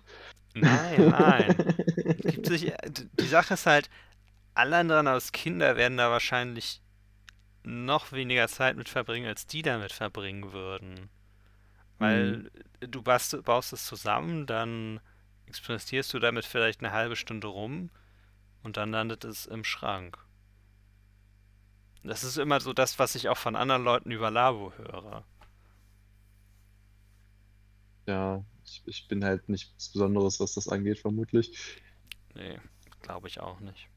Nein, 0.56 1.10
nein. 1.10 1.56
Gibt 2.18 2.48
sich, 2.48 2.74
die 2.88 3.28
Sache 3.28 3.54
ist 3.54 3.68
halt, 3.68 3.92
alle 4.56 4.78
anderen 4.78 5.06
als 5.06 5.32
Kinder 5.32 5.78
werden 5.78 5.98
da 5.98 6.10
wahrscheinlich 6.10 6.82
noch 7.62 8.12
weniger 8.12 8.48
Zeit 8.48 8.78
mit 8.78 8.90
verbringen, 8.90 9.28
als 9.28 9.46
die 9.46 9.62
damit 9.62 9.92
verbringen 9.92 10.52
würden. 10.52 11.10
Weil 12.00 12.50
du 12.80 13.04
bast, 13.04 13.40
baust 13.44 13.72
es 13.72 13.86
zusammen, 13.86 14.48
dann 14.48 15.00
experimentierst 15.46 16.12
du 16.12 16.18
damit 16.18 16.46
vielleicht 16.46 16.80
eine 16.80 16.92
halbe 16.92 17.16
Stunde 17.16 17.46
rum 17.46 17.92
und 18.66 18.78
dann 18.78 18.91
landet 18.91 19.24
es 19.24 19.45
im 19.45 19.63
Schrank. 19.63 20.18
Das 22.03 22.24
ist 22.24 22.38
immer 22.38 22.59
so 22.59 22.74
das, 22.74 22.97
was 22.97 23.13
ich 23.13 23.30
auch 23.30 23.38
von 23.38 23.55
anderen 23.55 23.84
Leuten 23.84 24.09
über 24.09 24.32
Labo 24.32 24.74
höre. 24.74 25.24
Ja, 28.07 28.43
ich, 28.66 28.82
ich 28.88 29.07
bin 29.07 29.24
halt 29.24 29.47
nichts 29.49 29.89
Besonderes, 29.89 30.39
was 30.39 30.55
das 30.55 30.68
angeht, 30.68 30.99
vermutlich. 30.99 31.80
Nee, 32.34 32.59
glaube 33.01 33.28
ich 33.28 33.39
auch 33.39 33.59
nicht. 33.59 33.88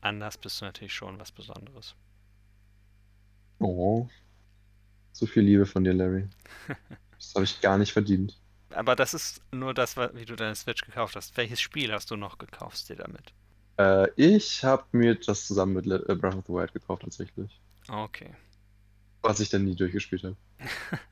Anders 0.00 0.36
bist 0.36 0.60
du 0.60 0.64
natürlich 0.64 0.94
schon 0.94 1.18
was 1.20 1.30
Besonderes. 1.30 1.94
Oh. 3.60 4.08
So 5.12 5.26
viel 5.26 5.44
Liebe 5.44 5.64
von 5.64 5.84
dir, 5.84 5.94
Larry. 5.94 6.28
Das 7.18 7.34
habe 7.34 7.44
ich 7.44 7.60
gar 7.60 7.78
nicht 7.78 7.92
verdient. 7.92 8.40
Aber 8.70 8.96
das 8.96 9.14
ist 9.14 9.42
nur 9.52 9.74
das, 9.74 9.96
wie 9.96 10.24
du 10.24 10.36
deine 10.36 10.54
Switch 10.54 10.82
gekauft 10.82 11.16
hast. 11.16 11.36
Welches 11.36 11.60
Spiel 11.60 11.92
hast 11.92 12.10
du 12.10 12.16
noch 12.16 12.38
gekauft 12.38 12.88
dir 12.88 12.96
damit? 12.96 13.32
Äh, 13.78 14.08
ich 14.16 14.64
habe 14.64 14.84
mir 14.92 15.14
das 15.14 15.46
zusammen 15.46 15.74
mit 15.74 15.86
Le- 15.86 16.04
äh, 16.08 16.14
Breath 16.14 16.34
of 16.36 16.44
the 16.46 16.52
Wild 16.52 16.72
gekauft, 16.72 17.02
tatsächlich. 17.02 17.60
Okay. 17.88 18.34
Was 19.22 19.40
ich 19.40 19.48
dann 19.50 19.64
nie 19.64 19.74
durchgespielt 19.76 20.24
habe. 20.24 20.36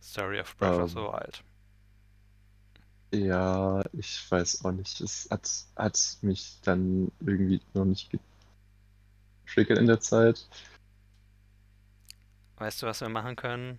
Story 0.00 0.38
of 0.40 0.56
Breath 0.56 0.78
of 0.78 0.90
the 0.92 0.98
Ähm. 0.98 1.06
Wild. 1.06 1.42
Ja, 3.12 3.82
ich 3.92 4.28
weiß 4.30 4.64
auch 4.64 4.72
nicht. 4.72 5.00
Es 5.00 5.28
hat, 5.30 5.48
hat 5.76 6.18
mich 6.22 6.58
dann 6.62 7.12
irgendwie 7.20 7.60
noch 7.72 7.84
nicht 7.84 8.10
getriggert 9.46 9.78
in 9.78 9.86
der 9.86 10.00
Zeit. 10.00 10.46
Weißt 12.56 12.82
du, 12.82 12.86
was 12.86 13.00
wir 13.00 13.08
machen 13.08 13.36
können? 13.36 13.78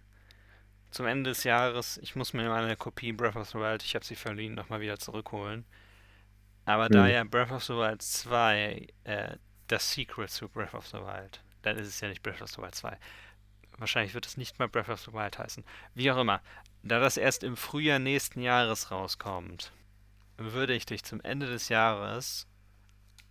Zum 0.95 1.07
Ende 1.07 1.31
des 1.31 1.43
Jahres, 1.43 1.97
ich 1.97 2.15
muss 2.15 2.31
mir 2.31 2.47
meine 2.47 2.77
Kopie 2.77 3.11
Breath 3.11 3.35
of 3.35 3.49
the 3.49 3.55
Wild, 3.55 3.83
ich 3.83 3.95
habe 3.95 4.05
sie 4.05 4.15
verliehen, 4.15 4.53
nochmal 4.53 4.79
wieder 4.79 4.97
zurückholen. 4.97 5.65
Aber 6.63 6.87
da 6.87 7.03
Hm. 7.03 7.11
ja 7.11 7.23
Breath 7.25 7.51
of 7.51 7.65
the 7.65 7.73
Wild 7.73 8.01
2 8.01 8.87
äh, 9.03 9.35
das 9.67 9.91
Secret 9.91 10.29
zu 10.29 10.47
Breath 10.47 10.73
of 10.73 10.87
the 10.87 10.99
Wild, 10.99 11.41
dann 11.63 11.75
ist 11.75 11.89
es 11.89 11.99
ja 11.99 12.07
nicht 12.07 12.23
Breath 12.23 12.41
of 12.41 12.49
the 12.49 12.61
Wild 12.61 12.75
2. 12.75 12.97
Wahrscheinlich 13.77 14.13
wird 14.13 14.25
es 14.25 14.37
nicht 14.37 14.57
mal 14.57 14.69
Breath 14.69 14.87
of 14.87 15.01
the 15.01 15.11
Wild 15.11 15.37
heißen. 15.37 15.65
Wie 15.95 16.09
auch 16.11 16.17
immer, 16.17 16.41
da 16.81 17.01
das 17.01 17.17
erst 17.17 17.43
im 17.43 17.57
Frühjahr 17.57 17.99
nächsten 17.99 18.39
Jahres 18.39 18.89
rauskommt, 18.89 19.73
würde 20.37 20.73
ich 20.75 20.85
dich 20.85 21.03
zum 21.03 21.19
Ende 21.19 21.47
des 21.47 21.67
Jahres, 21.67 22.47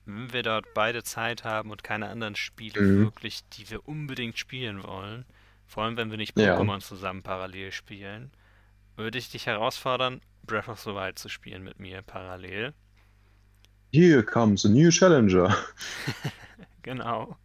wenn 0.04 0.34
wir 0.34 0.42
dort 0.42 0.74
beide 0.74 1.02
Zeit 1.02 1.44
haben 1.44 1.70
und 1.70 1.82
keine 1.82 2.10
anderen 2.10 2.36
Spiele 2.36 2.78
Mhm. 2.82 3.04
wirklich, 3.06 3.42
die 3.54 3.70
wir 3.70 3.88
unbedingt 3.88 4.38
spielen 4.38 4.82
wollen, 4.82 5.24
vor 5.66 5.84
allem 5.84 5.96
wenn 5.96 6.10
wir 6.10 6.18
nicht 6.18 6.38
Ja. 6.38 6.58
Pokémon 6.58 6.80
zusammen 6.80 7.22
parallel 7.22 7.72
spielen, 7.72 8.30
würde 8.96 9.18
ich 9.18 9.30
dich 9.30 9.46
herausfordern, 9.46 10.20
Breath 10.44 10.68
of 10.68 10.80
the 10.80 10.90
Wild 10.90 11.18
zu 11.18 11.28
spielen 11.28 11.62
mit 11.62 11.80
mir 11.80 12.02
parallel. 12.02 12.74
Here 13.92 14.22
comes 14.22 14.64
a 14.64 14.68
new 14.68 14.90
challenger. 14.90 15.56
Genau. 16.82 17.38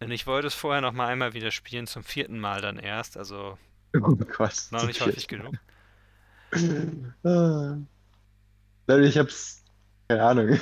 Und 0.00 0.10
ich 0.10 0.26
wollte 0.26 0.46
es 0.46 0.54
vorher 0.54 0.82
noch 0.82 0.92
mal 0.92 1.06
einmal 1.06 1.32
wieder 1.32 1.50
spielen, 1.50 1.86
zum 1.86 2.04
vierten 2.04 2.38
Mal 2.38 2.60
dann 2.60 2.78
erst, 2.78 3.16
also 3.16 3.56
Oh 3.94 4.14
Gott. 4.14 4.66
noch 4.70 4.86
nicht 4.86 5.00
häufig 5.00 5.26
genug. 5.26 5.54
Ah. 7.24 7.76
Ich 8.88 9.16
hab's, 9.16 9.64
keine 10.08 10.22
Ahnung, 10.22 10.60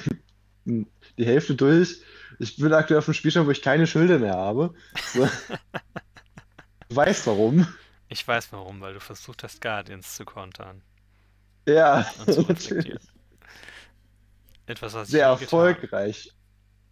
die 0.65 0.87
Hälfte 1.27 1.57
durch. 1.57 2.01
Ich 2.39 2.57
bin 2.57 2.73
aktuell 2.73 2.99
auf 2.99 3.07
dem 3.07 3.15
Spielstand, 3.15 3.47
wo 3.49 3.51
ich 3.51 3.61
keine 3.61 3.89
Schilde 3.89 4.21
mehr 4.21 4.37
habe. 4.37 4.73
So. 5.13 5.29
Du 6.91 6.97
weißt 6.97 7.27
warum. 7.27 7.67
Ich 8.09 8.29
weiß 8.29 8.53
warum, 8.53 8.83
weil 8.83 8.93
du 8.93 9.01
versucht 9.01 9.43
hast, 9.43 9.63
Guardians 9.63 10.15
zu 10.15 10.27
kontern 10.27 10.83
Ja, 11.67 12.07
und 12.17 12.33
zu 12.33 12.43
natürlich. 12.43 12.95
Etwas, 14.67 14.95
was 14.95 15.13
ich 15.13 15.13
Sehr 15.13 15.27
getan 15.37 15.39
erfolgreich, 15.43 16.35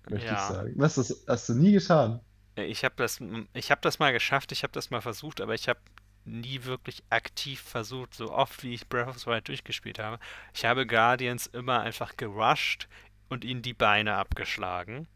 möchte 0.09 0.35
ich 0.35 0.41
Ja. 0.41 0.47
sagen. 0.47 0.75
Was 0.77 0.97
das 0.97 1.25
hast 1.29 1.49
du 1.51 1.55
nie 1.55 1.73
getan? 1.73 2.21
Ich 2.57 2.85
habe 2.85 2.95
das, 2.97 3.21
ich 3.55 3.71
habe 3.71 3.81
das 3.83 3.99
mal 3.99 4.13
geschafft, 4.13 4.53
ich 4.53 4.63
habe 4.63 4.73
das 4.73 4.91
mal 4.91 5.01
versucht, 5.01 5.41
aber 5.41 5.55
ich 5.55 5.69
habe 5.69 5.81
nie 6.25 6.65
wirklich 6.65 7.03
aktiv 7.09 7.61
versucht, 7.63 8.15
so 8.15 8.33
oft 8.33 8.63
wie 8.65 8.75
ich 8.75 8.89
Breath 8.89 9.09
of 9.09 9.19
the 9.19 9.27
Wild 9.27 9.49
durchgespielt 9.49 9.99
habe. 9.99 10.19
Ich 10.53 10.65
habe 10.65 10.87
Guardians 10.87 11.47
immer 11.47 11.81
einfach 11.81 12.17
gerusht 12.17 12.89
und 13.29 13.45
ihnen 13.45 13.63
die 13.63 13.75
Beine 13.75 14.17
abgeschlagen. 14.17 15.07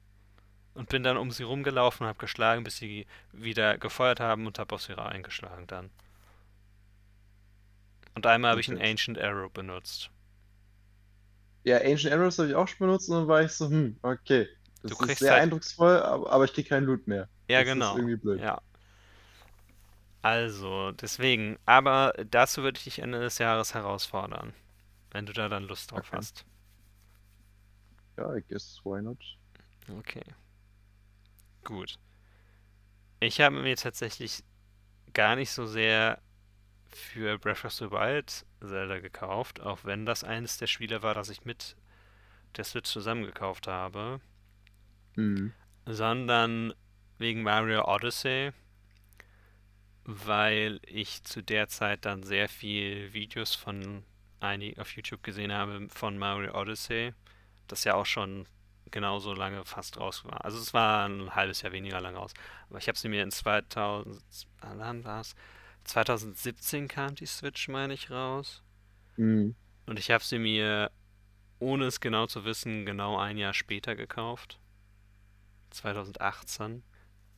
Und 0.74 0.88
bin 0.88 1.02
dann 1.02 1.18
um 1.18 1.30
sie 1.30 1.42
rumgelaufen 1.42 2.04
und 2.04 2.08
habe 2.08 2.18
geschlagen, 2.18 2.64
bis 2.64 2.78
sie 2.78 3.06
wieder 3.32 3.76
gefeuert 3.76 4.20
haben 4.20 4.46
und 4.46 4.58
habe 4.58 4.74
auf 4.74 4.82
sie 4.82 4.96
eingeschlagen 4.96 5.66
dann. 5.66 5.90
Und 8.14 8.26
einmal 8.26 8.52
habe 8.52 8.60
ich 8.60 8.70
einen 8.70 8.80
Ancient 8.80 9.18
Arrow 9.18 9.50
benutzt. 9.52 10.10
Ja, 11.64 11.76
Ancient 11.78 12.12
Arrows 12.12 12.38
habe 12.38 12.48
ich 12.48 12.54
auch 12.54 12.66
schon 12.68 12.86
benutzt 12.86 13.08
und 13.08 13.16
dann 13.16 13.28
war 13.28 13.42
ich 13.42 13.52
so, 13.52 13.68
hm, 13.68 13.96
okay. 14.02 14.48
Das 14.82 14.90
Du 14.90 14.96
ist 14.98 15.06
kriegst 15.06 15.18
sehr 15.20 15.32
halt- 15.32 15.42
eindrucksvoll, 15.42 15.98
aber, 16.02 16.44
ich 16.44 16.52
krieg 16.52 16.68
keinen 16.68 16.84
Loot 16.86 17.06
mehr. 17.06 17.28
Ja, 17.48 17.60
Das 17.60 17.68
ist 17.68 17.74
genau. 17.74 17.96
irgendwie 17.96 18.16
blöd. 18.16 18.40
Ja. 18.40 18.60
Also, 20.22 20.92
deswegen. 20.92 21.58
Aber 21.66 22.14
dazu 22.30 22.62
würde 22.62 22.78
ich 22.78 22.84
dich 22.84 22.98
Ende 23.00 23.20
des 23.20 23.38
Jahres 23.38 23.74
herausfordern. 23.74 24.52
Wenn 25.10 25.26
du 25.26 25.32
da 25.32 25.48
dann 25.48 25.64
Lust 25.64 25.90
drauf 25.90 26.00
Okay. 26.08 26.16
hast. 26.16 26.44
Ja, 28.16 28.34
I 28.34 28.42
guess, 28.48 28.80
why 28.84 29.02
not? 29.02 29.18
Okay. 29.98 30.22
Gut. 31.64 31.98
Ich 33.20 33.40
habe 33.40 33.60
mir 33.62 33.76
tatsächlich 33.76 34.42
gar 35.14 35.36
nicht 35.36 35.50
so 35.50 35.66
sehr 35.66 36.20
für 36.88 37.38
Breath 37.38 37.64
of 37.64 37.72
the 37.72 37.90
Wild 37.90 38.44
Zelda 38.60 38.98
gekauft, 39.00 39.60
auch 39.60 39.84
wenn 39.84 40.04
das 40.06 40.24
eines 40.24 40.58
der 40.58 40.66
Spiele 40.66 41.02
war, 41.02 41.14
das 41.14 41.28
ich 41.30 41.44
mit 41.44 41.76
der 42.56 42.64
Switch 42.64 42.90
zusammen 42.90 43.24
gekauft 43.24 43.66
habe, 43.66 44.20
Mhm. 45.16 45.52
sondern 45.86 46.74
wegen 47.18 47.42
Mario 47.42 47.84
Odyssey, 47.86 48.52
weil 50.04 50.80
ich 50.86 51.22
zu 51.24 51.42
der 51.42 51.68
Zeit 51.68 52.04
dann 52.04 52.22
sehr 52.24 52.48
viel 52.48 53.12
Videos 53.12 53.54
von 53.54 54.04
einig 54.40 54.78
auf 54.78 54.94
YouTube 54.96 55.22
gesehen 55.22 55.52
habe 55.52 55.88
von 55.88 56.18
Mario 56.18 56.54
Odyssey, 56.60 57.14
das 57.68 57.84
ja 57.84 57.94
auch 57.94 58.06
schon 58.06 58.46
genauso 58.92 59.32
lange 59.32 59.64
fast 59.64 59.98
raus 59.98 60.24
war. 60.24 60.44
Also 60.44 60.58
es 60.58 60.72
war 60.72 61.08
ein 61.08 61.34
halbes 61.34 61.62
Jahr 61.62 61.72
weniger 61.72 62.00
lang 62.00 62.16
raus. 62.16 62.32
Aber 62.68 62.78
ich 62.78 62.88
habe 62.88 62.98
sie 62.98 63.08
mir 63.08 63.22
in 63.22 63.30
2000, 63.30 64.22
wann 64.60 65.04
war's? 65.04 65.34
2017 65.84 66.88
kam 66.88 67.14
die 67.14 67.26
Switch, 67.26 67.68
meine 67.68 67.94
ich, 67.94 68.10
raus. 68.10 68.62
Mhm. 69.16 69.54
Und 69.86 69.98
ich 69.98 70.10
habe 70.10 70.22
sie 70.22 70.38
mir, 70.38 70.90
ohne 71.58 71.86
es 71.86 72.00
genau 72.00 72.26
zu 72.26 72.44
wissen, 72.44 72.86
genau 72.86 73.18
ein 73.18 73.36
Jahr 73.36 73.54
später 73.54 73.96
gekauft. 73.96 74.60
2018. 75.70 76.82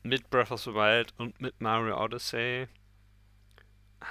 Mit 0.02 0.28
Breath 0.28 0.50
of 0.50 0.60
the 0.60 0.74
Wild 0.74 1.14
und 1.16 1.40
mit 1.40 1.60
Mario 1.60 2.02
Odyssey. 2.02 2.68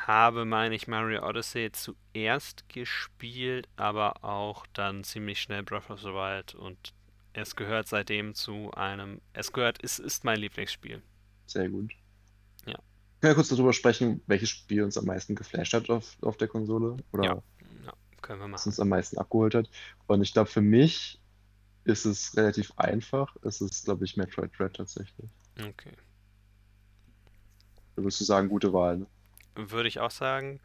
Habe, 0.08 0.46
meine 0.46 0.74
ich, 0.74 0.88
Mario 0.88 1.28
Odyssey 1.28 1.72
zuerst 1.72 2.68
gespielt, 2.68 3.70
aber 3.76 4.24
auch 4.24 4.66
dann 4.74 5.04
ziemlich 5.04 5.40
schnell 5.40 5.62
Breath 5.62 5.92
of 5.92 6.02
the 6.02 6.08
Wild. 6.08 6.56
Und 6.56 6.94
es 7.34 7.56
gehört 7.56 7.88
seitdem 7.88 8.34
zu 8.36 8.72
einem. 8.72 9.22
Es 9.34 9.52
gehört, 9.52 9.84
es 9.84 10.00
ist 10.00 10.24
mein 10.24 10.40
Lieblingsspiel. 10.40 11.02
Sehr 11.48 11.70
gut. 11.70 11.92
Ja. 12.66 12.76
Können 12.76 13.32
wir 13.32 13.36
kurz 13.36 13.50
darüber 13.50 13.74
sprechen, 13.74 14.22
welches 14.28 14.50
Spiel 14.50 14.84
uns 14.84 14.98
am 14.98 15.06
meisten 15.06 15.36
geflasht 15.36 15.74
hat 15.74 15.90
auf, 15.90 16.16
auf 16.22 16.38
der 16.38 16.48
Konsole? 16.48 16.98
Oder 17.12 17.24
Ja. 17.24 17.44
Ja, 17.86 17.94
können 18.22 18.40
wir 18.40 18.46
was 18.46 18.52
machen. 18.62 18.70
uns 18.70 18.80
am 18.80 18.90
meisten 18.90 19.18
abgeholt 19.18 19.56
hat? 19.56 19.70
Und 20.08 20.22
ich 20.22 20.34
glaube, 20.34 20.50
für 20.50 20.62
mich 20.62 21.20
ist 21.86 22.06
es 22.06 22.38
relativ 22.38 22.72
einfach. 22.78 23.36
Es 23.42 23.62
ist, 23.62 23.86
glaube 23.86 24.06
ich, 24.06 24.16
Metroid 24.16 24.52
Dread 24.58 24.76
tatsächlich. 24.76 25.30
Okay. 25.60 25.92
Da 27.96 28.02
würdest 28.04 28.22
du 28.22 28.26
sagen, 28.26 28.50
gute 28.50 28.74
Wahl. 28.74 29.00
Ne? 29.00 29.08
Würde 29.56 29.88
ich 29.88 30.00
auch 30.00 30.12
sagen. 30.12 30.60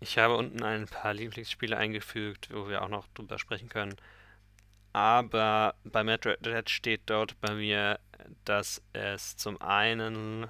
Ich 0.00 0.18
habe 0.18 0.36
unten 0.36 0.62
ein 0.62 0.86
paar 0.86 1.14
Lieblingsspiele 1.14 1.76
eingefügt, 1.76 2.50
wo 2.52 2.68
wir 2.68 2.82
auch 2.82 2.88
noch 2.88 3.08
drüber 3.14 3.38
sprechen 3.38 3.68
können. 3.68 3.94
Aber 4.92 5.74
bei 5.84 6.02
Metroid 6.02 6.44
Dread 6.44 6.70
steht 6.70 7.02
dort 7.06 7.40
bei 7.40 7.54
mir, 7.54 8.00
dass 8.44 8.82
es 8.92 9.36
zum 9.36 9.60
einen, 9.60 10.48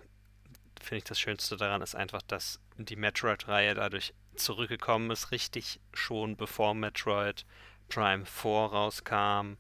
finde 0.81 0.99
ich 0.99 1.05
das 1.05 1.21
Schönste 1.21 1.57
daran, 1.57 1.83
ist 1.83 1.95
einfach, 1.95 2.23
dass 2.23 2.61
die 2.77 2.97
Metroid-Reihe 2.97 3.75
dadurch 3.75 4.15
zurückgekommen 4.37 5.11
ist, 5.11 5.33
richtig 5.33 5.81
schon 5.93 6.37
bevor 6.37 6.75
Metroid 6.75 7.45
Prime 7.89 8.25
4 8.25 8.51
rauskam, 8.51 9.57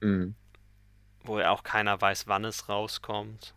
Mhm. 0.00 0.34
wo 1.22 1.38
ja 1.38 1.50
auch 1.50 1.62
keiner 1.62 2.00
weiß, 2.00 2.26
wann 2.26 2.44
es 2.44 2.68
rauskommt. 2.68 3.54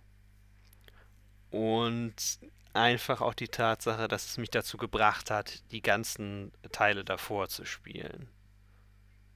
Und 1.52 2.40
einfach 2.74 3.22
auch 3.22 3.34
die 3.34 3.48
Tatsache, 3.50 4.08
dass 4.08 4.26
es 4.26 4.38
mich 4.38 4.50
dazu 4.50 4.78
gebracht 4.78 5.30
hat, 5.32 5.70
die 5.72 5.82
ganzen 5.82 6.52
Teile 6.72 7.04
davor 7.04 7.50
zu 7.50 7.66
spielen. 7.66 8.30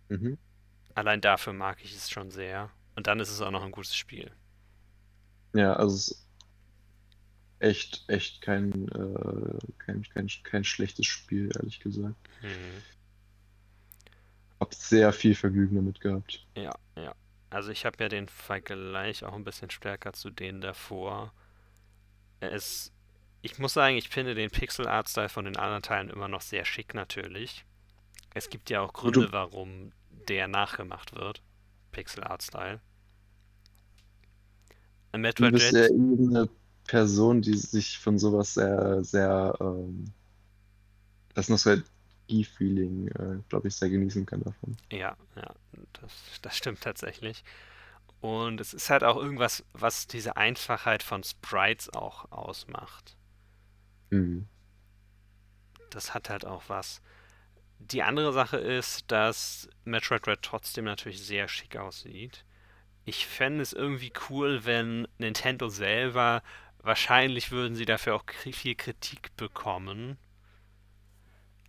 Mhm. 0.10 0.38
Allein 0.96 1.22
dafür 1.22 1.54
mag 1.54 1.84
ich 1.84 1.94
es 1.94 2.10
schon 2.10 2.32
sehr. 2.32 2.72
Und 2.96 3.08
dann 3.08 3.20
ist 3.20 3.30
es 3.30 3.42
auch 3.42 3.52
noch 3.52 3.64
ein 3.64 3.72
gutes 3.72 3.96
Spiel. 3.96 4.32
Ja, 5.54 5.74
also 5.74 5.96
es 5.96 6.12
ist 6.12 6.28
echt, 7.60 8.06
echt 8.08 8.42
kein, 8.42 8.88
äh, 8.90 9.60
kein, 9.78 10.04
kein, 10.04 10.30
kein 10.44 10.64
schlechtes 10.64 11.06
Spiel, 11.06 11.52
ehrlich 11.56 11.80
gesagt. 11.80 12.16
Mhm. 12.42 12.82
Hab 14.60 14.74
sehr 14.74 15.12
viel 15.12 15.36
Vergnügen 15.36 15.76
damit 15.76 16.00
gehabt. 16.00 16.46
Ja, 16.56 16.74
ja. 16.96 17.14
Also 17.50 17.72
ich 17.72 17.86
habe 17.86 18.02
ja 18.02 18.10
den 18.10 18.30
Vergleich 18.30 19.24
auch 19.24 19.34
ein 19.34 19.44
bisschen 19.44 19.70
stärker 19.70 20.14
zu 20.14 20.30
denen 20.30 20.62
davor. 20.62 21.34
Es, 22.40 22.94
ich 23.42 23.60
muss 23.60 23.74
sagen, 23.74 23.98
ich 23.98 24.10
finde 24.10 24.34
den 24.34 24.50
Pixel 24.50 24.88
Art 24.88 25.10
Style 25.10 25.30
von 25.30 25.46
den 25.46 25.58
anderen 25.58 25.84
Teilen 25.84 26.10
immer 26.10 26.28
noch 26.28 26.42
sehr 26.42 26.66
schick 26.66 26.94
natürlich. 26.94 27.66
Es 28.34 28.50
gibt 28.50 28.70
ja 28.70 28.82
auch 28.82 28.92
Gründe, 28.92 29.32
warum 29.32 29.94
der 30.26 30.48
nachgemacht 30.48 31.16
wird. 31.16 31.42
Pixel 31.92 32.24
Art 32.24 32.44
Style. 32.44 32.82
Ein 35.12 35.22
Du 35.36 35.48
Metroid 35.48 35.54
bist 35.54 35.72
Dread, 35.72 35.92
ja 35.92 35.96
eine 35.96 36.50
Person, 36.88 37.42
die 37.42 37.58
sich 37.58 37.98
von 38.00 38.20
sowas 38.20 38.54
sehr, 38.54 39.04
sehr, 39.04 39.56
ähm, 39.60 40.12
das 41.34 41.50
Nostalgie-Feeling, 41.50 43.08
äh, 43.10 43.38
glaube 43.50 43.68
ich, 43.70 43.76
sehr 43.76 43.90
genießen 43.90 44.26
kann 44.26 44.44
davon. 44.44 44.78
Ja, 44.92 45.16
ja, 45.36 45.56
das, 45.94 46.12
das 46.42 46.58
stimmt 46.58 46.82
tatsächlich. 46.82 47.44
Und 48.22 48.60
es 48.60 48.74
ist 48.74 48.90
halt 48.90 49.04
auch 49.04 49.18
irgendwas, 49.18 49.64
was 49.74 50.08
diese 50.08 50.36
Einfachheit 50.38 51.04
von 51.04 51.24
Sprites 51.24 51.94
auch 51.94 52.32
ausmacht. 52.32 53.16
Mhm. 54.10 54.48
Das 55.90 56.14
hat 56.14 56.30
halt 56.30 56.46
auch 56.46 56.64
was. 56.68 57.02
Die 57.92 58.02
andere 58.02 58.34
Sache 58.34 58.58
ist, 58.58 59.12
dass 59.12 59.70
Metroid 59.84 60.26
Dread 60.26 60.42
trotzdem 60.42 60.86
natürlich 60.86 61.22
sehr 61.22 61.48
schick 61.48 61.78
aussieht. 61.78 62.44
Ich 63.06 63.28
fände 63.28 63.62
es 63.62 63.74
irgendwie 63.74 64.12
cool, 64.30 64.66
wenn 64.66 65.08
Nintendo 65.20 65.70
selber, 65.70 66.42
wahrscheinlich 66.80 67.52
würden 67.52 67.76
sie 67.76 67.86
dafür 67.86 68.16
auch 68.16 68.24
viel 68.32 68.76
Kritik 68.76 69.36
bekommen. 69.38 70.18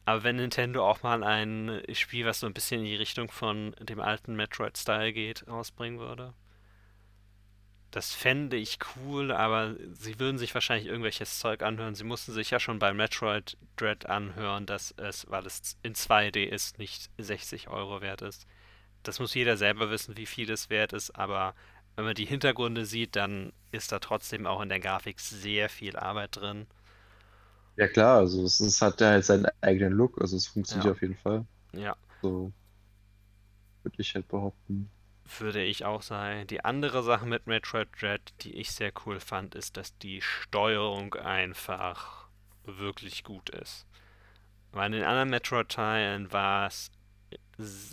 Aber 0.06 0.22
wenn 0.22 0.36
Nintendo 0.36 0.88
auch 0.88 1.02
mal 1.02 1.22
ein 1.22 1.82
Spiel, 1.92 2.24
was 2.24 2.40
so 2.40 2.46
ein 2.46 2.54
bisschen 2.54 2.80
in 2.80 2.86
die 2.86 2.96
Richtung 2.96 3.30
von 3.30 3.74
dem 3.80 4.00
alten 4.00 4.36
Metroid-Style 4.36 5.12
geht, 5.12 5.46
rausbringen 5.46 5.98
würde. 5.98 6.32
Das 7.96 8.12
fände 8.12 8.58
ich 8.58 8.78
cool, 8.96 9.32
aber 9.32 9.74
sie 9.94 10.20
würden 10.20 10.36
sich 10.36 10.52
wahrscheinlich 10.52 10.86
irgendwelches 10.86 11.38
Zeug 11.38 11.62
anhören. 11.62 11.94
Sie 11.94 12.04
mussten 12.04 12.32
sich 12.32 12.50
ja 12.50 12.60
schon 12.60 12.78
bei 12.78 12.92
Metroid 12.92 13.56
Dread 13.76 14.04
anhören, 14.04 14.66
dass 14.66 14.92
es, 14.98 15.24
weil 15.30 15.46
es 15.46 15.78
in 15.82 15.94
2D 15.94 16.44
ist, 16.44 16.78
nicht 16.78 17.08
60 17.16 17.68
Euro 17.68 18.02
wert 18.02 18.20
ist. 18.20 18.46
Das 19.04 19.20
muss 19.20 19.34
jeder 19.34 19.56
selber 19.56 19.90
wissen, 19.90 20.16
wie 20.18 20.26
viel 20.26 20.50
es 20.50 20.70
wert 20.70 20.92
ist, 20.92 21.12
aber 21.16 21.54
wenn 21.96 22.04
man 22.04 22.14
die 22.14 22.26
Hintergründe 22.26 22.86
sieht, 22.86 23.16
dann 23.16 23.52
ist 23.72 23.92
da 23.92 23.98
trotzdem 24.00 24.46
auch 24.46 24.60
in 24.60 24.68
der 24.68 24.80
Grafik 24.80 25.20
sehr 25.20 25.68
viel 25.70 25.96
Arbeit 25.96 26.36
drin. 26.36 26.66
Ja 27.76 27.88
klar, 27.88 28.18
also 28.18 28.44
es, 28.44 28.60
es 28.60 28.80
hat 28.82 29.00
ja 29.00 29.08
halt 29.10 29.24
seinen 29.24 29.46
eigenen 29.60 29.92
Look, 29.92 30.20
also 30.20 30.36
es 30.36 30.46
funktioniert 30.46 30.86
Ja. 30.86 30.92
auf 30.92 31.00
jeden 31.02 31.16
Fall. 31.16 31.46
Ja, 31.72 31.96
So 32.22 32.52
würde 33.82 34.02
ich 34.02 34.14
halt 34.14 34.28
behaupten. 34.28 34.90
Würde 35.38 35.62
ich 35.62 35.84
auch 35.84 36.02
sagen. 36.02 36.46
Die 36.46 36.64
andere 36.64 37.02
Sache 37.02 37.26
mit 37.26 37.46
Metroid 37.46 37.88
Dread, 38.00 38.20
die 38.42 38.54
ich 38.54 38.70
sehr 38.70 38.92
cool 39.04 39.20
fand, 39.20 39.54
ist, 39.54 39.76
dass 39.76 39.96
die 39.98 40.20
Steuerung 40.22 41.14
einfach 41.14 42.28
wirklich 42.64 43.24
gut 43.24 43.50
ist. 43.50 43.86
Weil 44.72 44.86
in 44.86 44.92
den 44.92 45.04
anderen 45.04 45.30
Metroid-Teilen 45.30 46.32
war 46.32 46.66
es, 46.66 46.90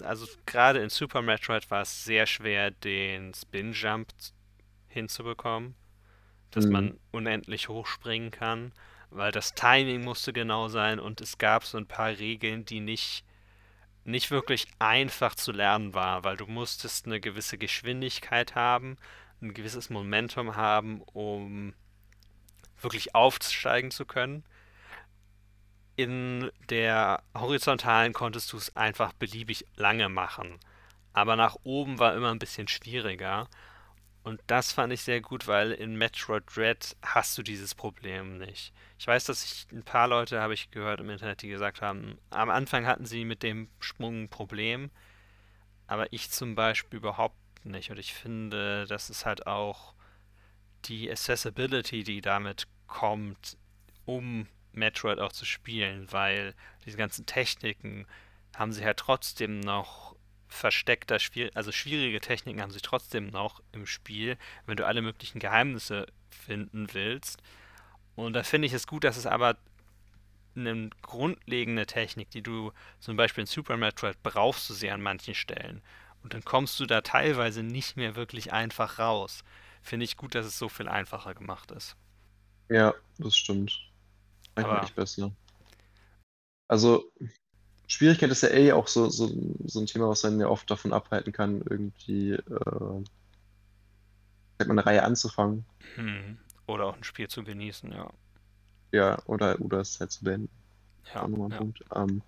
also 0.03 0.27
gerade 0.45 0.79
in 0.79 0.89
Super 0.89 1.21
Metroid 1.21 1.69
war 1.71 1.81
es 1.81 2.03
sehr 2.03 2.25
schwer, 2.25 2.71
den 2.71 3.33
Spin-Jump 3.33 4.09
hinzubekommen, 4.87 5.75
dass 6.51 6.65
Mhm. 6.65 6.71
man 6.71 6.99
unendlich 7.11 7.69
hochspringen 7.69 8.31
kann, 8.31 8.73
weil 9.09 9.31
das 9.31 9.53
Timing 9.55 10.03
musste 10.03 10.33
genau 10.33 10.67
sein 10.67 10.99
und 10.99 11.21
es 11.21 11.37
gab 11.37 11.63
so 11.65 11.77
ein 11.77 11.87
paar 11.87 12.09
Regeln, 12.09 12.65
die 12.65 12.79
nicht 12.79 13.23
nicht 14.05 14.31
wirklich 14.31 14.67
einfach 14.79 15.35
zu 15.35 15.51
lernen 15.51 15.93
war, 15.93 16.23
weil 16.23 16.37
du 16.37 16.45
musstest 16.45 17.05
eine 17.05 17.19
gewisse 17.19 17.57
Geschwindigkeit 17.57 18.55
haben, 18.55 18.97
ein 19.41 19.53
gewisses 19.53 19.89
Momentum 19.89 20.55
haben, 20.55 21.01
um 21.01 21.73
wirklich 22.81 23.15
aufsteigen 23.15 23.91
zu 23.91 24.05
können. 24.05 24.43
In 25.95 26.51
der 26.69 27.23
horizontalen 27.35 28.13
konntest 28.13 28.51
du 28.51 28.57
es 28.57 28.75
einfach 28.75 29.13
beliebig 29.13 29.65
lange 29.75 30.09
machen. 30.09 30.59
Aber 31.13 31.35
nach 31.35 31.55
oben 31.63 31.99
war 31.99 32.15
immer 32.15 32.31
ein 32.31 32.39
bisschen 32.39 32.67
schwieriger. 32.67 33.47
Und 34.23 34.39
das 34.47 34.71
fand 34.71 34.93
ich 34.93 35.01
sehr 35.01 35.19
gut, 35.19 35.47
weil 35.47 35.73
in 35.73 35.97
Metroid 35.97 36.43
Dread 36.55 36.95
hast 37.01 37.37
du 37.37 37.43
dieses 37.43 37.75
Problem 37.75 38.37
nicht. 38.37 38.73
Ich 38.97 39.05
weiß, 39.05 39.25
dass 39.25 39.43
ich 39.43 39.67
ein 39.73 39.83
paar 39.83 40.07
Leute 40.07 40.39
habe 40.39 40.53
ich 40.53 40.71
gehört 40.71 41.01
im 41.01 41.09
Internet, 41.09 41.41
die 41.41 41.49
gesagt 41.49 41.81
haben, 41.81 42.17
am 42.29 42.49
Anfang 42.49 42.85
hatten 42.85 43.05
sie 43.05 43.25
mit 43.25 43.43
dem 43.43 43.67
Sprung 43.81 44.23
ein 44.23 44.29
Problem, 44.29 44.91
aber 45.87 46.11
ich 46.13 46.31
zum 46.31 46.55
Beispiel 46.55 46.99
überhaupt 46.99 47.35
nicht. 47.65 47.91
Und 47.91 47.99
ich 47.99 48.13
finde, 48.13 48.85
das 48.87 49.09
ist 49.09 49.25
halt 49.25 49.45
auch 49.45 49.93
die 50.85 51.11
Accessibility, 51.11 52.03
die 52.03 52.21
damit 52.21 52.67
kommt, 52.87 53.57
um 54.05 54.47
Metroid 54.71 55.19
auch 55.19 55.33
zu 55.33 55.45
spielen, 55.45 56.11
weil 56.11 56.55
diese 56.85 56.97
ganzen 56.97 57.25
Techniken 57.25 58.07
haben 58.55 58.71
sie 58.71 58.85
halt 58.85 58.97
trotzdem 58.97 59.59
noch 59.59 60.15
versteckter, 60.53 61.17
also 61.53 61.71
schwierige 61.71 62.21
Techniken 62.21 62.61
haben 62.61 62.71
sie 62.71 62.79
trotzdem 62.79 63.27
noch 63.27 63.61
im 63.71 63.85
Spiel, 63.85 64.37
wenn 64.65 64.77
du 64.77 64.85
alle 64.85 65.01
möglichen 65.01 65.39
Geheimnisse 65.39 66.05
finden 66.29 66.93
willst. 66.93 67.41
Und 68.15 68.33
da 68.33 68.43
finde 68.43 68.67
ich 68.67 68.73
es 68.73 68.87
gut, 68.87 69.03
dass 69.03 69.17
es 69.17 69.25
aber 69.25 69.57
eine 70.55 70.89
grundlegende 71.01 71.85
Technik, 71.85 72.29
die 72.29 72.43
du 72.43 72.71
zum 72.99 73.17
Beispiel 73.17 73.41
in 73.41 73.47
Super 73.47 73.75
Metroid 73.77 74.21
brauchst 74.21 74.69
du 74.69 74.73
sie 74.73 74.91
an 74.91 75.01
manchen 75.01 75.33
Stellen. 75.33 75.81
Und 76.21 76.33
dann 76.33 76.45
kommst 76.45 76.79
du 76.79 76.85
da 76.85 77.01
teilweise 77.01 77.63
nicht 77.63 77.97
mehr 77.97 78.15
wirklich 78.15 78.53
einfach 78.53 78.99
raus. 78.99 79.43
Finde 79.81 80.05
ich 80.05 80.15
gut, 80.15 80.35
dass 80.35 80.45
es 80.45 80.57
so 80.57 80.69
viel 80.69 80.87
einfacher 80.87 81.33
gemacht 81.33 81.71
ist. 81.71 81.97
Ja, 82.69 82.93
das 83.17 83.35
stimmt. 83.35 83.77
Echt 84.55 84.95
besser. 84.95 85.31
Also, 86.67 87.11
Schwierigkeit 87.87 88.31
ist 88.31 88.43
ja 88.43 88.49
eh 88.49 88.71
auch 88.71 88.87
so, 88.87 89.09
so, 89.09 89.29
so 89.65 89.79
ein 89.79 89.85
Thema, 89.85 90.09
was 90.09 90.25
einen 90.25 90.39
ja 90.39 90.47
oft 90.47 90.69
davon 90.69 90.93
abhalten 90.93 91.33
kann, 91.33 91.61
irgendwie 91.69 92.33
äh, 92.33 93.03
eine 94.59 94.85
Reihe 94.85 95.03
anzufangen. 95.03 95.65
Hm. 95.95 96.37
Oder 96.67 96.85
auch 96.85 96.95
ein 96.95 97.03
Spiel 97.03 97.27
zu 97.27 97.43
genießen, 97.43 97.91
ja. 97.91 98.09
Ja, 98.91 99.21
oder, 99.25 99.59
oder 99.59 99.79
es 99.79 99.99
halt 99.99 100.11
zu 100.11 100.23
beenden. 100.23 100.49
Ja, 101.13 101.27
ja. 101.27 101.61
Ähm, 101.95 102.21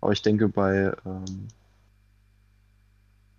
aber 0.00 0.12
ich 0.12 0.22
denke, 0.22 0.48
bei, 0.48 0.94
ähm, 1.04 1.48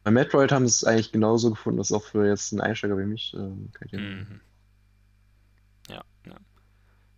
bei 0.03 0.11
Metroid 0.11 0.51
haben 0.51 0.67
sie 0.67 0.73
es 0.73 0.83
eigentlich 0.83 1.11
genauso 1.11 1.51
gefunden, 1.51 1.77
dass 1.77 1.91
auch 1.91 2.03
für 2.03 2.27
jetzt 2.27 2.51
einen 2.51 2.61
Einsteiger 2.61 2.97
wie 2.97 3.05
mich 3.05 3.33
ähm, 3.33 3.71
Mhm. 3.91 4.41
Ja, 5.89 6.03
ja. 6.25 6.35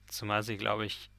Zumal 0.08 0.44
sie, 0.44 0.58
glaube 0.58 0.86
ich, 0.86 1.10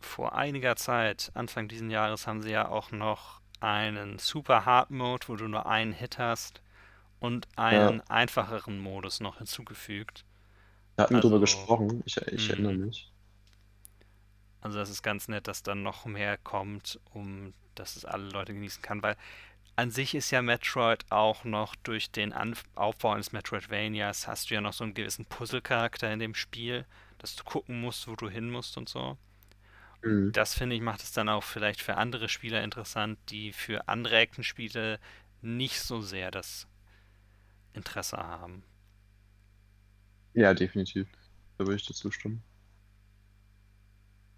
vor 0.00 0.34
einiger 0.34 0.76
Zeit, 0.76 1.30
Anfang 1.34 1.68
diesen 1.68 1.90
Jahres, 1.90 2.26
haben 2.26 2.42
sie 2.42 2.50
ja 2.50 2.68
auch 2.68 2.90
noch 2.92 3.40
einen 3.60 4.18
Super 4.18 4.64
Hard 4.64 4.90
Mode, 4.90 5.28
wo 5.28 5.36
du 5.36 5.48
nur 5.48 5.66
einen 5.66 5.92
Hit 5.92 6.18
hast 6.18 6.62
und 7.20 7.48
einen 7.56 8.00
einfacheren 8.02 8.78
Modus 8.78 9.20
noch 9.20 9.38
hinzugefügt. 9.38 10.24
Wir 10.96 11.04
hatten 11.04 11.16
Also- 11.16 11.28
drüber 11.28 11.40
gesprochen, 11.40 12.02
ich, 12.06 12.16
ich 12.18 12.44
Mhm. 12.46 12.50
erinnere 12.50 12.74
mich. 12.74 13.10
Also 14.60 14.78
das 14.78 14.90
ist 14.90 15.02
ganz 15.02 15.28
nett, 15.28 15.46
dass 15.48 15.62
dann 15.62 15.82
noch 15.82 16.04
mehr 16.06 16.36
kommt, 16.38 17.00
um 17.12 17.54
dass 17.74 17.94
es 17.94 18.04
alle 18.04 18.28
Leute 18.30 18.52
genießen 18.54 18.82
kann, 18.82 19.02
weil 19.04 19.16
an 19.76 19.92
sich 19.92 20.16
ist 20.16 20.32
ja 20.32 20.42
Metroid 20.42 21.04
auch 21.10 21.44
noch 21.44 21.76
durch 21.76 22.10
den 22.10 22.32
Anf 22.32 22.64
Aufbau 22.74 23.12
eines 23.12 23.30
Metroidvanias 23.30 24.26
hast 24.26 24.50
du 24.50 24.54
ja 24.54 24.60
noch 24.60 24.72
so 24.72 24.82
einen 24.82 24.94
gewissen 24.94 25.26
Puzzle-Charakter 25.26 26.12
in 26.12 26.18
dem 26.18 26.34
Spiel, 26.34 26.86
dass 27.18 27.36
du 27.36 27.44
gucken 27.44 27.80
musst, 27.80 28.08
wo 28.08 28.16
du 28.16 28.28
hin 28.28 28.50
musst 28.50 28.76
und 28.76 28.88
so. 28.88 29.16
Mhm. 30.02 30.32
Das 30.32 30.54
finde 30.54 30.76
ich 30.76 30.82
macht 30.82 31.02
es 31.02 31.12
dann 31.12 31.28
auch 31.28 31.42
vielleicht 31.44 31.82
für 31.82 31.96
andere 31.96 32.28
Spieler 32.30 32.62
interessant, 32.64 33.18
die 33.28 33.52
für 33.52 33.88
andere 33.88 34.16
Actionspiele 34.16 34.98
nicht 35.42 35.80
so 35.80 36.00
sehr 36.00 36.30
das 36.30 36.66
Interesse 37.72 38.18
haben. 38.18 38.62
Ja, 40.32 40.54
definitiv. 40.54 41.06
Da 41.58 41.66
würde 41.66 41.76
ich 41.76 41.86
dir 41.86 41.92
zustimmen. 41.94 42.42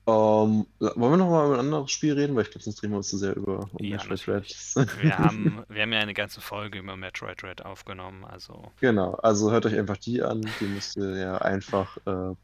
Ähm, 0.07 0.67
wollen 0.79 1.13
wir 1.13 1.17
noch 1.17 1.31
mal 1.31 1.47
über 1.47 1.55
ein 1.57 1.61
anderes 1.61 1.91
Spiel 1.91 2.15
reden? 2.15 2.35
Weil 2.35 2.43
ich 2.45 2.51
glaube, 2.51 2.65
sonst 2.65 2.81
drehen 2.83 2.91
wir 2.91 2.97
uns 2.99 3.09
zu 3.09 3.19
sehr 3.19 3.37
über 3.37 3.71
um 3.73 3.79
Ja, 3.83 3.89
Metroid 3.89 4.11
natürlich. 4.11 4.27
Dread. 4.27 4.55
Wir 4.93 5.19
haben, 5.19 5.65
wir 5.69 5.83
haben 5.83 5.93
ja 5.93 5.99
eine 6.01 6.15
ganze 6.15 6.41
Folge 6.41 6.79
über 6.79 6.97
Metroid 6.97 7.43
Dread 7.43 7.65
aufgenommen, 7.65 8.25
also 8.25 8.73
Genau, 8.81 9.13
also 9.15 9.51
hört 9.51 9.67
euch 9.67 9.77
einfach 9.79 9.99
die 9.99 10.23
an. 10.23 10.57
Die 10.61 10.67
müsste 10.67 11.19
ja 11.19 11.39
einfach, 11.39 11.97
äh, 12.07 12.35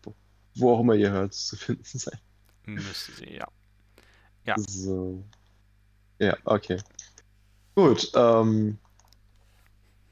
wo 0.55 0.73
auch 0.73 0.81
immer 0.81 0.95
ihr 0.95 1.11
hört, 1.11 1.35
zu 1.35 1.57
finden 1.57 1.85
sein. 1.85 2.19
Müsste 2.75 3.13
sie, 3.13 3.35
ja. 3.35 3.49
Ja. 4.45 4.55
So. 4.59 5.25
Ja, 6.19 6.37
okay. 6.45 6.79
Gut, 7.75 8.11
ähm, 8.15 8.79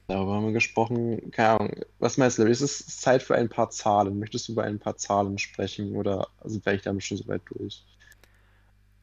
darüber 0.07 0.35
haben 0.35 0.47
wir 0.47 0.53
gesprochen. 0.53 1.31
Keine 1.31 1.49
Ahnung, 1.61 1.85
was 1.99 2.17
meinst 2.17 2.39
du? 2.39 2.43
Ist 2.45 2.61
es 2.61 3.01
Zeit 3.01 3.23
für 3.23 3.37
ein 3.37 3.49
paar 3.49 3.71
Zahlen? 3.71 4.19
Möchtest 4.19 4.49
du 4.49 4.53
über 4.53 4.65
ein 4.65 4.79
paar 4.79 4.97
Zahlen 4.97 5.39
sprechen 5.39 5.97
oder 5.97 6.29
sind 6.45 6.65
wir 6.65 6.73
eigentlich 6.73 6.83
damit 6.83 7.05
schon 7.05 7.17
so 7.17 7.27
weit 7.29 7.43
durch? 7.47 7.85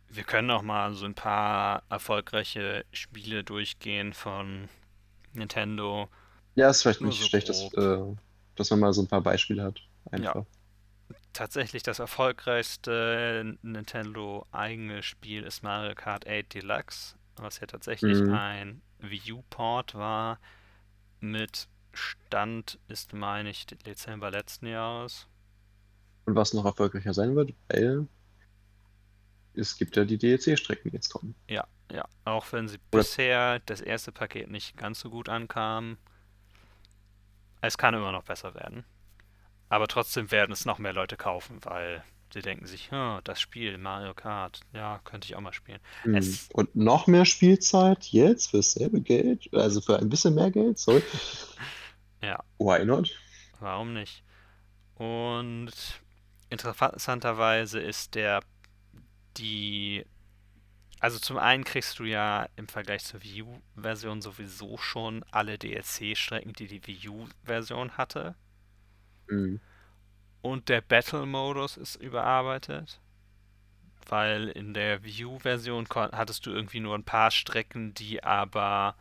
Wir 0.10 0.24
können 0.24 0.52
auch 0.52 0.62
mal 0.62 0.94
so 0.94 1.06
ein 1.06 1.16
paar 1.16 1.84
erfolgreiche 1.90 2.86
Spiele 2.92 3.44
durchgehen 3.44 4.14
von 4.14 4.68
Nintendo. 5.34 6.10
Ja, 6.56 6.70
ist 6.70 6.82
vielleicht 6.82 7.00
Nur 7.00 7.10
nicht 7.10 7.22
so 7.22 7.28
schlecht, 7.28 7.48
dass, 7.48 7.74
äh, 7.74 8.16
dass 8.56 8.70
man 8.72 8.80
mal 8.82 8.94
so 8.94 9.02
ein 9.02 9.08
paar 9.08 9.22
Beispiele 9.22 9.64
hat. 9.64 9.80
Einfach. 10.12 10.46
Tatsächlich 11.34 11.82
das 11.84 12.00
erfolgreichste 12.00 13.56
Nintendo 13.62 14.46
eigene 14.52 15.02
Spiel 15.02 15.44
ist 15.44 15.64
Mario 15.64 15.96
Kart 15.96 16.28
8 16.28 16.54
Deluxe, 16.54 17.16
was 17.38 17.60
ja 17.60 17.68
tatsächlich 17.68 18.20
Mhm. 18.20 18.34
ein 18.34 18.82
Wii 19.00 19.32
U-Port 19.34 19.96
war. 19.96 20.40
Mit 21.22 21.68
Stand 21.94 22.80
ist, 22.90 23.14
meine 23.14 23.50
ich, 23.50 23.66
Dezember 23.66 24.30
letzten 24.32 24.66
Jahres. 24.68 25.28
Und 26.26 26.36
was 26.36 26.54
noch 26.54 26.66
erfolgreicher 26.66 27.14
sein 27.14 27.36
wird, 27.36 27.54
weil 27.70 28.08
es 29.54 29.78
gibt 29.78 29.96
ja 29.96 30.04
die 30.06 30.18
DLC-Strecken, 30.18 30.90
die 30.92 30.96
jetzt 30.96 31.10
kommen. 31.10 31.34
Ja, 31.48 31.66
ja. 31.92 32.06
Auch 32.26 32.52
wenn 32.52 32.68
sie 32.68 32.76
Oder- 32.78 33.00
bisher 33.00 33.60
das 33.60 33.82
erste 33.82 34.12
Paket 34.12 34.50
nicht 34.50 34.76
ganz 34.78 35.00
so 35.00 35.10
gut 35.10 35.30
ankam. 35.30 35.98
Es 37.62 37.78
kann 37.78 37.94
immer 37.94 38.12
noch 38.12 38.24
besser 38.24 38.54
werden. 38.56 38.84
Aber 39.72 39.88
trotzdem 39.88 40.32
werden 40.32 40.52
es 40.52 40.66
noch 40.66 40.80
mehr 40.80 40.92
Leute 40.92 41.16
kaufen, 41.16 41.60
weil 41.64 42.04
sie 42.34 42.42
denken 42.42 42.66
sich, 42.66 42.92
"Hm, 42.92 43.20
das 43.24 43.40
Spiel 43.40 43.78
Mario 43.78 44.14
Kart, 44.14 44.60
ja, 44.74 45.00
könnte 45.06 45.28
ich 45.28 45.36
auch 45.36 45.40
mal 45.42 45.54
spielen. 45.54 45.80
Hm. 46.04 46.16
Es- 46.16 46.50
Und 46.52 46.76
noch 46.76 47.08
mehr 47.08 47.24
Spielzeit 47.24 48.04
jetzt 48.08 48.52
für 48.52 48.58
dasselbe 48.58 49.00
Geld? 49.00 49.48
Also 49.54 49.80
für 49.80 49.98
ein 49.98 50.10
bisschen 50.10 50.36
mehr 50.36 50.52
Geld? 50.52 50.78
Sorry. 50.78 51.02
Ja. 52.22 52.44
Why 52.60 52.86
not? 52.86 53.10
Warum 53.60 53.94
nicht? 53.94 54.24
Und 54.96 55.72
interessanterweise 56.50 57.80
ist 57.80 58.14
der 58.14 58.42
die 59.38 60.06
also 61.00 61.18
zum 61.18 61.38
einen 61.40 61.64
kriegst 61.64 61.98
du 61.98 62.04
ja 62.04 62.48
im 62.58 62.68
Vergleich 62.68 63.04
zur 63.06 63.24
Wii 63.24 63.42
U-Version 63.42 64.22
sowieso 64.22 64.78
schon 64.78 65.24
alle 65.32 65.58
DLC-Strecken, 65.58 66.54
die 66.54 66.68
die 66.68 66.86
Wii 66.86 67.08
U-Version 67.10 67.98
hatte. 67.98 68.36
Hm. 69.32 69.62
Und 70.42 70.70
der 70.70 70.82
Battle-Modus 70.82 71.78
ist 71.78 71.96
überarbeitet. 71.96 73.00
Weil 74.08 74.50
in 74.50 74.74
der 74.74 75.00
kon- 75.88 76.12
hattest 76.12 76.46
du 76.46 76.52
irgendwie 76.52 76.82
nur 76.82 76.96
ein 76.96 77.04
paar 77.04 77.32
Strecken, 77.32 77.94
die 77.94 78.24
aber 78.24 78.96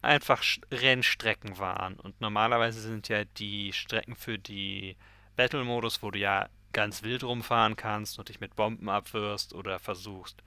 einfach 0.00 0.42
Rennstrecken 0.70 1.58
waren. 1.58 1.94
Und 1.96 2.20
normalerweise 2.20 2.80
sind 2.80 3.08
ja 3.08 3.24
die 3.24 3.72
Strecken 3.72 4.14
für 4.14 4.38
die 4.38 4.96
Battle-Modus, 5.36 6.02
wo 6.02 6.10
du 6.10 6.18
ja 6.18 6.48
ganz 6.72 7.02
wild 7.02 7.24
rumfahren 7.24 7.76
kannst 7.76 8.18
und 8.18 8.28
dich 8.28 8.40
mit 8.40 8.56
Bomben 8.56 8.88
abwirfst 8.88 9.52
oder 9.52 9.78
versuchst, 9.78 10.42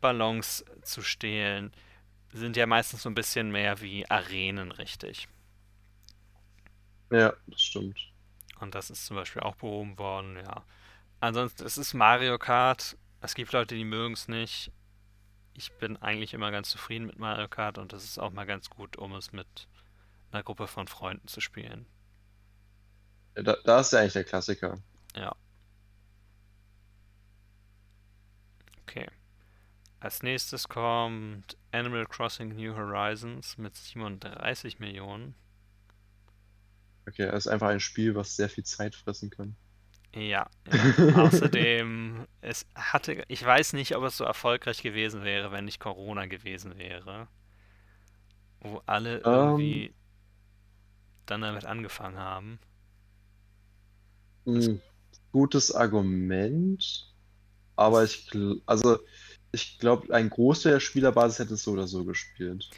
Ballons 0.00 0.64
zu 0.82 1.02
stehlen, 1.02 1.72
sind 2.32 2.56
ja 2.56 2.66
meistens 2.66 3.02
so 3.02 3.10
ein 3.10 3.14
bisschen 3.14 3.50
mehr 3.50 3.80
wie 3.80 4.08
Arenen, 4.08 4.70
richtig. 4.72 5.28
Ja, 7.10 7.32
das 7.46 7.60
stimmt. 7.60 7.98
Und 8.60 8.74
das 8.74 8.90
ist 8.90 9.06
zum 9.06 9.16
Beispiel 9.16 9.42
auch 9.42 9.56
behoben 9.56 9.98
worden, 9.98 10.36
ja. 10.36 10.64
Ansonsten, 11.20 11.64
es 11.64 11.78
ist 11.78 11.94
Mario 11.94 12.38
Kart. 12.38 12.96
Es 13.20 13.34
gibt 13.34 13.52
Leute, 13.52 13.74
die 13.74 13.84
mögen 13.84 14.14
es 14.14 14.28
nicht. 14.28 14.72
Ich 15.54 15.72
bin 15.72 15.96
eigentlich 15.96 16.34
immer 16.34 16.50
ganz 16.50 16.68
zufrieden 16.70 17.06
mit 17.06 17.18
Mario 17.18 17.48
Kart 17.48 17.78
und 17.78 17.92
das 17.92 18.04
ist 18.04 18.18
auch 18.18 18.30
mal 18.30 18.46
ganz 18.46 18.68
gut, 18.68 18.96
um 18.96 19.14
es 19.14 19.32
mit 19.32 19.68
einer 20.30 20.42
Gruppe 20.42 20.66
von 20.66 20.86
Freunden 20.86 21.28
zu 21.28 21.40
spielen. 21.40 21.86
Ja, 23.36 23.42
da, 23.42 23.56
da 23.64 23.80
ist 23.80 23.92
ja 23.92 24.00
eigentlich 24.00 24.12
der 24.14 24.24
Klassiker. 24.24 24.78
Ja. 25.14 25.34
Okay. 28.82 29.06
Als 30.00 30.22
nächstes 30.22 30.68
kommt 30.68 31.56
Animal 31.72 32.06
Crossing 32.06 32.54
New 32.54 32.76
Horizons 32.76 33.58
mit 33.58 33.74
37 33.74 34.78
Millionen. 34.78 35.34
Okay, 37.08 37.24
es 37.24 37.46
ist 37.46 37.48
einfach 37.48 37.68
ein 37.68 37.80
Spiel, 37.80 38.14
was 38.14 38.36
sehr 38.36 38.48
viel 38.50 38.64
Zeit 38.64 38.94
fressen 38.94 39.30
kann. 39.30 39.56
Ja, 40.14 40.48
ja. 40.72 40.86
Außerdem, 41.12 42.26
es 42.40 42.66
hatte, 42.74 43.24
ich 43.28 43.44
weiß 43.44 43.74
nicht, 43.74 43.96
ob 43.96 44.04
es 44.04 44.16
so 44.16 44.24
erfolgreich 44.24 44.82
gewesen 44.82 45.24
wäre, 45.24 45.52
wenn 45.52 45.66
nicht 45.66 45.80
Corona 45.80 46.26
gewesen 46.26 46.78
wäre. 46.78 47.28
Wo 48.60 48.82
alle 48.84 49.20
irgendwie 49.20 49.90
Ähm, 49.90 49.94
dann 51.26 51.40
damit 51.42 51.64
angefangen 51.64 52.18
haben. 52.18 52.58
mh, 54.44 54.78
gutes 55.32 55.72
Argument, 55.74 57.14
aber 57.76 58.04
ich, 58.04 58.30
also 58.66 58.98
ich 59.52 59.78
glaube, 59.78 60.14
ein 60.14 60.30
Großteil 60.30 60.74
der 60.74 60.80
Spielerbasis 60.80 61.40
hätte 61.40 61.54
es 61.54 61.64
so 61.64 61.72
oder 61.72 61.88
so 61.88 62.04
gespielt. 62.04 62.70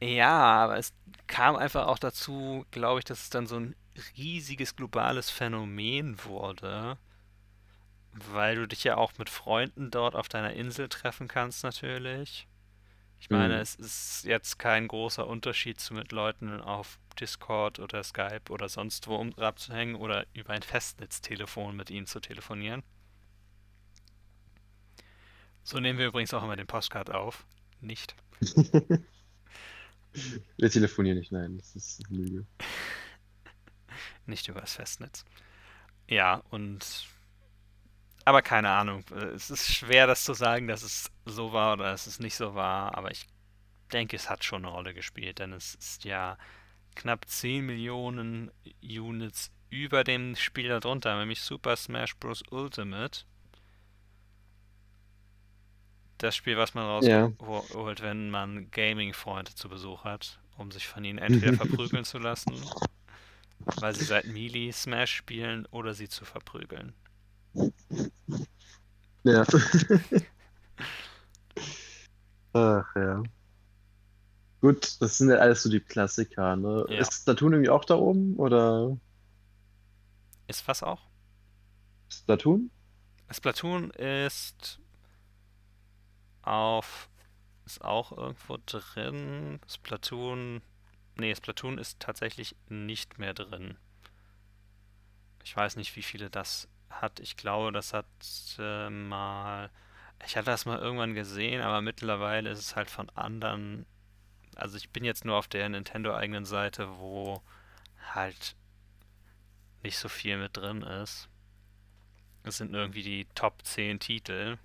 Ja, 0.00 0.30
aber 0.64 0.78
es 0.78 0.92
kam 1.26 1.56
einfach 1.56 1.86
auch 1.86 1.98
dazu, 1.98 2.64
glaube 2.70 3.00
ich, 3.00 3.04
dass 3.04 3.22
es 3.24 3.30
dann 3.30 3.46
so 3.46 3.56
ein 3.56 3.74
riesiges 4.16 4.76
globales 4.76 5.30
Phänomen 5.30 6.22
wurde, 6.24 6.98
weil 8.12 8.56
du 8.56 8.66
dich 8.66 8.82
ja 8.84 8.96
auch 8.96 9.12
mit 9.18 9.30
Freunden 9.30 9.90
dort 9.90 10.14
auf 10.16 10.28
deiner 10.28 10.52
Insel 10.54 10.88
treffen 10.88 11.28
kannst 11.28 11.62
natürlich. 11.64 12.46
Ich 13.20 13.30
meine, 13.30 13.60
Hm. 13.60 13.62
es 13.62 13.74
ist 13.76 14.24
jetzt 14.24 14.58
kein 14.58 14.88
großer 14.88 15.26
Unterschied 15.26 15.80
zu 15.80 15.94
mit 15.94 16.12
Leuten 16.12 16.60
auf 16.60 16.98
Discord 17.20 17.80
oder 17.80 18.04
Skype 18.04 18.50
oder 18.50 18.68
sonst 18.68 19.08
wo 19.08 19.16
um 19.16 19.34
abzuhängen 19.38 19.96
oder 19.96 20.26
über 20.34 20.52
ein 20.54 20.62
Festnetztelefon 20.62 21.76
mit 21.76 21.90
ihnen 21.90 22.06
zu 22.06 22.20
telefonieren. 22.20 22.82
So 25.64 25.80
nehmen 25.80 25.98
wir 25.98 26.06
übrigens 26.06 26.32
auch 26.32 26.42
immer 26.42 26.56
den 26.56 26.66
Postcard 26.66 27.10
auf. 27.10 27.44
Nicht. 27.80 28.16
Wir 30.56 30.70
telefonieren 30.70 31.18
nicht, 31.18 31.32
nein, 31.32 31.58
das 31.58 31.76
ist 31.76 32.02
eine 32.08 32.18
Lüge. 32.18 32.46
Nicht 34.26 34.48
über 34.48 34.60
das 34.60 34.74
Festnetz. 34.74 35.24
Ja, 36.08 36.42
und 36.50 37.06
aber 38.24 38.42
keine 38.42 38.70
Ahnung. 38.70 39.04
Es 39.34 39.50
ist 39.50 39.72
schwer, 39.72 40.08
das 40.08 40.24
zu 40.24 40.34
sagen, 40.34 40.66
dass 40.66 40.82
es 40.82 41.10
so 41.26 41.52
war 41.52 41.74
oder 41.74 41.84
dass 41.84 42.08
es 42.08 42.18
nicht 42.18 42.34
so 42.34 42.54
war, 42.56 42.98
aber 42.98 43.12
ich 43.12 43.26
denke, 43.92 44.16
es 44.16 44.28
hat 44.28 44.42
schon 44.42 44.64
eine 44.64 44.74
Rolle 44.74 44.94
gespielt, 44.94 45.38
denn 45.38 45.52
es 45.52 45.76
ist 45.76 46.04
ja 46.04 46.36
knapp 46.96 47.28
10 47.28 47.64
Millionen 47.64 48.50
Units 48.82 49.52
über 49.70 50.02
dem 50.02 50.34
Spiel 50.34 50.68
darunter, 50.68 51.16
nämlich 51.16 51.40
Super 51.40 51.76
Smash 51.76 52.16
Bros. 52.16 52.42
Ultimate. 52.50 53.20
Das 56.26 56.34
Spiel, 56.34 56.56
was 56.56 56.74
man 56.74 57.04
Ja. 57.04 57.30
rausholt, 57.38 58.02
wenn 58.02 58.30
man 58.30 58.68
Gaming-Freunde 58.72 59.54
zu 59.54 59.68
Besuch 59.68 60.02
hat, 60.02 60.40
um 60.58 60.72
sich 60.72 60.88
von 60.88 61.04
ihnen 61.04 61.18
entweder 61.52 61.52
verprügeln 61.52 62.04
zu 62.04 62.18
lassen, 62.18 62.52
weil 63.76 63.94
sie 63.94 64.04
seit 64.04 64.26
Melee 64.26 64.72
Smash 64.72 65.14
spielen, 65.14 65.66
oder 65.66 65.94
sie 65.94 66.08
zu 66.08 66.24
verprügeln. 66.24 66.94
Ja. 69.22 69.46
Ach 72.54 72.96
ja. 72.96 73.22
Gut, 74.60 75.00
das 75.00 75.18
sind 75.18 75.30
ja 75.30 75.36
alles 75.36 75.62
so 75.62 75.70
die 75.70 75.78
Klassiker, 75.78 76.56
ne? 76.56 76.86
Ja. 76.88 76.98
Ist 76.98 77.20
Splatoon 77.20 77.52
irgendwie 77.52 77.70
auch 77.70 77.84
da 77.84 77.94
oben? 77.94 78.34
Oder 78.34 78.98
Ist 80.48 80.66
was 80.66 80.82
auch? 80.82 81.02
Splatoon? 82.08 82.72
Splatoon 83.30 83.90
ist 83.90 84.80
auf 86.46 87.08
ist 87.66 87.84
auch 87.84 88.12
irgendwo 88.12 88.58
drin. 88.64 89.60
Splatoon, 89.68 90.62
nee, 91.16 91.34
Splatoon 91.34 91.78
ist 91.78 92.00
tatsächlich 92.00 92.54
nicht 92.68 93.18
mehr 93.18 93.34
drin. 93.34 93.76
Ich 95.44 95.56
weiß 95.56 95.76
nicht, 95.76 95.94
wie 95.96 96.02
viele 96.02 96.30
das 96.30 96.68
hat. 96.88 97.20
Ich 97.20 97.36
glaube, 97.36 97.72
das 97.72 97.92
hat 97.92 98.06
äh, 98.58 98.88
mal, 98.88 99.70
ich 100.24 100.36
hatte 100.36 100.46
das 100.46 100.64
mal 100.64 100.78
irgendwann 100.78 101.14
gesehen, 101.14 101.60
aber 101.60 101.82
mittlerweile 101.82 102.50
ist 102.50 102.60
es 102.60 102.76
halt 102.76 102.90
von 102.90 103.10
anderen. 103.10 103.86
Also 104.54 104.76
ich 104.76 104.90
bin 104.90 105.04
jetzt 105.04 105.24
nur 105.24 105.36
auf 105.36 105.48
der 105.48 105.68
Nintendo-eigenen 105.68 106.44
Seite, 106.44 106.98
wo 106.98 107.42
halt 108.14 108.56
nicht 109.82 109.98
so 109.98 110.08
viel 110.08 110.38
mit 110.38 110.56
drin 110.56 110.82
ist. 110.82 111.28
Es 112.44 112.58
sind 112.58 112.74
irgendwie 112.74 113.02
die 113.02 113.26
Top 113.34 113.64
10 113.64 113.98
Titel. 113.98 114.58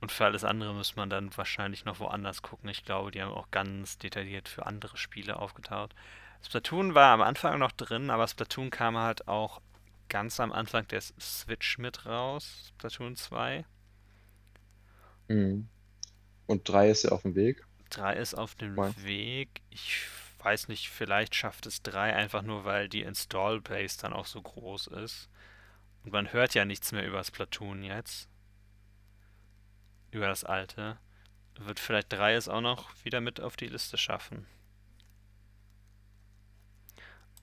Und 0.00 0.12
für 0.12 0.24
alles 0.24 0.44
andere 0.44 0.72
muss 0.72 0.96
man 0.96 1.10
dann 1.10 1.36
wahrscheinlich 1.36 1.84
noch 1.84 2.00
woanders 2.00 2.42
gucken. 2.42 2.70
Ich 2.70 2.84
glaube, 2.84 3.10
die 3.10 3.20
haben 3.20 3.32
auch 3.32 3.50
ganz 3.50 3.98
detailliert 3.98 4.48
für 4.48 4.66
andere 4.66 4.96
Spiele 4.96 5.36
aufgetaucht. 5.36 5.94
Splatoon 6.42 6.94
war 6.94 7.12
am 7.12 7.20
Anfang 7.20 7.58
noch 7.58 7.72
drin, 7.72 8.08
aber 8.08 8.26
Splatoon 8.26 8.70
kam 8.70 8.96
halt 8.96 9.28
auch 9.28 9.60
ganz 10.08 10.40
am 10.40 10.52
Anfang 10.52 10.88
der 10.88 11.02
Switch 11.02 11.76
mit 11.76 12.06
raus. 12.06 12.72
Splatoon 12.78 13.14
2. 13.16 13.66
Mhm. 15.28 15.68
Und 16.46 16.68
3 16.68 16.88
ist 16.88 17.04
ja 17.04 17.10
auf 17.10 17.22
dem 17.22 17.34
Weg. 17.34 17.62
3 17.90 18.14
ist 18.14 18.34
auf 18.34 18.54
dem 18.54 18.74
Mal. 18.74 18.94
Weg. 19.04 19.60
Ich 19.68 20.06
weiß 20.38 20.68
nicht, 20.68 20.88
vielleicht 20.88 21.34
schafft 21.34 21.66
es 21.66 21.82
3 21.82 22.16
einfach 22.16 22.40
nur, 22.40 22.64
weil 22.64 22.88
die 22.88 23.02
Install-Base 23.02 23.98
dann 24.00 24.14
auch 24.14 24.26
so 24.26 24.40
groß 24.40 24.86
ist. 24.86 25.28
Und 26.04 26.12
man 26.14 26.32
hört 26.32 26.54
ja 26.54 26.64
nichts 26.64 26.90
mehr 26.92 27.06
über 27.06 27.22
Splatoon 27.22 27.82
jetzt. 27.82 28.29
Über 30.10 30.28
das 30.28 30.44
alte. 30.44 30.98
Wird 31.58 31.78
vielleicht 31.78 32.12
3 32.12 32.34
es 32.34 32.48
auch 32.48 32.60
noch 32.60 32.88
wieder 33.04 33.20
mit 33.20 33.40
auf 33.40 33.56
die 33.56 33.66
Liste 33.66 33.98
schaffen. 33.98 34.46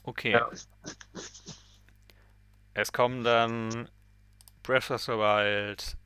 Okay. 0.04 0.32
Ja. 0.32 0.50
Es 2.74 2.94
kommen 2.94 3.24
dann 3.24 3.90
Breath 4.64 4.92
of 4.92 5.02
the 5.02 5.12
Wild, 5.12 5.98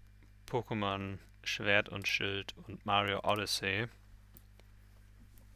Pokémon 0.48 1.20
Schwert 1.44 1.90
und 1.90 2.08
Schild 2.08 2.56
und 2.68 2.86
Mario 2.86 3.20
Odyssey. 3.24 3.88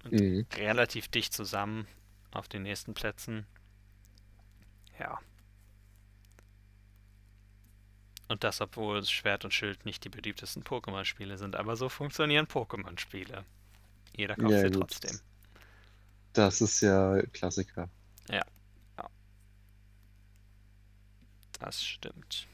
Mhm. 0.09 0.45
Relativ 0.55 1.07
dicht 1.07 1.33
zusammen 1.33 1.87
auf 2.31 2.47
den 2.47 2.63
nächsten 2.63 2.93
Plätzen. 2.93 3.45
Ja. 4.99 5.19
Und 8.27 8.43
das, 8.43 8.61
obwohl 8.61 9.03
Schwert 9.05 9.45
und 9.45 9.53
Schild 9.53 9.85
nicht 9.85 10.03
die 10.03 10.09
beliebtesten 10.09 10.63
Pokémon-Spiele 10.63 11.37
sind. 11.37 11.55
Aber 11.55 11.75
so 11.75 11.89
funktionieren 11.89 12.47
Pokémon-Spiele. 12.47 13.45
Jeder 14.15 14.35
kauft 14.35 14.51
Ja, 14.51 14.61
sie 14.61 14.71
gut. 14.71 14.81
trotzdem. 14.81 15.19
Das 16.33 16.61
ist 16.61 16.81
ja 16.81 17.19
Klassiker. 17.33 17.89
Das 21.59 21.83
stimmt. 21.83 22.47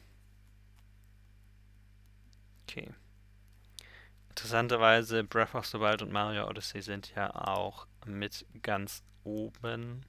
Okay. 2.68 2.92
Interessanterweise, 4.30 5.24
Breath 5.24 5.54
of 5.56 5.66
the 5.68 5.80
Wild 5.80 6.02
und 6.02 6.12
Mario 6.12 6.48
Odyssey 6.48 6.82
sind 6.82 7.14
ja 7.16 7.30
auch 7.36 7.86
mit 8.06 8.46
ganz 8.62 9.04
oben. 9.24 10.06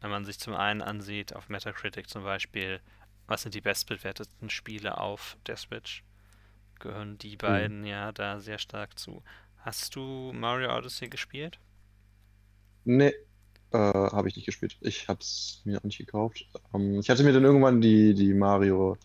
Wenn 0.00 0.10
man 0.10 0.24
sich 0.24 0.38
zum 0.40 0.54
einen 0.54 0.82
ansieht, 0.82 1.34
auf 1.34 1.48
Metacritic 1.48 2.08
zum 2.08 2.24
Beispiel, 2.24 2.80
was 3.28 3.42
sind 3.42 3.54
die 3.54 3.60
bestbewerteten 3.60 4.50
Spiele 4.50 4.98
auf 4.98 5.36
der 5.46 5.56
Switch, 5.56 6.02
gehören 6.80 7.18
die 7.18 7.36
beiden 7.36 7.84
ja 7.84 8.12
da 8.12 8.40
sehr 8.40 8.58
stark 8.58 8.98
zu. 8.98 9.22
Hast 9.58 9.94
du 9.96 10.32
Mario 10.34 10.76
Odyssey 10.76 11.08
gespielt? 11.08 11.60
Nee, 12.84 13.12
äh, 13.72 13.76
habe 13.78 14.28
ich 14.28 14.36
nicht 14.36 14.46
gespielt. 14.46 14.76
Ich 14.80 15.08
habe 15.08 15.20
es 15.20 15.60
mir 15.64 15.78
auch 15.78 15.84
nicht 15.84 15.98
gekauft. 15.98 16.46
Ähm, 16.74 17.00
ich 17.00 17.10
hatte 17.10 17.22
mir 17.24 17.32
dann 17.32 17.44
irgendwann 17.44 17.80
die, 17.80 18.14
die 18.14 18.32
Mario 18.34 18.96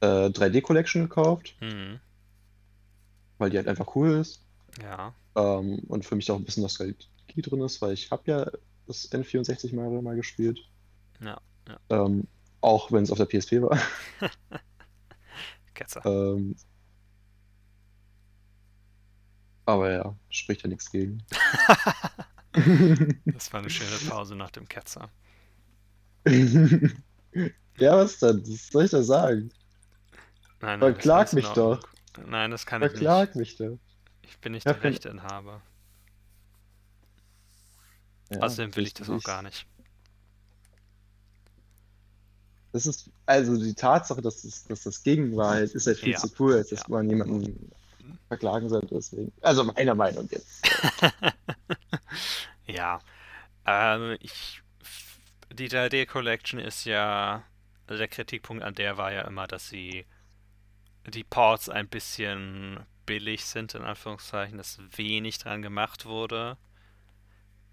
äh, 0.00 0.30
3D 0.30 0.60
Collection 0.62 1.02
gekauft, 1.04 1.56
Hm, 1.60 2.00
weil 3.38 3.50
die 3.50 3.56
halt 3.56 3.68
einfach 3.68 3.94
cool 3.96 4.12
ist. 4.12 4.42
ja. 4.80 5.14
Ähm, 5.34 5.78
und 5.88 6.04
für 6.04 6.14
mich 6.16 6.30
auch 6.30 6.36
ein 6.36 6.44
bisschen 6.44 6.62
Nostalgie 6.62 6.96
drin 7.38 7.62
ist, 7.62 7.80
weil 7.80 7.94
ich 7.94 8.10
habe 8.10 8.22
ja 8.30 8.50
das 8.86 9.10
N64 9.10 9.74
Mario 9.74 10.02
mal 10.02 10.16
gespielt. 10.16 10.60
Ja, 11.20 11.40
ja. 11.68 11.78
Ähm, 11.90 12.28
auch 12.62 12.90
wenn 12.92 13.02
es 13.04 13.10
auf 13.10 13.18
der 13.18 13.26
PSP 13.26 13.60
war. 13.62 13.78
Ketzer. 15.74 16.04
Ähm, 16.04 16.56
aber 19.66 19.90
ja, 19.90 20.16
spricht 20.30 20.62
ja 20.62 20.68
nichts 20.68 20.90
gegen. 20.90 21.22
Das 23.24 23.50
war 23.50 23.60
eine 23.60 23.70
schöne 23.70 23.96
Pause 24.10 24.36
nach 24.36 24.50
dem 24.50 24.68
Ketzer. 24.68 25.10
Ja, 27.78 27.96
was 27.96 28.18
denn? 28.18 28.42
Was 28.46 28.68
soll 28.68 28.84
ich 28.84 28.90
da 28.90 29.02
sagen? 29.02 29.50
Nein, 30.60 30.78
nein, 30.78 30.92
Verklag 30.92 31.32
mich 31.32 31.48
doch. 31.48 31.80
Nein, 32.26 32.50
das 32.50 32.66
kann 32.66 32.82
ich 32.82 32.90
Verklag 32.90 33.34
mich 33.34 33.56
doch. 33.56 33.70
nicht. 33.70 33.80
Ich 34.22 34.38
bin 34.38 34.52
nicht 34.52 34.66
Ja, 34.66 34.74
der 34.74 34.82
Rechteinhaber. 34.82 35.62
Ja, 38.30 38.40
Außerdem 38.40 38.76
will 38.76 38.86
ich 38.86 38.94
das 38.94 39.08
auch 39.08 39.22
gar 39.22 39.42
nicht. 39.42 39.66
Das 42.72 42.86
ist, 42.86 43.10
also 43.26 43.56
die 43.56 43.74
Tatsache, 43.74 44.22
dass, 44.22 44.44
es, 44.44 44.64
dass 44.64 44.84
das 44.84 45.02
Gegenwahrheit 45.02 45.70
ist 45.70 45.86
halt 45.86 45.98
viel 45.98 46.12
Ja, 46.12 46.18
zu 46.18 46.30
cool, 46.38 46.54
als 46.54 46.70
dass 46.70 46.80
ja. 46.80 46.86
man 46.88 47.08
jemanden 47.08 47.70
verklagen 48.28 48.68
sollte. 48.68 48.94
Deswegen. 48.94 49.30
Also 49.42 49.64
meiner 49.64 49.94
Meinung 49.94 50.28
jetzt. 50.30 50.62
Ja, 52.66 53.00
ähm, 53.66 54.16
ich 54.20 54.62
die 55.52 55.68
3D 55.68 56.06
Collection 56.06 56.58
ist 56.58 56.84
ja, 56.84 57.44
also 57.86 57.98
der 57.98 58.08
Kritikpunkt 58.08 58.62
an 58.62 58.74
der 58.74 58.96
war 58.96 59.12
ja 59.12 59.22
immer, 59.22 59.46
dass 59.46 59.68
sie 59.68 60.06
die 61.06 61.24
Ports 61.24 61.68
ein 61.68 61.88
bisschen 61.88 62.80
billig 63.06 63.44
sind, 63.44 63.74
in 63.74 63.82
Anführungszeichen, 63.82 64.56
dass 64.56 64.78
wenig 64.96 65.38
dran 65.38 65.62
gemacht 65.62 66.06
wurde. 66.06 66.56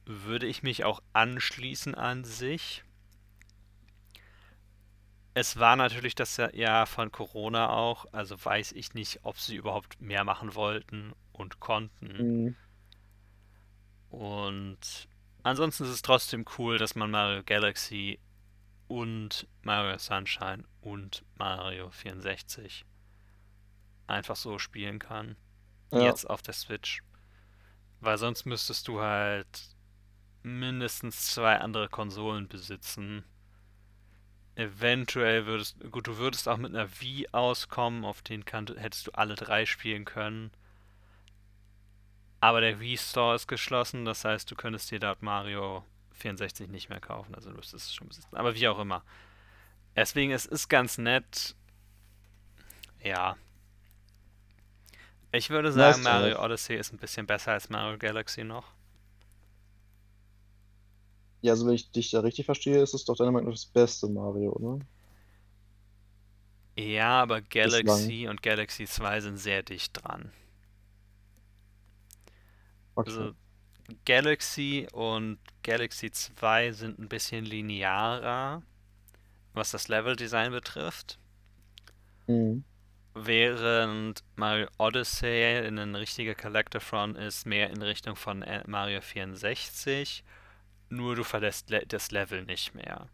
Würde 0.05 0.47
ich 0.47 0.63
mich 0.63 0.83
auch 0.83 1.01
anschließen 1.13 1.95
an 1.95 2.23
sich. 2.23 2.83
Es 5.39 5.57
war 5.57 5.77
natürlich 5.77 6.15
das 6.15 6.35
Jahr 6.35 6.85
von 6.85 7.13
Corona 7.13 7.69
auch, 7.69 8.05
also 8.11 8.35
weiß 8.43 8.73
ich 8.73 8.93
nicht, 8.93 9.21
ob 9.23 9.39
sie 9.39 9.55
überhaupt 9.55 10.01
mehr 10.01 10.25
machen 10.25 10.53
wollten 10.53 11.13
und 11.31 11.61
konnten. 11.61 12.07
Mhm. 12.17 12.55
Und 14.09 15.07
ansonsten 15.43 15.85
ist 15.85 15.91
es 15.91 16.01
trotzdem 16.01 16.43
cool, 16.57 16.77
dass 16.77 16.93
man 16.95 17.09
Mario 17.09 17.41
Galaxy 17.45 18.19
und 18.89 19.47
Mario 19.61 19.97
Sunshine 19.97 20.65
und 20.81 21.23
Mario 21.35 21.89
64 21.89 22.83
einfach 24.07 24.35
so 24.35 24.59
spielen 24.59 24.99
kann. 24.99 25.37
Ja. 25.93 26.01
Jetzt 26.01 26.29
auf 26.29 26.41
der 26.41 26.53
Switch. 26.53 27.01
Weil 28.01 28.17
sonst 28.17 28.43
müsstest 28.43 28.89
du 28.89 28.99
halt 28.99 29.69
mindestens 30.43 31.27
zwei 31.27 31.61
andere 31.61 31.87
Konsolen 31.87 32.49
besitzen. 32.49 33.23
Eventuell 34.59 35.45
würdest, 35.45 35.77
gut, 35.89 36.07
du 36.07 36.17
würdest 36.17 36.49
auch 36.49 36.57
mit 36.57 36.75
einer 36.75 36.89
Wii 36.99 37.29
auskommen, 37.31 38.03
auf 38.03 38.21
den 38.21 38.43
kann, 38.43 38.67
hättest 38.75 39.07
du 39.07 39.11
alle 39.11 39.35
drei 39.35 39.65
spielen 39.65 40.03
können. 40.03 40.51
Aber 42.41 42.59
der 42.59 42.81
Wii 42.81 42.97
Store 42.97 43.35
ist 43.35 43.47
geschlossen, 43.47 44.03
das 44.03 44.25
heißt, 44.25 44.51
du 44.51 44.55
könntest 44.55 44.91
dir 44.91 44.99
dort 44.99 45.21
Mario 45.21 45.85
64 46.11 46.67
nicht 46.67 46.89
mehr 46.89 46.99
kaufen, 46.99 47.35
also 47.35 47.49
du 47.49 47.55
müsstest 47.55 47.85
es 47.87 47.95
schon 47.95 48.09
besitzen. 48.09 48.35
Aber 48.35 48.53
wie 48.53 48.67
auch 48.67 48.79
immer. 48.79 49.01
Deswegen, 49.95 50.33
es 50.33 50.45
ist 50.45 50.67
ganz 50.67 50.97
nett. 50.97 51.55
Ja. 53.01 53.37
Ich 55.31 55.49
würde 55.51 55.71
sagen, 55.71 56.03
Mario. 56.03 56.43
Odyssey 56.43 56.75
ist 56.75 56.91
ein 56.91 56.97
bisschen 56.97 57.27
besser 57.27 57.53
als 57.53 57.69
Mario 57.69 57.97
Galaxy 57.97 58.43
noch. 58.43 58.73
Ja, 61.41 61.53
also 61.53 61.65
wenn 61.67 61.73
ich 61.75 61.91
dich 61.91 62.11
da 62.11 62.19
richtig 62.21 62.45
verstehe, 62.45 62.81
ist 62.81 62.93
es 62.93 63.05
doch 63.05 63.15
deiner 63.15 63.31
Meinung 63.31 63.49
nach 63.49 63.55
das 63.55 63.65
beste 63.65 64.07
Mario, 64.07 64.57
ne? 64.59 64.79
Ja, 66.75 67.21
aber 67.21 67.41
Bislang. 67.61 67.83
Galaxy 67.83 68.27
und 68.29 68.41
Galaxy 68.41 68.85
2 68.85 69.21
sind 69.21 69.37
sehr 69.37 69.63
dicht 69.63 70.01
dran. 70.01 70.31
Okay. 72.95 73.09
Also 73.09 73.33
Galaxy 74.05 74.87
und 74.93 75.39
Galaxy 75.63 76.11
2 76.11 76.71
sind 76.71 76.99
ein 76.99 77.09
bisschen 77.09 77.45
linearer, 77.45 78.61
was 79.53 79.71
das 79.71 79.87
Leveldesign 79.87 80.51
betrifft. 80.51 81.19
Mhm. 82.27 82.63
Während 83.15 84.23
Mario 84.35 84.67
Odyssey 84.77 85.67
ein 85.67 85.95
richtiger 85.95 86.35
Collectathon 86.35 87.15
ist, 87.15 87.45
mehr 87.45 87.69
in 87.71 87.81
Richtung 87.81 88.15
von 88.15 88.45
Mario 88.67 89.01
64, 89.01 90.23
nur 90.89 91.15
du 91.15 91.23
verlässt 91.23 91.69
le 91.69 91.85
das 91.87 92.11
Level 92.11 92.43
nicht 92.43 92.73
mehr. 92.73 93.07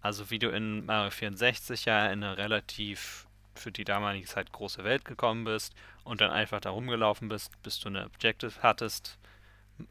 Also 0.00 0.30
wie 0.30 0.38
du 0.38 0.48
in 0.50 0.84
Mario 0.86 1.10
64 1.10 1.84
ja 1.84 2.06
in 2.06 2.24
eine 2.24 2.36
relativ 2.36 3.26
für 3.54 3.70
die 3.70 3.84
damalige 3.84 4.26
Zeit 4.26 4.50
große 4.52 4.82
Welt 4.84 5.04
gekommen 5.04 5.44
bist 5.44 5.74
und 6.04 6.20
dann 6.20 6.30
einfach 6.30 6.60
da 6.60 6.70
rumgelaufen 6.70 7.28
bist, 7.28 7.50
bis 7.62 7.78
du 7.80 7.88
eine 7.88 8.06
Objective 8.06 8.62
hattest. 8.62 9.18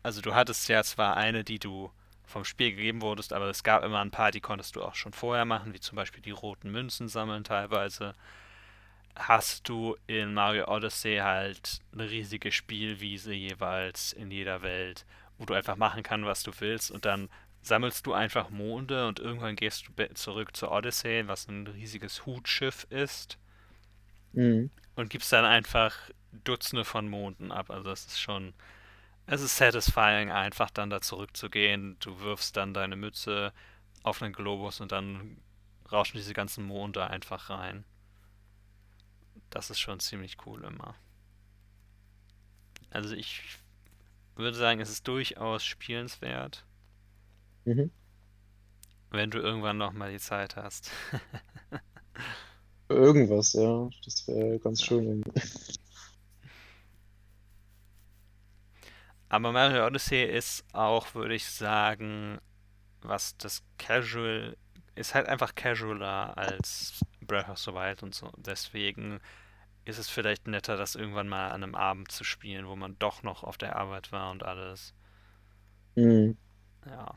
Also 0.03 0.21
du 0.21 0.33
hattest 0.33 0.67
ja 0.67 0.83
zwar 0.83 1.15
eine, 1.15 1.43
die 1.43 1.59
du 1.59 1.91
vom 2.25 2.43
Spiel 2.45 2.71
gegeben 2.71 3.01
wurdest, 3.01 3.33
aber 3.33 3.49
es 3.49 3.63
gab 3.63 3.83
immer 3.83 3.99
ein 3.99 4.11
paar, 4.11 4.31
die 4.31 4.41
konntest 4.41 4.75
du 4.75 4.83
auch 4.83 4.95
schon 4.95 5.13
vorher 5.13 5.45
machen, 5.45 5.73
wie 5.73 5.79
zum 5.79 5.95
Beispiel 5.95 6.21
die 6.21 6.31
roten 6.31 6.71
Münzen 6.71 7.07
sammeln 7.07 7.43
teilweise 7.43 8.15
hast 9.15 9.67
du 9.67 9.95
in 10.07 10.33
Mario 10.33 10.67
Odyssey 10.67 11.17
halt 11.17 11.81
eine 11.93 12.09
riesige 12.09 12.51
Spielwiese 12.51 13.33
jeweils 13.33 14.13
in 14.13 14.31
jeder 14.31 14.61
Welt, 14.61 15.05
wo 15.41 15.45
du 15.45 15.55
einfach 15.55 15.75
machen 15.75 16.03
kannst, 16.03 16.27
was 16.27 16.43
du 16.43 16.51
willst 16.59 16.91
und 16.91 17.03
dann 17.05 17.27
sammelst 17.63 18.05
du 18.05 18.13
einfach 18.13 18.51
Monde 18.51 19.07
und 19.07 19.19
irgendwann 19.19 19.55
gehst 19.55 19.87
du 19.87 20.13
zurück 20.13 20.55
zur 20.55 20.71
Odyssey, 20.71 21.27
was 21.27 21.47
ein 21.47 21.65
riesiges 21.65 22.27
Hutschiff 22.27 22.85
ist 22.91 23.39
Mhm. 24.33 24.69
und 24.95 25.09
gibst 25.09 25.33
dann 25.33 25.45
einfach 25.45 25.95
Dutzende 26.31 26.85
von 26.85 27.09
Monden 27.09 27.51
ab. 27.51 27.71
Also 27.71 27.89
es 27.91 28.05
ist 28.05 28.19
schon, 28.21 28.53
es 29.25 29.41
ist 29.41 29.57
satisfying 29.57 30.31
einfach 30.31 30.69
dann 30.69 30.91
da 30.91 31.01
zurückzugehen. 31.01 31.97
Du 31.99 32.19
wirfst 32.21 32.55
dann 32.55 32.73
deine 32.75 32.95
Mütze 32.95 33.51
auf 34.03 34.21
einen 34.21 34.33
Globus 34.33 34.79
und 34.79 34.91
dann 34.91 35.37
rauschen 35.91 36.17
diese 36.17 36.33
ganzen 36.33 36.63
Monde 36.65 37.07
einfach 37.07 37.49
rein. 37.49 37.83
Das 39.49 39.69
ist 39.69 39.79
schon 39.79 39.99
ziemlich 39.99 40.37
cool 40.45 40.63
immer. 40.63 40.95
Also 42.91 43.15
ich 43.15 43.57
würde 44.41 44.57
sagen, 44.57 44.79
es 44.81 44.89
ist 44.89 45.07
durchaus 45.07 45.63
spielenswert, 45.63 46.65
Mhm. 47.65 47.91
wenn 49.11 49.31
du 49.31 49.39
irgendwann 49.39 49.77
nochmal 49.77 50.11
die 50.11 50.19
Zeit 50.19 50.55
hast. 50.55 50.91
Irgendwas, 52.89 53.53
ja. 53.53 53.89
Das 54.03 54.27
wäre 54.27 54.59
ganz 54.59 54.83
schön. 54.83 55.23
Aber 59.29 59.51
Mario 59.51 59.85
Odyssey 59.87 60.23
ist 60.23 60.65
auch, 60.73 61.15
würde 61.15 61.35
ich 61.35 61.45
sagen, 61.45 62.39
was 63.01 63.37
das 63.37 63.63
Casual 63.77 64.57
ist 64.95 65.15
halt 65.15 65.27
einfach 65.27 65.55
casualer 65.55 66.37
als 66.37 66.99
Breath 67.21 67.47
of 67.49 67.57
the 67.59 67.73
Wild 67.73 68.03
und 68.03 68.13
so. 68.13 68.29
Deswegen 68.37 69.21
ist 69.85 69.97
es 69.99 70.09
vielleicht 70.09 70.47
netter, 70.47 70.77
das 70.77 70.95
irgendwann 70.95 71.27
mal 71.29 71.49
an 71.51 71.63
einem 71.63 71.75
Abend 71.75 72.11
zu 72.11 72.23
spielen, 72.23 72.67
wo 72.67 72.75
man 72.75 72.97
doch 72.99 73.23
noch 73.23 73.43
auf 73.43 73.57
der 73.57 73.75
Arbeit 73.75 74.11
war 74.11 74.31
und 74.31 74.43
alles. 74.43 74.93
Mhm. 75.95 76.37
Ja. 76.85 77.15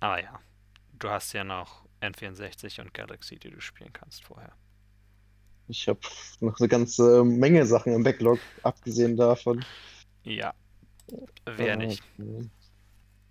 Aber 0.00 0.22
ja, 0.22 0.40
du 0.98 1.08
hast 1.10 1.32
ja 1.32 1.44
noch 1.44 1.84
N64 2.02 2.80
und 2.80 2.94
Galaxy, 2.94 3.38
die 3.38 3.50
du 3.50 3.60
spielen 3.60 3.92
kannst 3.92 4.24
vorher. 4.24 4.52
Ich 5.68 5.88
habe 5.88 6.00
noch 6.40 6.58
eine 6.58 6.68
ganze 6.68 7.24
Menge 7.24 7.64
Sachen 7.66 7.92
im 7.94 8.02
Backlog, 8.02 8.40
abgesehen 8.62 9.16
davon. 9.16 9.64
Ja, 10.24 10.54
wer 11.46 11.76
Ah, 11.76 11.76
nicht. 11.76 12.02
okay. 12.18 12.50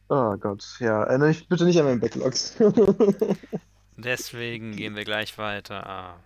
Oh 0.10 0.38
Gott, 0.38 0.66
ja, 0.80 1.04
erinnere 1.04 1.30
mich 1.30 1.48
bitte 1.48 1.66
nicht 1.66 1.80
an 1.80 1.86
meinen 1.86 2.00
Backlogs. 2.00 2.56
Deswegen 3.98 4.76
gehen 4.76 4.96
wir 4.96 5.04
gleich 5.06 5.38
weiter 5.38 5.86
habe 5.86 6.24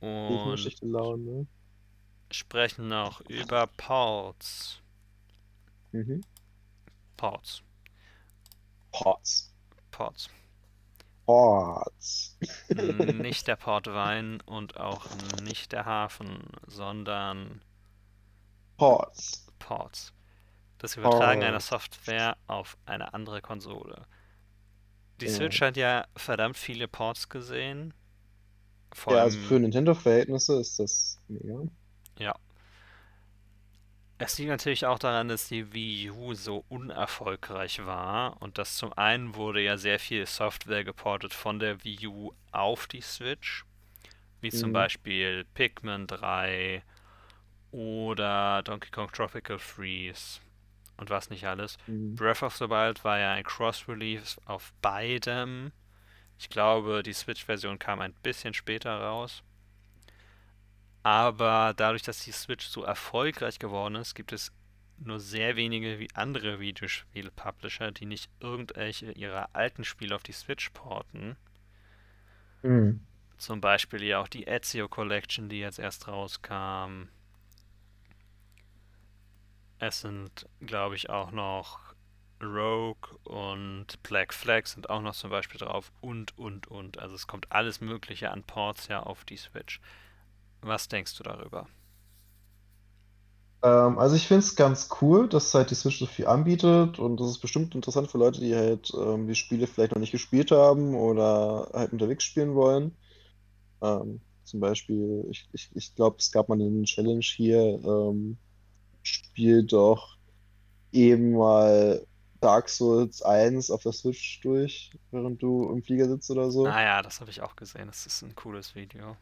und 0.00 0.80
Laune. 0.82 1.46
sprechen 2.30 2.88
noch 2.88 3.20
über 3.22 3.66
Ports. 3.66 4.80
Mhm. 5.92 6.24
Ports. 7.16 7.62
Ports. 8.92 9.54
Ports. 9.92 10.28
Ports. 11.26 12.36
Nicht 12.70 13.46
der 13.48 13.56
Portwein 13.56 14.40
und 14.42 14.76
auch 14.78 15.06
nicht 15.42 15.72
der 15.72 15.84
Hafen, 15.84 16.50
sondern 16.66 17.62
Ports. 18.76 19.46
Ports. 19.58 20.12
Das 20.78 20.96
Übertragen 20.96 21.42
einer 21.42 21.58
Ports. 21.58 21.68
Software 21.68 22.36
auf 22.46 22.76
eine 22.86 23.14
andere 23.14 23.40
Konsole. 23.42 24.06
Die 25.20 25.26
Ja. 25.26 25.32
Switch 25.32 25.60
hat 25.62 25.76
ja 25.76 26.06
verdammt 26.16 26.56
viele 26.56 26.88
Ports 26.88 27.28
gesehen. 27.28 27.94
Vor 28.92 29.14
Ja, 29.14 29.22
also 29.22 29.38
allem, 29.38 29.38
für 29.38 29.58
Nintendo-Verhältnisse 29.60 30.60
ist 30.60 30.78
das 30.78 31.18
mega. 31.28 31.66
ja. 32.18 32.36
Es 34.18 34.38
liegt 34.38 34.50
natürlich 34.50 34.86
auch 34.86 34.98
daran, 34.98 35.28
dass 35.28 35.48
die 35.48 35.72
Wii 35.74 36.10
U 36.10 36.34
so 36.34 36.64
unerfolgreich 36.68 37.84
war. 37.84 38.40
Und 38.40 38.56
das 38.58 38.76
zum 38.76 38.92
einen 38.94 39.34
wurde 39.34 39.60
ja 39.62 39.76
sehr 39.76 39.98
viel 39.98 40.24
Software 40.26 40.84
geportet 40.84 41.34
von 41.34 41.58
der 41.58 41.84
Wii 41.84 42.06
U 42.06 42.32
auf 42.50 42.86
die 42.86 43.02
Switch. 43.02 43.64
Wie 44.40 44.50
zum 44.52 44.70
Mhm. 44.70 44.72
Beispiel 44.72 45.44
Pikmin 45.54 46.06
3 46.06 46.84
oder 47.72 48.62
Donkey 48.64 48.90
Kong 48.90 49.12
Tropical 49.12 49.58
Freeze 49.58 50.40
und 50.98 51.10
was 51.10 51.30
nicht 51.30 51.46
alles. 51.46 51.76
Mhm. 51.86 52.16
Breath 52.16 52.42
of 52.42 52.56
the 52.56 52.70
Wild 52.70 53.04
war 53.04 53.18
ja 53.18 53.32
ein 53.32 53.44
Cross-Release 53.44 54.40
auf 54.46 54.72
beidem. 54.82 55.72
Ich 56.38 56.48
glaube, 56.48 57.02
die 57.02 57.12
Switch-Version 57.12 57.78
kam 57.78 58.00
ein 58.00 58.12
bisschen 58.22 58.54
später 58.54 58.98
raus. 58.98 59.42
Aber 61.02 61.72
dadurch, 61.76 62.02
dass 62.02 62.24
die 62.24 62.32
Switch 62.32 62.66
so 62.66 62.82
erfolgreich 62.82 63.58
geworden 63.58 63.94
ist, 63.94 64.14
gibt 64.14 64.32
es 64.32 64.52
nur 64.98 65.20
sehr 65.20 65.56
wenige 65.56 65.98
wie 65.98 66.08
andere 66.14 66.58
Videospiele-Publisher, 66.58 67.92
die 67.92 68.06
nicht 68.06 68.30
irgendwelche 68.40 69.12
ihrer 69.12 69.50
alten 69.52 69.84
Spiele 69.84 70.14
auf 70.14 70.22
die 70.22 70.32
Switch 70.32 70.70
porten. 70.70 71.36
Mhm. 72.62 73.00
Zum 73.38 73.60
Beispiel 73.60 74.02
ja 74.02 74.20
auch 74.20 74.28
die 74.28 74.46
Ezio 74.46 74.88
Collection, 74.88 75.48
die 75.48 75.60
jetzt 75.60 75.78
erst 75.78 76.08
rauskam. 76.08 77.08
Es 79.78 80.00
sind, 80.00 80.48
glaube 80.60 80.96
ich, 80.96 81.10
auch 81.10 81.30
noch 81.30 81.85
Rogue 82.42 83.18
und 83.24 84.02
Black 84.02 84.34
Flag 84.34 84.66
sind 84.66 84.90
auch 84.90 85.00
noch 85.00 85.14
zum 85.14 85.30
Beispiel 85.30 85.58
drauf 85.58 85.92
und, 86.00 86.36
und, 86.38 86.68
und. 86.68 86.98
Also 86.98 87.14
es 87.14 87.26
kommt 87.26 87.50
alles 87.50 87.80
Mögliche 87.80 88.30
an 88.30 88.42
Ports 88.42 88.88
ja 88.88 89.02
auf 89.02 89.24
die 89.24 89.36
Switch. 89.36 89.80
Was 90.60 90.88
denkst 90.88 91.16
du 91.16 91.22
darüber? 91.22 91.66
Ähm, 93.62 93.98
also 93.98 94.16
ich 94.16 94.26
finde 94.26 94.40
es 94.40 94.56
ganz 94.56 94.88
cool, 95.00 95.28
dass 95.28 95.54
halt 95.54 95.70
die 95.70 95.74
Switch 95.74 95.98
so 95.98 96.06
viel 96.06 96.26
anbietet 96.26 96.98
und 96.98 97.18
das 97.18 97.28
ist 97.30 97.38
bestimmt 97.38 97.74
interessant 97.74 98.10
für 98.10 98.18
Leute, 98.18 98.40
die 98.40 98.54
halt 98.54 98.92
ähm, 98.94 99.26
die 99.26 99.34
Spiele 99.34 99.66
vielleicht 99.66 99.92
noch 99.92 100.00
nicht 100.00 100.12
gespielt 100.12 100.50
haben 100.50 100.94
oder 100.94 101.68
halt 101.72 101.92
unterwegs 101.92 102.24
spielen 102.24 102.54
wollen. 102.54 102.94
Ähm, 103.82 104.20
zum 104.44 104.60
Beispiel, 104.60 105.26
ich, 105.30 105.48
ich, 105.52 105.70
ich 105.74 105.94
glaube, 105.94 106.16
es 106.18 106.30
gab 106.30 106.48
mal 106.48 106.60
eine 106.60 106.82
Challenge 106.84 107.24
hier, 107.24 107.80
ähm, 107.84 108.36
spiel 109.02 109.64
doch 109.64 110.16
eben 110.92 111.32
mal 111.32 112.06
Dark 112.40 112.68
Souls 112.68 113.22
1 113.22 113.70
auf 113.70 113.82
der 113.82 113.92
Switch 113.92 114.40
durch, 114.42 114.90
während 115.10 115.42
du 115.42 115.70
im 115.70 115.82
Flieger 115.82 116.08
sitzt 116.08 116.30
oder 116.30 116.50
so. 116.50 116.66
Ah 116.66 116.82
ja, 116.82 117.02
das 117.02 117.20
habe 117.20 117.30
ich 117.30 117.40
auch 117.42 117.56
gesehen. 117.56 117.86
Das 117.86 118.06
ist 118.06 118.22
ein 118.22 118.34
cooles 118.34 118.74
Video. 118.74 119.16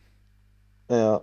Ja, 0.91 1.23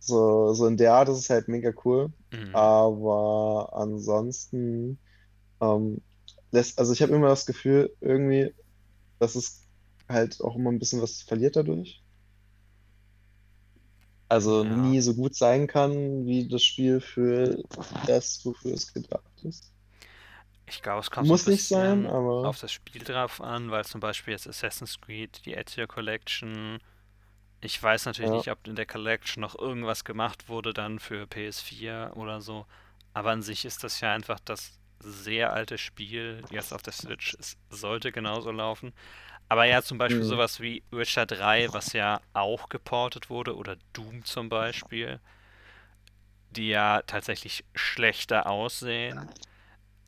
so, 0.00 0.52
so 0.54 0.66
in 0.66 0.76
der 0.76 0.94
Art 0.94 1.08
ist 1.08 1.18
es 1.18 1.30
halt 1.30 1.48
mega 1.48 1.72
cool. 1.84 2.12
Mhm. 2.32 2.54
Aber 2.54 3.70
ansonsten 3.72 4.98
ähm, 5.60 6.00
lässt, 6.50 6.78
also 6.78 6.92
ich 6.92 7.02
habe 7.02 7.14
immer 7.14 7.28
das 7.28 7.46
Gefühl, 7.46 7.94
irgendwie, 8.00 8.54
dass 9.18 9.34
es 9.34 9.66
halt 10.08 10.40
auch 10.42 10.56
immer 10.56 10.70
ein 10.70 10.78
bisschen 10.78 11.02
was 11.02 11.22
verliert 11.22 11.56
dadurch. 11.56 12.02
Also 14.28 14.62
Ja. 14.62 14.76
nie 14.76 15.00
so 15.00 15.14
gut 15.14 15.34
sein 15.34 15.66
kann, 15.66 16.26
wie 16.26 16.48
das 16.48 16.62
Spiel 16.62 17.00
für 17.00 17.62
das, 18.06 18.44
wofür 18.44 18.74
es 18.74 18.92
gedacht 18.92 19.24
ist. 19.42 19.72
Ich 20.68 20.82
glaube, 20.82 21.00
es 21.00 21.10
kommt 21.10 21.26
so 21.26 21.32
Muss 21.32 21.46
ein 21.46 21.52
nicht 21.52 21.66
sein, 21.66 22.02
bisschen 22.02 22.14
aber 22.14 22.48
auf 22.48 22.58
das 22.60 22.72
Spiel 22.72 23.02
drauf 23.02 23.40
an, 23.40 23.70
weil 23.70 23.84
zum 23.84 24.00
Beispiel 24.00 24.32
jetzt 24.32 24.46
Assassin's 24.46 25.00
Creed, 25.00 25.44
die 25.46 25.54
Ezio 25.54 25.86
Collection, 25.86 26.78
ich 27.60 27.82
weiß 27.82 28.06
natürlich 28.06 28.30
ja, 28.30 28.36
nicht, 28.36 28.50
ob 28.50 28.66
in 28.66 28.76
der 28.76 28.86
Collection 28.86 29.40
noch 29.40 29.58
irgendwas 29.58 30.04
gemacht 30.04 30.48
wurde 30.48 30.72
dann 30.72 30.98
für 30.98 31.24
PS4 31.24 32.12
oder 32.14 32.40
so, 32.40 32.66
aber 33.14 33.30
an 33.30 33.42
sich 33.42 33.64
ist 33.64 33.82
das 33.82 34.00
ja 34.00 34.12
einfach 34.12 34.38
das 34.44 34.78
sehr 35.00 35.52
alte 35.52 35.78
Spiel, 35.78 36.42
jetzt 36.50 36.72
auf 36.72 36.82
der 36.82 36.92
Switch. 36.92 37.36
Es 37.38 37.56
sollte 37.70 38.12
genauso 38.12 38.50
laufen. 38.50 38.92
Aber 39.48 39.64
ja, 39.64 39.82
zum 39.82 39.96
Beispiel 39.96 40.22
mhm. 40.22 40.28
sowas 40.28 40.60
wie 40.60 40.82
Witcher 40.90 41.24
3, 41.24 41.72
was 41.72 41.92
ja 41.92 42.20
auch 42.34 42.68
geportet 42.68 43.30
wurde, 43.30 43.56
oder 43.56 43.76
Doom 43.92 44.24
zum 44.24 44.48
Beispiel, 44.48 45.20
die 46.50 46.68
ja 46.68 47.02
tatsächlich 47.06 47.64
schlechter 47.74 48.46
aussehen. 48.46 49.28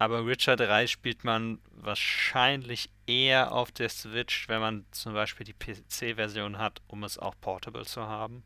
Aber 0.01 0.27
Witcher 0.27 0.57
3 0.57 0.89
spielt 0.89 1.23
man 1.23 1.61
wahrscheinlich 1.71 2.91
eher 3.07 3.53
auf 3.53 3.71
der 3.71 3.89
Switch, 3.89 4.49
wenn 4.49 4.61
man 4.61 4.85
zum 4.91 5.15
Beispiel 5.15 5.47
die 5.47 5.53
PC-Version 5.53 6.59
hat, 6.59 6.83
um 6.89 7.05
es 7.05 7.19
auch 7.19 7.37
portable 7.41 7.85
zu 7.87 8.03
haben. 8.03 8.43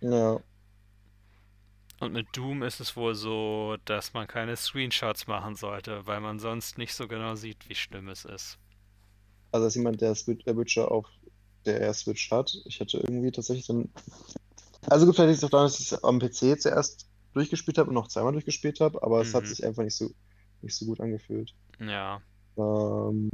ja, 0.00 0.42
Und 2.00 2.12
mit 2.12 2.36
Doom 2.36 2.62
ist 2.64 2.80
es 2.80 2.96
wohl 2.96 3.14
so, 3.14 3.76
dass 3.84 4.12
man 4.12 4.26
keine 4.26 4.56
Screenshots 4.56 5.28
machen 5.28 5.54
sollte, 5.54 6.04
weil 6.06 6.20
man 6.20 6.40
sonst 6.40 6.78
nicht 6.78 6.94
so 6.94 7.06
genau 7.06 7.36
sieht, 7.36 7.68
wie 7.68 7.74
schlimm 7.76 8.08
es 8.08 8.24
ist. 8.24 8.58
also 9.52 9.64
als 9.66 9.74
jemand, 9.74 10.00
der 10.00 10.14
Witcher 10.56 10.90
auf 10.90 11.06
der 11.64 11.92
Switch 11.94 12.30
hat, 12.30 12.52
ich 12.64 12.80
hatte 12.80 12.98
irgendwie 12.98 13.30
tatsächlich 13.30 13.66
dann, 13.66 13.92
also 14.88 15.06
gut, 15.06 15.16
vielleicht 15.16 15.30
liegt 15.30 15.38
es 15.38 15.44
auch 15.44 15.50
daran, 15.50 15.66
dass 15.66 15.80
ich 15.80 15.92
es 15.92 16.04
am 16.04 16.18
PC 16.20 16.56
zuerst 16.56 17.08
durchgespielt 17.34 17.78
habe 17.78 17.90
und 17.90 17.94
noch 17.94 18.08
zweimal 18.08 18.32
durchgespielt 18.32 18.80
habe, 18.80 19.02
aber 19.02 19.20
es 19.20 19.34
hat 19.34 19.46
Mhm. 19.46 19.48
sich 19.48 19.64
einfach 19.64 19.82
nicht 19.84 19.96
so, 19.96 20.10
nicht 20.62 20.76
so 20.76 20.86
gut 20.86 21.00
angefühlt. 21.00 21.54
Ja, 21.80 22.22
Ähm, 22.56 23.30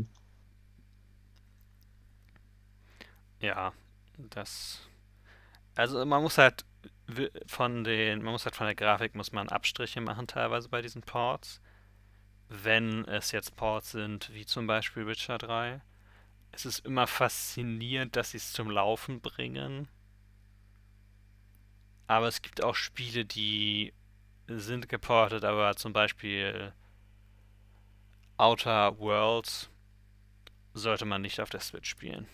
ja, 3.41 3.72
das. 4.31 4.81
Also 5.77 6.05
man 6.07 6.22
muss 6.22 6.39
halt 6.39 6.64
von 7.47 7.85
den, 7.85 8.22
man 8.22 8.33
muss 8.33 8.45
halt 8.47 8.57
von 8.57 8.66
der 8.66 8.77
Grafik 8.77 9.14
muss 9.14 9.33
man 9.33 9.49
Abstriche 9.49 10.01
machen 10.01 10.27
teilweise 10.27 10.68
bei 10.68 10.83
diesen 10.83 11.03
Ports. 11.03 11.61
Wenn 12.49 13.05
es 13.07 13.33
jetzt 13.33 13.57
Ports 13.57 13.93
sind, 13.93 14.33
wie 14.35 14.47
zum 14.47 14.66
Beispiel 14.66 15.07
Witcher 15.07 15.39
3. 15.39 15.83
Es 16.53 16.66
ist 16.66 16.87
immer 16.87 17.07
faszinierend, 17.07 18.16
dass 18.16 18.33
sie 18.33 18.39
es 18.39 18.53
zum 18.53 18.70
Laufen 18.70 19.20
bringen. 19.20 19.89
Aber 22.07 22.29
es 22.29 22.43
gibt 22.43 22.62
auch 22.62 22.74
Spiele, 22.74 23.24
die 23.24 23.93
sind 24.49 24.89
geportet, 24.89 25.45
aber 25.45 25.77
zum 25.77 25.93
Beispiel 25.93 26.72
Outer 28.37 28.99
Worlds 28.99 29.70
sollte 30.74 31.05
man 31.05 31.22
nicht 31.22 31.41
auf 31.41 31.51
der 31.51 31.61
Switch 31.61 31.89
spielen. 31.89 32.28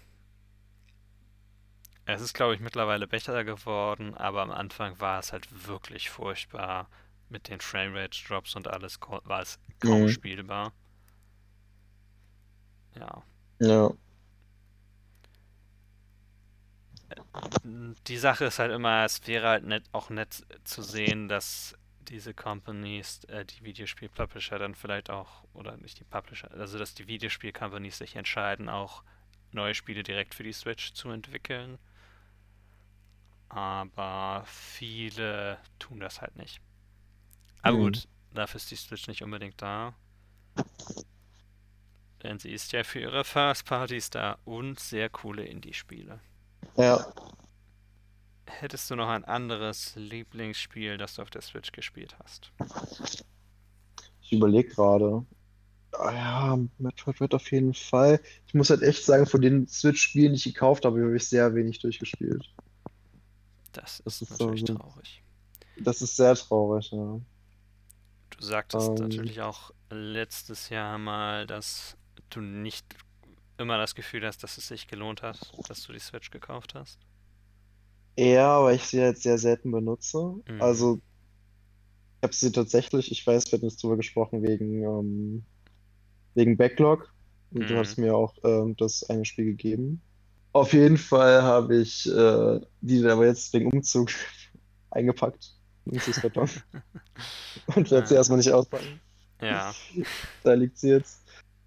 Es 2.04 2.20
ist, 2.20 2.34
glaube 2.34 2.54
ich, 2.54 2.60
mittlerweile 2.60 3.06
besser 3.06 3.44
geworden, 3.44 4.14
aber 4.14 4.42
am 4.42 4.50
Anfang 4.50 4.98
war 5.00 5.20
es 5.20 5.32
halt 5.32 5.68
wirklich 5.68 6.10
furchtbar. 6.10 6.88
Mit 7.28 7.48
den 7.48 7.60
Framerate-Drops 7.60 8.56
und 8.56 8.68
alles 8.68 8.98
war 9.00 9.40
es 9.40 9.58
kaum 9.80 10.02
mhm. 10.02 10.08
spielbar. 10.08 10.72
Ja. 12.94 13.22
Ja, 13.60 13.92
Die 18.06 18.16
Sache 18.16 18.46
ist 18.46 18.58
halt 18.58 18.72
immer, 18.72 19.04
es 19.04 19.26
wäre 19.26 19.48
halt 19.48 19.64
nett, 19.64 19.84
auch 19.92 20.10
nett 20.10 20.44
zu 20.64 20.82
sehen, 20.82 21.28
dass 21.28 21.74
diese 22.08 22.34
Companies, 22.34 23.24
äh, 23.24 23.44
die 23.44 23.64
Videospiel-Publisher 23.64 24.58
dann 24.58 24.74
vielleicht 24.74 25.10
auch, 25.10 25.44
oder 25.54 25.76
nicht 25.76 25.98
die 25.98 26.04
Publisher, 26.04 26.50
also 26.52 26.78
dass 26.78 26.94
die 26.94 27.06
Videospiel-Companies 27.06 27.98
sich 27.98 28.16
entscheiden, 28.16 28.68
auch 28.68 29.02
neue 29.52 29.74
Spiele 29.74 30.02
direkt 30.02 30.34
für 30.34 30.42
die 30.42 30.52
Switch 30.52 30.92
zu 30.94 31.10
entwickeln. 31.10 31.78
Aber 33.48 34.44
viele 34.46 35.58
tun 35.78 36.00
das 36.00 36.20
halt 36.22 36.36
nicht. 36.36 36.60
Aber 37.60 37.76
mhm. 37.76 37.82
gut, 37.82 38.08
dafür 38.32 38.56
ist 38.56 38.70
die 38.70 38.76
Switch 38.76 39.08
nicht 39.08 39.22
unbedingt 39.22 39.60
da. 39.60 39.94
Denn 42.22 42.38
sie 42.38 42.52
ist 42.52 42.72
ja 42.72 42.84
für 42.84 43.00
ihre 43.00 43.24
First 43.24 43.66
Parties 43.66 44.10
da 44.10 44.38
und 44.44 44.78
sehr 44.80 45.10
coole 45.10 45.44
Indie-Spiele. 45.44 46.20
Ja. 46.76 47.04
Hättest 48.62 48.88
du 48.88 48.94
noch 48.94 49.08
ein 49.08 49.24
anderes 49.24 49.96
Lieblingsspiel, 49.96 50.96
das 50.96 51.16
du 51.16 51.22
auf 51.22 51.30
der 51.30 51.42
Switch 51.42 51.72
gespielt 51.72 52.16
hast? 52.22 52.52
Ich 54.20 54.32
überlege 54.32 54.68
gerade. 54.68 55.26
Ah 55.90 56.12
ja, 56.12 56.58
Metroid 56.78 57.18
wird 57.18 57.34
auf 57.34 57.50
jeden 57.50 57.74
Fall. 57.74 58.20
Ich 58.46 58.54
muss 58.54 58.70
halt 58.70 58.82
echt 58.82 59.04
sagen, 59.04 59.26
von 59.26 59.40
den 59.42 59.66
Switch-Spielen, 59.66 60.32
die 60.34 60.36
ich 60.36 60.44
gekauft 60.54 60.84
habe, 60.84 61.02
habe 61.02 61.16
ich 61.16 61.28
sehr 61.28 61.52
wenig 61.56 61.80
durchgespielt. 61.80 62.54
Das 63.72 64.00
Das 64.04 64.22
ist 64.22 64.22
ist 64.22 64.38
so, 64.38 64.46
natürlich 64.46 64.60
so- 64.60 64.74
traurig. 64.76 65.24
das 65.76 66.00
ist 66.02 66.14
sehr 66.16 66.34
traurig, 66.36 66.90
ja. 66.92 67.20
Du 68.30 68.42
sagtest 68.44 68.88
Ähm, 68.90 68.94
natürlich 68.94 69.40
auch 69.40 69.72
letztes 69.90 70.68
Jahr 70.68 70.98
mal, 70.98 71.46
dass 71.48 71.96
du 72.30 72.40
nicht 72.40 72.86
immer 73.58 73.76
das 73.76 73.94
Gefühl 73.96 74.24
hast, 74.26 74.42
dass 74.44 74.56
es 74.56 74.68
sich 74.68 74.86
gelohnt 74.86 75.22
hat, 75.22 75.52
dass 75.68 75.82
du 75.82 75.92
die 75.92 75.98
Switch 75.98 76.30
gekauft 76.30 76.74
hast. 76.74 76.98
Ja, 78.18 78.62
weil 78.62 78.76
ich 78.76 78.84
sie 78.84 78.98
jetzt 78.98 79.22
sehr 79.22 79.38
selten 79.38 79.70
benutze. 79.72 80.18
Mhm. 80.48 80.60
Also, 80.60 81.00
ich 82.20 82.24
habe 82.26 82.34
sie 82.34 82.52
tatsächlich, 82.52 83.10
ich 83.10 83.26
weiß, 83.26 83.46
wir 83.50 83.56
hatten 83.58 83.66
jetzt 83.68 83.82
drüber 83.82 83.96
gesprochen, 83.96 84.42
wegen, 84.42 84.82
ähm, 84.84 85.44
wegen 86.34 86.56
Backlog. 86.56 87.12
Und 87.50 87.68
du 87.68 87.74
Mhm. 87.74 87.78
hast 87.78 87.98
mir 87.98 88.14
auch 88.16 88.34
ähm, 88.44 88.76
das 88.76 89.02
eine 89.10 89.24
Spiel 89.24 89.44
gegeben. 89.46 90.02
Auf 90.52 90.72
jeden 90.72 90.98
Fall 90.98 91.42
habe 91.42 91.76
ich 91.76 92.06
äh, 92.06 92.60
die 92.80 93.04
aber 93.06 93.26
jetzt 93.26 93.52
wegen 93.54 93.70
Umzug 93.72 94.10
eingepackt. 94.90 95.54
Umzugskarton. 95.84 96.48
Und 97.74 97.90
werde 97.90 98.06
sie 98.06 98.14
Ja. 98.14 98.18
erstmal 98.18 98.38
nicht 98.38 98.52
auspacken. 98.52 99.00
Ja, 99.40 99.74
Da 100.42 100.54
liegt 100.54 100.78
sie 100.78 100.90
jetzt. 100.90 101.22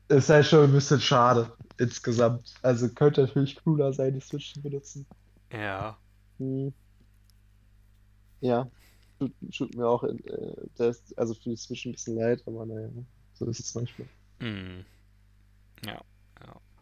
Ist 0.08 0.30
halt 0.30 0.46
schon 0.46 0.66
ein 0.66 0.72
bisschen 0.72 1.02
schade, 1.02 1.52
insgesamt. 1.80 2.54
Also 2.62 2.90
könnte 2.90 3.22
natürlich 3.22 3.56
cooler 3.64 3.92
sein, 3.94 4.14
die 4.14 4.22
Switch 4.22 4.54
zu 4.54 4.62
benutzen. 4.62 5.08
ja. 5.52 5.98
Hm. 6.40 6.74
Ja, 8.42 8.70
tut, 9.20 9.34
tut 9.56 9.76
mir 9.76 9.88
auch 9.88 10.04
äh, 10.04 10.16
das, 10.78 11.14
also 11.18 11.34
für 11.34 11.50
die 11.50 11.58
Switch 11.58 11.86
ein 11.86 11.92
bisschen 11.94 12.16
leid, 12.18 12.42
aber 12.48 12.66
naja, 12.66 12.90
so 13.34 13.46
ist 13.48 13.60
es 13.60 13.76
manchmal. 13.76 14.08
Mhm. 14.40 14.86
Ja, 15.86 16.02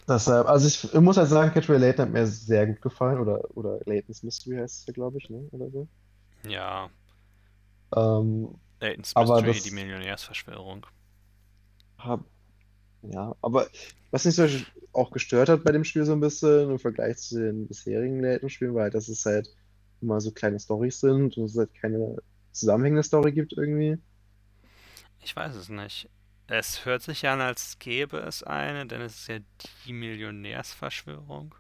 Deshalb, 0.08 0.48
also 0.48 0.68
ich, 0.68 0.84
ich 0.94 1.00
muss 1.00 1.18
halt 1.18 1.30
sagen, 1.30 1.52
Catch 1.54 1.68
Layton 1.70 2.06
hat 2.06 2.12
mir 2.14 2.28
sehr 2.28 2.68
gut 2.68 2.82
gefallen, 2.82 3.20
oder, 3.20 3.42
oder 3.56 3.80
Layton's 3.86 4.24
Mystery 4.24 4.58
heißt 4.58 4.82
es 4.82 4.86
ja, 4.88 4.94
glaube 4.94 5.18
ich, 5.18 5.30
ne? 5.30 5.48
Oder 5.52 5.70
so. 5.72 5.88
ja. 6.48 6.90
Ähm, 7.96 8.60
Layton's 8.82 9.16
Aber 9.16 9.36
Mystery, 9.36 9.54
das- 9.54 9.64
die 9.64 9.72
Millionärsverschwörung. 9.72 10.86
hab, 11.98 12.26
ja, 13.04 13.36
aber 13.42 13.68
was 14.12 14.26
mich 14.26 14.36
zum 14.36 14.46
Beispiel 14.46 14.66
auch 14.94 15.12
gestört 15.12 15.50
hat 15.50 15.64
bei 15.64 15.72
dem 15.72 15.84
Spiel 15.84 16.06
so 16.06 16.14
ein 16.14 16.20
bisschen 16.20 16.72
im 16.72 16.80
Vergleich 16.80 17.18
zu 17.18 17.40
den 17.40 17.68
bisherigen 17.68 18.22
Layton-Spielen, 18.22 18.74
war 18.74 18.84
halt, 18.84 18.94
dass 18.94 19.08
es 19.08 19.26
halt 19.26 19.50
immer 20.02 20.22
so 20.22 20.32
kleine 20.32 20.60
Storys 20.60 21.00
sind 21.00 21.38
und 21.38 21.46
es 21.46 21.58
halt 21.58 21.74
keine 21.74 22.18
zusammenhängende 22.52 23.04
Story 23.04 23.32
gibt 23.32 23.54
irgendwie. 23.54 23.98
Ich 25.22 25.36
weiß 25.36 25.56
es 25.56 25.70
nicht. 25.70 26.10
Es 26.48 26.86
hört 26.86 27.02
sich 27.02 27.28
an, 27.28 27.42
als 27.42 27.80
gäbe 27.80 28.18
es 28.18 28.44
eine, 28.44 28.86
denn 28.86 29.02
es 29.02 29.20
ist 29.20 29.28
ja 29.28 29.40
die 29.86 29.94
Millionärsverschwörung. 29.94 31.56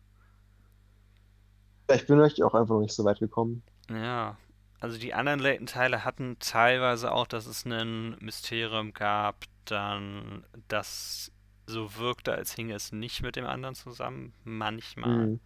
Ich 1.93 2.05
bin 2.05 2.19
euch 2.19 2.41
auch 2.43 2.53
einfach 2.53 2.75
noch 2.75 2.81
nicht 2.81 2.93
so 2.93 3.03
weit 3.05 3.19
gekommen. 3.19 3.63
Ja, 3.89 4.37
also 4.79 4.97
die 4.97 5.13
anderen 5.13 5.39
Layton-Teile 5.39 6.03
hatten 6.03 6.37
teilweise 6.39 7.11
auch, 7.11 7.27
dass 7.27 7.45
es 7.45 7.65
ein 7.65 8.17
Mysterium 8.19 8.93
gab, 8.93 9.45
dann 9.65 10.45
das 10.67 11.31
so 11.66 11.95
wirkte, 11.95 12.34
als 12.34 12.53
hinge 12.53 12.76
es 12.76 12.91
nicht 12.91 13.22
mit 13.22 13.36
dem 13.36 13.45
anderen 13.45 13.76
zusammen, 13.76 14.34
manchmal. 14.43 15.28
Mhm. 15.28 15.39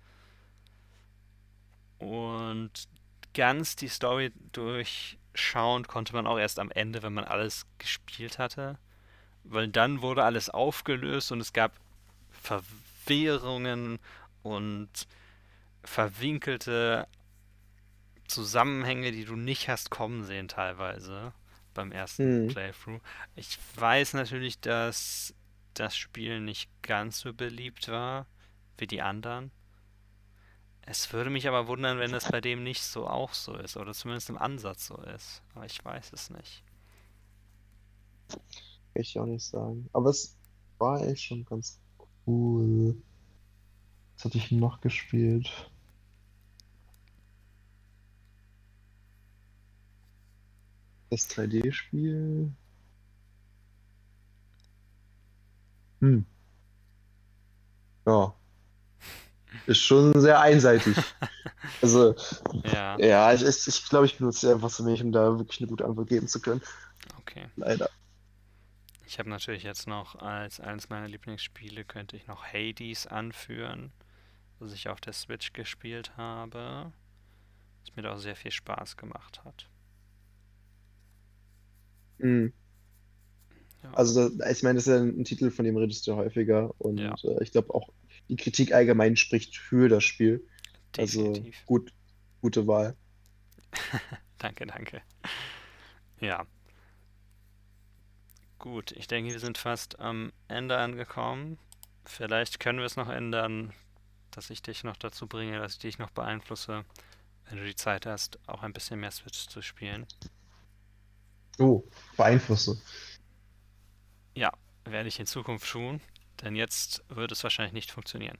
Und 1.99 2.71
ganz 3.33 3.75
die 3.75 3.87
Story 3.87 4.31
durchschauen 4.51 5.87
konnte 5.87 6.13
man 6.13 6.27
auch 6.27 6.37
erst 6.39 6.59
am 6.59 6.71
Ende, 6.71 7.03
wenn 7.03 7.13
man 7.13 7.23
alles 7.23 7.65
gespielt 7.77 8.39
hatte. 8.39 8.77
Weil 9.43 9.67
dann 9.67 10.01
wurde 10.01 10.23
alles 10.23 10.49
aufgelöst 10.49 11.31
und 11.31 11.39
es 11.39 11.53
gab 11.53 11.73
Verwirrungen 12.29 13.99
und 14.43 15.07
verwinkelte 15.83 17.07
Zusammenhänge, 18.27 19.11
die 19.11 19.25
du 19.25 19.35
nicht 19.35 19.69
hast 19.69 19.89
kommen 19.89 20.25
sehen 20.25 20.47
teilweise 20.47 21.33
beim 21.73 21.91
ersten 21.91 22.45
Mhm. 22.45 22.47
Playthrough. 22.49 23.01
Ich 23.35 23.57
weiß 23.75 24.13
natürlich, 24.13 24.59
dass 24.59 25.33
das 25.79 25.95
Spiel 25.95 26.39
nicht 26.39 26.69
ganz 26.81 27.19
so 27.19 27.33
beliebt 27.33 27.87
war 27.87 28.25
wie 28.77 28.87
die 28.87 29.01
anderen. 29.01 29.51
Es 30.81 31.11
würde 31.11 31.29
mich 31.29 31.47
aber 31.47 31.67
wundern, 31.67 31.99
wenn 31.99 32.13
es 32.13 32.29
bei 32.31 32.39
dem 32.39 32.63
nicht 32.63 32.81
so 32.81 33.07
auch 33.07 33.33
so 33.33 33.53
ist 33.55 33.75
oder 33.75 33.93
zumindest 33.93 34.29
im 34.29 34.37
Ansatz 34.37 34.87
so 34.87 34.95
ist. 34.97 35.41
Aber 35.53 35.65
ich 35.65 35.83
weiß 35.83 36.13
es 36.13 36.29
nicht. 36.29 36.63
Ich 38.93 39.19
auch 39.19 39.25
nicht 39.25 39.43
sagen. 39.43 39.89
Aber 39.93 40.09
es 40.09 40.37
war 40.77 41.01
echt 41.05 41.23
schon 41.23 41.43
ganz 41.45 41.79
cool. 42.25 42.95
Was 44.15 44.25
hatte 44.25 44.37
ich 44.37 44.51
noch 44.51 44.79
gespielt? 44.79 45.49
Das 51.09 51.29
3D-Spiel. 51.29 52.51
Hm. 56.01 56.25
Ja. 58.05 58.33
Ist 59.65 59.81
schon 59.81 60.19
sehr 60.19 60.39
einseitig. 60.39 60.97
Also, 61.81 62.15
Ja, 62.63 62.97
ja, 62.97 63.33
ich, 63.33 63.43
ich, 63.43 63.89
glaube, 63.89 64.05
ich 64.05 64.17
benutze 64.17 64.47
sie 64.47 64.53
einfach 64.53 64.69
so 64.69 64.85
wenig, 64.85 65.03
um 65.03 65.11
da 65.11 65.37
wirklich 65.37 65.59
eine 65.59 65.67
gute 65.67 65.85
Antwort 65.85 66.07
geben 66.07 66.27
zu 66.27 66.39
können. 66.39 66.61
okay. 67.19 67.47
Leider. 67.55 67.89
Ich 69.05 69.19
habe 69.19 69.29
natürlich 69.29 69.63
jetzt 69.63 69.87
noch 69.87 70.15
als 70.15 70.59
eines 70.59 70.89
meiner 70.89 71.07
Lieblingsspiele 71.07 71.83
könnte 71.83 72.15
ich 72.15 72.27
noch 72.27 72.45
Hades 72.45 73.07
anführen, 73.07 73.91
was 74.59 74.73
ich 74.73 74.89
auf 74.89 74.99
der 75.01 75.13
Switch 75.13 75.53
gespielt 75.53 76.15
habe, 76.17 76.91
das 77.85 77.95
mir 77.95 78.01
da 78.01 78.13
auch 78.13 78.19
sehr 78.19 78.35
viel 78.35 78.51
Spaß 78.51 78.97
gemacht 78.97 79.43
hat. 79.43 79.69
Mhm. 82.17 82.53
Ja. 83.83 83.93
Also, 83.93 84.29
ich 84.49 84.63
meine, 84.63 84.75
das 84.75 84.87
ist 84.87 84.93
ja 84.93 84.97
ein 84.97 85.23
Titel, 85.23 85.51
von 85.51 85.65
dem 85.65 85.77
redest 85.77 86.05
du 86.07 86.15
häufiger. 86.15 86.73
Und 86.79 86.97
Ja. 86.99 87.15
äh, 87.23 87.43
ich 87.43 87.51
glaube 87.51 87.73
auch, 87.73 87.89
die 88.29 88.35
Kritik 88.35 88.73
allgemein 88.73 89.15
spricht 89.15 89.57
für 89.57 89.87
das 89.89 90.03
Spiel. 90.03 90.45
Also, 90.97 91.23
Definitiv. 91.33 91.65
gut, 91.65 91.93
gute 92.41 92.67
Wahl. 92.67 92.95
Danke, 94.39 94.65
danke. 94.67 95.01
Ja. 96.19 96.45
Gut, 98.59 98.91
ich 98.91 99.07
denke, 99.07 99.31
wir 99.31 99.39
sind 99.39 99.57
fast 99.57 99.99
am 99.99 100.31
Ende 100.47 100.77
angekommen. 100.77 101.57
Vielleicht 102.05 102.59
können 102.59 102.79
wir 102.79 102.85
es 102.85 102.95
noch 102.95 103.09
ändern, 103.09 103.73
dass 104.31 104.49
ich 104.49 104.61
dich 104.61 104.83
noch 104.83 104.97
dazu 104.97 105.27
bringe, 105.27 105.59
dass 105.59 105.73
ich 105.73 105.79
dich 105.79 105.99
noch 105.99 106.11
beeinflusse, 106.11 106.85
wenn 107.49 107.57
du 107.57 107.65
die 107.65 107.75
Zeit 107.75 108.05
hast, 108.05 108.39
auch 108.47 108.63
ein 108.63 108.73
bisschen 108.73 108.99
mehr 108.99 109.11
Switch 109.11 109.47
zu 109.47 109.61
spielen. 109.61 110.05
Oh, 111.59 111.83
beeinflusse. 112.15 112.79
Ja, 114.37 114.51
werde 114.85 115.09
ich 115.09 115.19
in 115.19 115.25
Zukunft 115.25 115.67
tun, 115.67 115.99
denn 116.43 116.55
jetzt 116.55 117.03
wird 117.09 117.31
es 117.31 117.41
wahrscheinlich 117.41 117.73
nicht 117.73 117.89
funktionieren. 117.89 118.37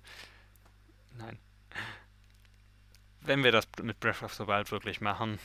Nein. 1.18 1.40
Wenn 3.22 3.44
wir 3.44 3.52
das 3.52 3.68
mit 3.82 4.00
Breath 4.00 4.22
of 4.22 4.36
the 4.36 4.46
Wild 4.46 4.72
wirklich 4.72 5.02
machen 5.02 5.40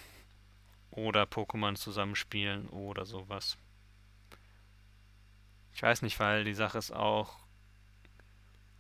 oder 0.90 1.22
Pokémon 1.22 1.74
zusammenspielen 1.74 2.68
oder 2.68 3.06
sowas. 3.06 3.56
Ich 5.72 5.82
weiß 5.82 6.02
nicht, 6.02 6.20
weil 6.20 6.44
die 6.44 6.52
Sache 6.52 6.76
ist 6.76 6.90
auch, 6.90 7.38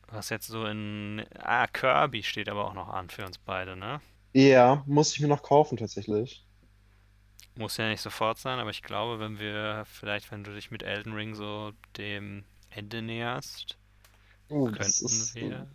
was 0.08 0.28
jetzt 0.28 0.48
so 0.48 0.66
in... 0.66 1.24
Ah, 1.38 1.66
Kirby 1.68 2.22
steht 2.22 2.50
aber 2.50 2.66
auch 2.66 2.74
noch 2.74 2.90
an 2.90 3.08
für 3.08 3.24
uns 3.24 3.38
beide, 3.38 3.76
ne? 3.76 4.02
Ja, 4.34 4.84
muss 4.86 5.14
ich 5.14 5.20
mir 5.20 5.28
noch 5.28 5.42
kaufen 5.42 5.78
tatsächlich. 5.78 6.44
Muss 7.54 7.76
ja 7.78 7.88
nicht 7.88 8.00
sofort 8.02 8.38
sein, 8.38 8.58
aber 8.58 8.70
ich 8.70 8.82
glaube, 8.82 9.18
wenn 9.20 9.38
wir 9.38 9.84
vielleicht, 9.86 10.30
wenn 10.32 10.44
du 10.44 10.54
dich 10.54 10.70
mit 10.70 10.82
Elden 10.82 11.12
Ring 11.14 11.34
so 11.34 11.72
dem 11.96 12.44
Ende 12.70 13.02
näherst, 13.02 13.78
Oh, 14.50 14.70
könnten 14.72 15.06
ist, 15.06 15.34
wir... 15.34 15.68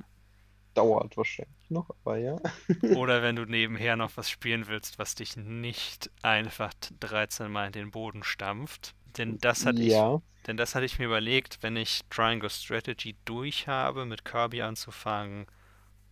dauert 0.73 1.17
wahrscheinlich 1.17 1.69
noch, 1.69 1.89
aber 2.03 2.17
ja. 2.17 2.37
Oder 2.91 3.21
wenn 3.21 3.37
du 3.37 3.45
nebenher 3.45 3.95
noch 3.95 4.17
was 4.17 4.29
spielen 4.29 4.67
willst, 4.67 4.99
was 4.99 5.15
dich 5.15 5.37
nicht 5.37 6.09
einfach 6.21 6.73
13 6.99 7.49
Mal 7.49 7.67
in 7.67 7.71
den 7.71 7.91
Boden 7.91 8.23
stampft. 8.23 8.93
Denn 9.17 9.37
das 9.39 9.65
hatte 9.65 9.83
ich, 9.83 10.05
Ja. 10.05 10.21
denn 10.47 10.57
das 10.57 10.75
hatte 10.75 10.85
ich 10.85 10.99
mir 10.99 11.05
überlegt, 11.05 11.63
wenn 11.63 11.77
ich 11.77 12.01
Triangle 12.09 12.49
Strategy 12.49 13.15
durch 13.25 13.67
habe, 13.67 14.05
mit 14.05 14.25
Kirby 14.25 14.61
anzufangen, 14.63 15.47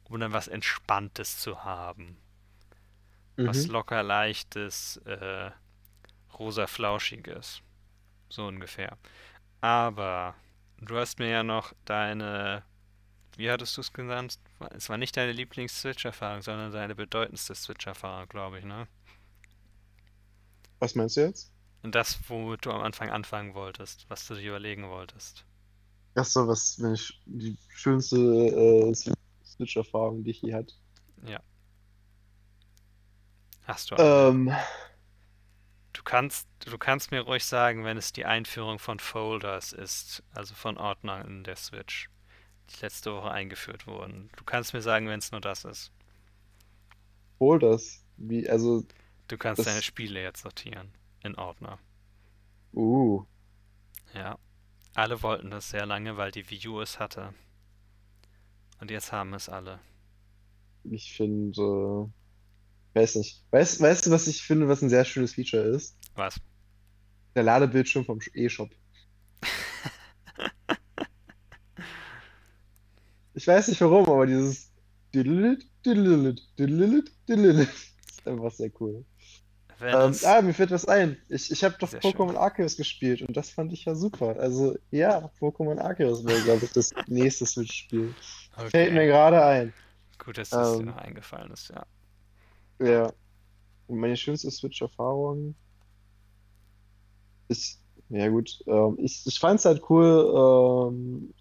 um 0.05 0.19
dann 0.19 0.33
was 0.33 0.47
Entspanntes 0.49 1.39
zu 1.39 1.63
haben. 1.65 2.17
Was 3.43 3.67
Mhm. 3.67 3.69
locker 3.69 4.03
leichtes, 4.03 4.97
äh, 5.05 5.51
rosa 6.39 6.67
flauschiges. 6.67 7.61
So 8.29 8.47
ungefähr. 8.47 8.97
Aber 9.61 10.35
du 10.79 10.97
hast 10.97 11.19
mir 11.19 11.29
ja 11.29 11.43
noch 11.43 11.73
deine, 11.85 12.63
wie 13.37 13.51
hattest 13.51 13.77
du 13.77 13.81
es 13.81 13.93
genannt? 13.93 14.39
Es 14.71 14.89
war 14.89 14.97
nicht 14.97 15.17
deine 15.17 15.33
Lieblings-Switch-Erfahrung, 15.33 16.41
sondern 16.43 16.71
deine 16.71 16.95
bedeutendste 16.95 17.55
Switch-Erfahrung, 17.55 18.29
glaube 18.29 18.59
ich, 18.59 18.65
ne? 18.65 18.87
Was 20.79 20.95
meinst 20.95 21.17
du 21.17 21.21
jetzt? 21.21 21.51
Und 21.83 21.95
das, 21.95 22.19
womit 22.27 22.65
du 22.65 22.71
am 22.71 22.81
Anfang 22.81 23.09
anfangen 23.11 23.53
wolltest, 23.53 24.05
was 24.09 24.27
du 24.27 24.35
dir 24.35 24.49
überlegen 24.49 24.89
wolltest. 24.89 25.45
Ach 26.15 26.25
so, 26.25 26.47
was, 26.47 26.81
wenn 26.81 26.93
ich 26.93 27.21
die 27.25 27.57
schönste 27.69 28.17
äh, 28.17 28.91
Swi- 28.93 29.13
Switch-Erfahrung, 29.45 30.23
die 30.23 30.31
ich 30.31 30.41
je 30.41 30.53
hatte. 30.53 30.73
Hast 33.67 33.91
du? 33.91 33.95
Ähm, 33.97 34.47
Du 34.47 34.55
kannst, 36.05 36.47
du 36.65 36.77
kannst 36.77 37.11
mir 37.11 37.21
ruhig 37.21 37.45
sagen, 37.45 37.83
wenn 37.85 37.97
es 37.97 38.13
die 38.13 38.25
Einführung 38.25 38.79
von 38.79 38.99
Folders 38.99 39.73
ist, 39.73 40.23
also 40.33 40.55
von 40.55 40.77
Ordnern 40.77 41.27
in 41.27 41.43
der 41.43 41.57
Switch, 41.57 42.09
die 42.71 42.81
letzte 42.81 43.13
Woche 43.13 43.31
eingeführt 43.31 43.87
wurden. 43.87 44.31
Du 44.37 44.45
kannst 44.45 44.73
mir 44.73 44.81
sagen, 44.83 45.07
wenn 45.09 45.19
es 45.19 45.31
nur 45.31 45.41
das 45.41 45.65
ist. 45.65 45.91
hol 47.39 47.59
das. 47.59 48.03
Wie, 48.17 48.49
also, 48.49 48.83
Du 49.27 49.37
kannst 49.37 49.67
deine 49.67 49.83
Spiele 49.83 50.19
jetzt 50.23 50.41
sortieren 50.41 50.91
in 51.21 51.35
Ordner. 51.35 51.77
uh, 52.75 53.25
Ja. 54.15 54.39
Alle 54.95 55.21
wollten 55.23 55.51
das 55.51 55.69
sehr 55.71 55.85
lange, 55.85 56.17
weil 56.17 56.31
die 56.31 56.49
Wii 56.49 56.67
U 56.69 56.81
es 56.81 56.99
hatte. 56.99 57.33
Und 58.79 58.89
jetzt 58.89 59.11
haben 59.11 59.33
es 59.33 59.49
alle. 59.49 59.81
ich 60.83 61.13
finde, 61.13 61.61
äh, 61.61 62.09
weiß 62.95 63.15
nicht. 63.15 63.43
Weißt, 63.51 63.81
weißt 63.81 64.05
du, 64.05 64.11
was 64.11 64.27
ich 64.27 64.41
finde, 64.41 64.67
was 64.67 64.81
ein 64.81 64.89
sehr 64.89 65.05
schönes 65.05 65.33
Feature 65.33 65.63
ist? 65.63 65.97
Was? 66.15 66.39
Der 67.35 67.43
Ladebildschirm 67.43 68.05
vom 68.05 68.19
E-Shop. 68.33 68.69
Ich 73.37 73.45
weiß 73.45 73.67
nicht 73.67 73.81
warum, 73.81 74.07
aber 74.07 74.25
dieses 74.25 74.71
Diddlelit, 75.13 75.67
Diddlelit, 75.85 76.41
Diddlelit, 76.57 77.11
Diddlelit 77.27 77.69
ist 78.07 78.25
einfach 78.25 78.51
sehr 78.51 78.71
cool. 78.79 79.03
Ähm, 79.81 80.15
ah, 80.23 80.41
mir 80.41 80.53
fällt 80.53 80.71
was 80.71 80.87
ein. 80.87 81.17
Ich, 81.27 81.51
ich 81.51 81.63
habe 81.65 81.75
doch. 81.77 81.91
Pokémon 81.91 82.37
Arceus 82.37 82.77
gespielt 82.77 83.21
und 83.21 83.35
das 83.35 83.49
fand 83.49 83.73
ich 83.73 83.83
ja 83.83 83.93
super. 83.93 84.37
Also, 84.39 84.77
ja, 84.91 85.29
Pokémon 85.39 85.77
Arceus 85.79 86.25
wäre, 86.25 86.41
glaube 86.43 86.63
ich, 86.63 86.71
das 86.71 86.93
nächste 87.07 87.45
Switch-Spiel. 87.45 88.13
Fällt 88.69 88.93
mir 88.93 89.01
okay. 89.01 89.07
gerade 89.07 89.43
ein. 89.43 89.73
Gut, 90.17 90.37
dass 90.37 90.53
es 90.53 90.71
dir 90.71 90.79
ähm, 90.79 90.85
noch 90.85 90.97
eingefallen 90.97 91.51
ist, 91.51 91.69
ja. 91.69 91.85
Ja. 92.79 93.11
Meine 93.87 94.17
schönste 94.17 94.49
Switch-Erfahrung 94.51 95.55
ist, 97.47 97.79
ja 98.09 98.27
gut, 98.29 98.63
ähm, 98.67 98.97
ich, 98.99 99.21
ich 99.25 99.39
fand 99.39 99.59
es 99.59 99.65
halt 99.65 99.83
cool, 99.89 100.89
ähm, 100.93 101.33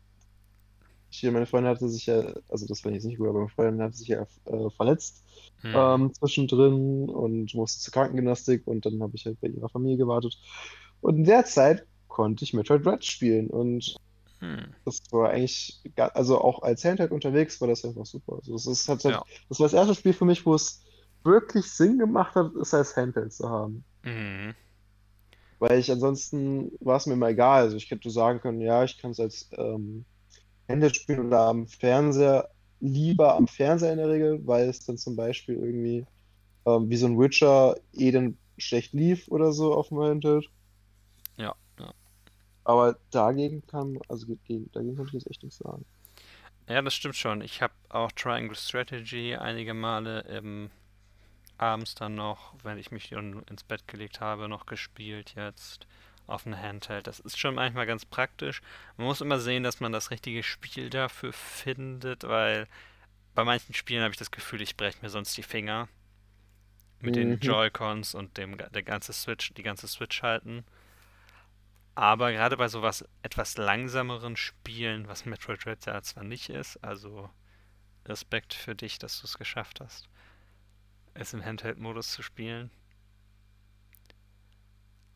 hier, 1.09 1.31
meine 1.33 1.47
Freundin 1.47 1.71
hatte 1.71 1.89
sich 1.89 2.07
ja, 2.07 2.35
also 2.49 2.67
das 2.67 2.81
fand 2.81 2.95
ich 2.95 3.03
jetzt 3.03 3.07
nicht 3.09 3.19
gut, 3.19 3.29
aber 3.29 3.39
meine 3.39 3.51
Freundin 3.51 3.83
hatte 3.83 3.97
sich 3.97 4.09
ja 4.09 4.27
äh, 4.47 4.71
verletzt 4.77 5.23
Hm. 5.63 5.73
ähm, 5.75 6.13
zwischendrin 6.15 7.09
und 7.09 7.55
musste 7.55 7.81
zur 7.81 7.93
Krankengymnastik 7.93 8.67
und 8.67 8.85
dann 8.85 9.01
habe 9.03 9.17
ich 9.17 9.25
halt 9.25 9.41
bei 9.41 9.49
ihrer 9.49 9.69
Familie 9.71 9.97
gewartet. 9.97 10.37
Und 11.01 11.17
in 11.17 11.25
der 11.25 11.45
Zeit 11.47 11.87
konnte 12.09 12.45
ich 12.45 12.53
Metroid 12.53 12.85
Dread 12.85 13.05
spielen 13.05 13.49
und 13.49 13.97
Hm. 14.41 14.75
das 14.85 15.01
war 15.11 15.31
eigentlich, 15.31 15.81
also 15.97 16.39
auch 16.41 16.63
als 16.63 16.85
Handheld 16.85 17.13
unterwegs 17.13 17.61
war 17.61 17.69
das 17.69 17.85
einfach 17.85 18.05
super. 18.05 18.37
Also 18.37 18.55
es 18.57 18.67
ist, 18.67 18.89
hat 18.89 19.05
halt, 19.05 19.15
Ja. 19.15 19.25
das 19.49 19.59
war 19.61 19.67
das 19.67 19.73
erste 19.73 19.95
Spiel 19.95 20.13
für 20.13 20.27
mich, 20.27 20.45
wo 20.45 20.55
es 20.55 20.84
wirklich 21.25 21.71
Sinn 21.71 21.99
gemacht 21.99 22.35
hat, 22.35 22.55
es 22.57 22.75
als 22.75 22.97
Handheld 22.97 23.33
zu 23.33 23.49
haben. 23.49 23.85
Mhm. 24.03 24.55
Weil 25.59 25.79
ich 25.79 25.91
ansonsten 25.91 26.73
war 26.81 26.97
es 26.97 27.07
mir 27.07 27.15
immer 27.15 27.29
egal. 27.29 27.63
Also 27.63 27.77
ich 27.77 27.91
hätte 27.91 28.11
sagen 28.11 28.41
können, 28.41 28.61
ja, 28.61 28.85
ich 28.85 28.99
kann 28.99 29.13
es 29.13 29.21
als 29.21 29.49
ähm, 29.53 30.05
Handheld 30.69 30.97
spielen 30.97 31.27
oder 31.27 31.41
am 31.41 31.67
Fernseher, 31.67 32.51
lieber 32.81 33.35
am 33.35 33.49
Fernseher 33.49 33.93
in 33.93 33.99
der 33.99 34.09
Regel, 34.09 34.47
weil 34.47 34.69
es 34.69 34.85
dann 34.85 34.99
zum 34.99 35.17
Beispiel 35.17 35.57
irgendwie 35.57 36.07
ähm, 36.67 36.91
wie 36.91 36.97
so 36.97 37.07
ein 37.07 37.19
Witcher 37.19 37.77
eh 37.93 38.11
dann 38.11 38.37
schlecht 38.59 38.93
lief 38.93 39.29
oder 39.29 39.53
so 39.53 39.75
auf 39.75 39.89
dem 39.89 40.01
Handheld. 40.01 40.49
Ja, 41.37 41.55
ja. 41.79 41.93
Aber 42.65 42.99
dagegen 43.11 43.67
kann, 43.67 43.99
also 44.09 44.27
gegen, 44.27 44.71
dagegen 44.73 44.97
konnte 44.97 45.17
ich 45.17 45.23
jetzt 45.23 45.31
echt 45.31 45.43
nichts 45.43 45.59
sagen. 45.59 45.85
Ja, 46.69 46.81
das 46.81 46.95
stimmt 46.95 47.17
schon. 47.17 47.43
Ich 47.43 47.61
habe 47.61 47.75
auch 47.91 48.11
Triangle 48.13 48.57
Strategy 48.57 49.35
einige 49.35 49.75
Male 49.75 50.25
ähm, 50.29 50.71
abends 51.59 51.95
dann 51.95 52.15
noch, 52.15 52.55
wenn 52.63 52.79
ich 52.79 52.91
mich 52.91 53.13
ins 53.13 53.65
Bett 53.65 53.87
gelegt 53.89 54.21
habe, 54.21 54.49
noch 54.49 54.67
gespielt 54.67 55.35
jetzt 55.37 55.87
auf 56.27 56.47
einem 56.47 56.59
Handheld. 56.61 57.07
Das 57.07 57.21
ist 57.21 57.39
schon 57.39 57.55
manchmal 57.55 57.87
ganz 57.87 58.05
praktisch. 58.05 58.63
Man 58.97 59.07
muss 59.07 59.21
immer 59.21 59.39
sehen, 59.39 59.63
dass 59.63 59.81
man 59.81 59.93
das 59.93 60.11
richtige 60.11 60.43
Spiel 60.43 60.91
dafür 60.91 61.33
findet, 61.33 62.25
weil 62.25 62.67
bei 63.35 63.45
manchen 63.45 63.75
Spielen 63.75 64.03
habe 64.03 64.13
ich 64.13 64.19
das 64.19 64.31
Gefühl, 64.31 64.63
ich 64.63 64.77
breche 64.77 64.99
mir 65.03 65.11
sonst 65.11 65.37
die 65.37 65.43
Finger 65.43 65.89
mit 67.01 67.17
den 67.17 67.33
Mhm. 67.33 67.39
Joy-Cons 67.41 68.15
und 68.15 68.37
dem 68.39 68.57
der 68.57 68.83
ganze 68.83 69.13
Switch, 69.13 69.53
die 69.55 69.63
ganze 69.63 69.87
Switch 69.89 70.23
halten. 70.23 70.65
Aber 71.97 72.33
gerade 72.33 72.57
bei 72.57 72.69
sowas 72.69 73.05
etwas 73.23 73.57
langsameren 73.57 74.37
Spielen, 74.37 75.07
was 75.09 75.25
Metroid 75.27 75.65
Dread 75.65 75.87
ja 75.87 76.03
zwar 76.03 76.25
nicht 76.25 76.49
ist, 76.49 76.77
also 76.85 77.31
Respekt 78.07 78.55
für 78.55 78.75
dich, 78.75 78.99
dass 78.99 79.21
du 79.21 79.27
es 79.27 79.39
geschafft 79.39 79.81
hast, 79.81 80.09
es 81.15 81.33
im 81.33 81.45
Handheld-Modus 81.45 82.13
zu 82.13 82.23
spielen. 82.23 82.71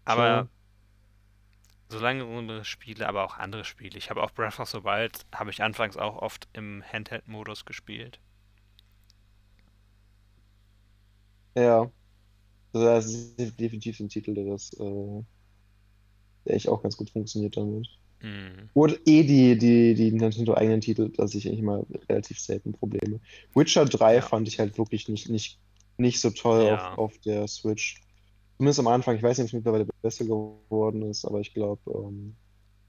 Aber 0.05 0.35
Tja. 0.35 0.49
so 1.91 1.99
langsamere 1.99 2.65
Spiele, 2.65 3.07
aber 3.07 3.25
auch 3.25 3.37
andere 3.37 3.63
Spiele. 3.63 3.99
Ich 3.99 4.09
habe 4.09 4.23
auch 4.23 4.31
Breath 4.31 4.59
of 4.59 4.71
the 4.71 4.85
Wild, 4.85 5.27
habe 5.35 5.51
ich 5.51 5.63
anfangs 5.63 5.99
auch 5.99 6.17
oft 6.17 6.49
im 6.55 6.83
Handheld-Modus 6.83 7.67
gespielt. 7.67 8.21
Ja, 11.55 11.91
also 12.75 12.87
das 12.87 13.07
ist 13.39 13.61
definitiv 13.61 14.01
ein 14.01 14.09
Titel, 14.11 14.35
der 14.35 14.47
das, 14.47 14.73
äh, 14.75 15.25
der 16.47 16.57
echt 16.57 16.69
auch 16.69 16.83
ganz 16.83 16.97
gut 16.97 17.11
funktioniert 17.11 17.57
damit. 17.57 17.87
Mhm. 18.23 18.71
Und 18.75 19.01
eh 19.07 19.25
die, 19.25 19.59
die, 19.59 19.95
die 19.95 20.13
Nintendo-eigenen 20.13 20.81
Titel, 20.83 21.11
da 21.17 21.29
sehe 21.29 21.41
ich 21.41 21.49
eigentlich 21.49 21.63
mal 21.63 21.87
relativ 22.09 22.41
selten 22.41 22.73
Probleme. 22.73 23.21
Witcher 23.55 23.87
3 23.87 24.21
Ja. 24.21 24.23
fand 24.23 24.49
ich 24.49 24.61
halt 24.61 24.79
wirklich 24.79 25.09
nicht, 25.09 25.29
nicht, 25.31 25.61
nicht 25.99 26.21
so 26.21 26.31
toll 26.31 26.63
Ja. 26.63 26.67
auf, 26.67 26.97
auf 26.99 27.19
der 27.21 27.49
Switch. 27.49 28.01
Zumindest 28.59 28.81
am 28.81 28.89
Anfang. 28.89 29.17
Ich 29.17 29.23
weiß 29.23 29.39
nicht, 29.39 29.47
ob 29.47 29.49
es 29.49 29.55
mittlerweile 29.55 29.87
besser 30.03 30.25
geworden 30.27 31.03
ist, 31.11 31.25
aber 31.25 31.41
ich 31.41 31.55
glaube, 31.55 31.83
ähm, 31.93 32.39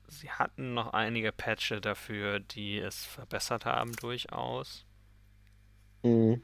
Sie 0.09 0.29
hatten 0.29 0.73
noch 0.73 0.91
einige 0.91 1.31
Patches 1.31 1.79
dafür, 1.79 2.41
die 2.41 2.79
es 2.79 3.05
verbessert 3.05 3.63
haben, 3.65 3.93
durchaus. 3.93 4.85
mh, 6.03 6.39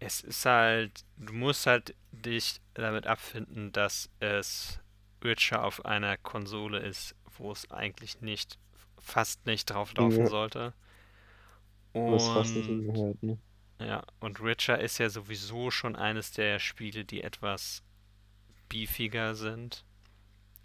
Es 0.00 0.20
ist 0.22 0.44
halt, 0.44 1.04
du 1.16 1.32
musst 1.32 1.66
halt 1.66 1.94
dich 2.12 2.60
damit 2.74 3.06
abfinden, 3.06 3.70
dass 3.72 4.10
es 4.20 4.80
Witcher 5.20 5.64
auf 5.64 5.84
einer 5.84 6.16
Konsole 6.16 6.78
ist, 6.80 7.14
wo 7.36 7.52
es 7.52 7.70
eigentlich 7.70 8.20
nicht, 8.20 8.58
fast 8.98 9.46
nicht 9.46 9.66
drauf 9.70 9.94
laufen 9.94 10.24
Ja. 10.24 10.28
sollte. 10.28 10.74
wo 12.06 12.16
es 12.16 12.26
fast 12.28 12.56
nicht 12.56 12.68
Und 12.68 13.22
ne? 13.22 13.38
Ja, 13.78 14.02
und 14.20 14.42
Witcher 14.42 14.80
ist 14.80 14.98
ja 14.98 15.08
sowieso 15.08 15.70
schon 15.70 15.96
eines 15.96 16.32
der 16.32 16.58
Spiele, 16.58 17.04
die 17.04 17.22
etwas 17.22 17.82
beefiger 18.68 19.34
sind. 19.34 19.84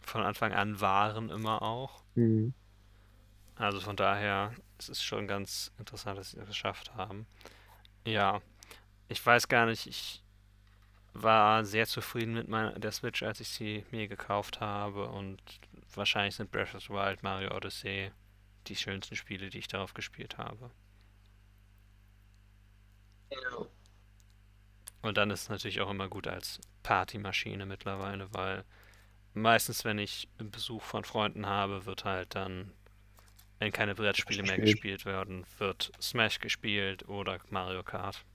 Von 0.02 0.22
Anfang 0.22 0.52
an 0.52 0.81
waren 0.81 1.30
immer 1.30 1.61
auch. 1.61 2.03
Mhm. 2.15 2.53
Also 3.56 3.80
von 3.80 3.95
daher, 3.95 4.53
es 4.80 4.90
ist 4.90 5.03
schon 5.03 5.27
ganz 5.27 5.72
interessant, 5.77 6.18
dass 6.18 6.31
sie 6.31 6.38
das 6.38 6.48
geschafft 6.48 6.95
haben. 6.95 7.27
Ja, 8.06 8.41
ich 9.07 9.23
weiß 9.23 9.48
gar 9.48 9.68
nicht, 9.68 9.85
ich 9.85 10.23
war 11.14 11.64
sehr 11.64 11.85
zufrieden 11.85 12.34
mit 12.34 12.48
meiner, 12.48 12.72
der 12.80 12.91
Switch, 12.91 13.22
als 13.22 13.40
ich 13.40 13.49
sie 13.49 13.85
mir 13.91 14.07
gekauft 14.07 14.60
habe 14.60 15.07
und 15.07 15.40
wahrscheinlich 15.94 16.35
sind 16.35 16.52
Breath 16.52 16.73
of 16.73 16.84
the 16.84 16.90
Wild, 16.90 17.22
Mario 17.22 17.56
Odyssey 17.56 18.11
die 18.68 18.76
schönsten 18.76 19.15
Spiele, 19.15 19.49
die 19.49 19.60
ich 19.60 19.68
darauf 19.68 19.94
gespielt 19.94 20.38
habe. 20.38 20.72
Und 25.03 25.18
dann 25.18 25.30
ist 25.30 25.43
es 25.43 25.49
natürlich 25.49 25.81
auch 25.81 25.91
immer 25.91 26.07
gut 26.10 26.27
als 26.27 26.60
Partymaschine 26.81 27.65
mittlerweile, 27.68 28.34
weil 28.34 28.65
meistens, 29.34 29.85
wenn 29.85 29.99
ich 29.99 30.30
Besuch 30.39 30.84
von 30.84 31.03
Freunden 31.05 31.45
habe, 31.47 31.85
wird 31.85 32.05
halt 32.05 32.35
dann, 32.35 32.72
wenn 33.60 33.72
keine 33.73 33.95
Brettspiele 33.95 34.43
mehr 34.43 34.60
Gespielt. 34.60 35.05
werden, 35.05 35.45
wird 35.60 35.91
Smash 36.01 36.39
gespielt 36.39 37.07
oder 37.10 37.39
Mario 37.49 37.84
Kart. 37.84 38.26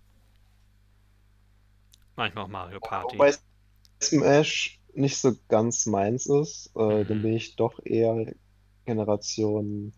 Manchmal 2.16 2.44
auch 2.44 2.48
Mario 2.48 2.80
Party. 2.80 3.16
Wobei 3.16 3.34
Smash 4.02 4.80
nicht 4.94 5.18
so 5.18 5.34
ganz 5.48 5.86
meins 5.86 6.26
ist, 6.26 6.68
äh, 6.76 7.04
dann 7.06 7.22
Mhm. 7.22 7.22
bin 7.22 7.34
ich 7.34 7.56
doch 7.56 7.80
eher 7.84 8.34
Generation 8.86 9.92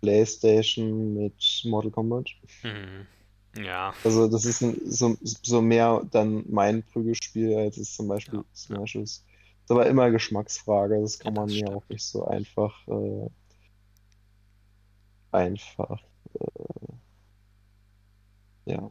PlayStation 0.00 1.12
mit 1.14 1.60
Mortal 1.64 1.90
Kombat. 1.90 2.30
Mhm. 2.62 3.06
Ja, 3.56 3.94
Also 4.02 4.28
das 4.28 4.44
ist 4.44 4.62
ein, 4.62 4.80
so, 4.84 5.16
so 5.22 5.60
mehr 5.62 6.02
dann 6.10 6.44
mein 6.50 6.82
Prügelspiel, 6.84 7.56
als 7.58 7.76
es 7.76 7.94
zum 7.94 8.08
Beispiel 8.08 8.44
Ja, 8.44 8.44
Smash 8.54 8.94
ist. 8.96 9.24
Ist 9.64 9.70
aber 9.70 9.86
immer 9.86 10.10
Geschmacksfrage, 10.10 11.00
das 11.00 11.18
kann 11.18 11.34
Ja, 11.34 11.40
man 11.40 11.48
das 11.48 11.52
mir 11.52 11.68
stimmt. 11.68 11.76
auch 11.76 11.88
nicht 11.88 12.04
so 12.04 12.24
einfach 12.26 12.86
äh, 12.88 13.28
einfach 15.32 16.00
äh, 16.40 16.92
ja 18.64 18.90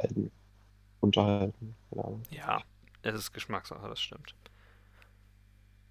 halten, 0.00 0.32
unterhalten. 1.00 1.76
Ja, 2.30 2.62
es 3.02 3.14
ist 3.14 3.32
Geschmackssache, 3.32 3.88
das 3.88 4.00
stimmt. 4.00 4.34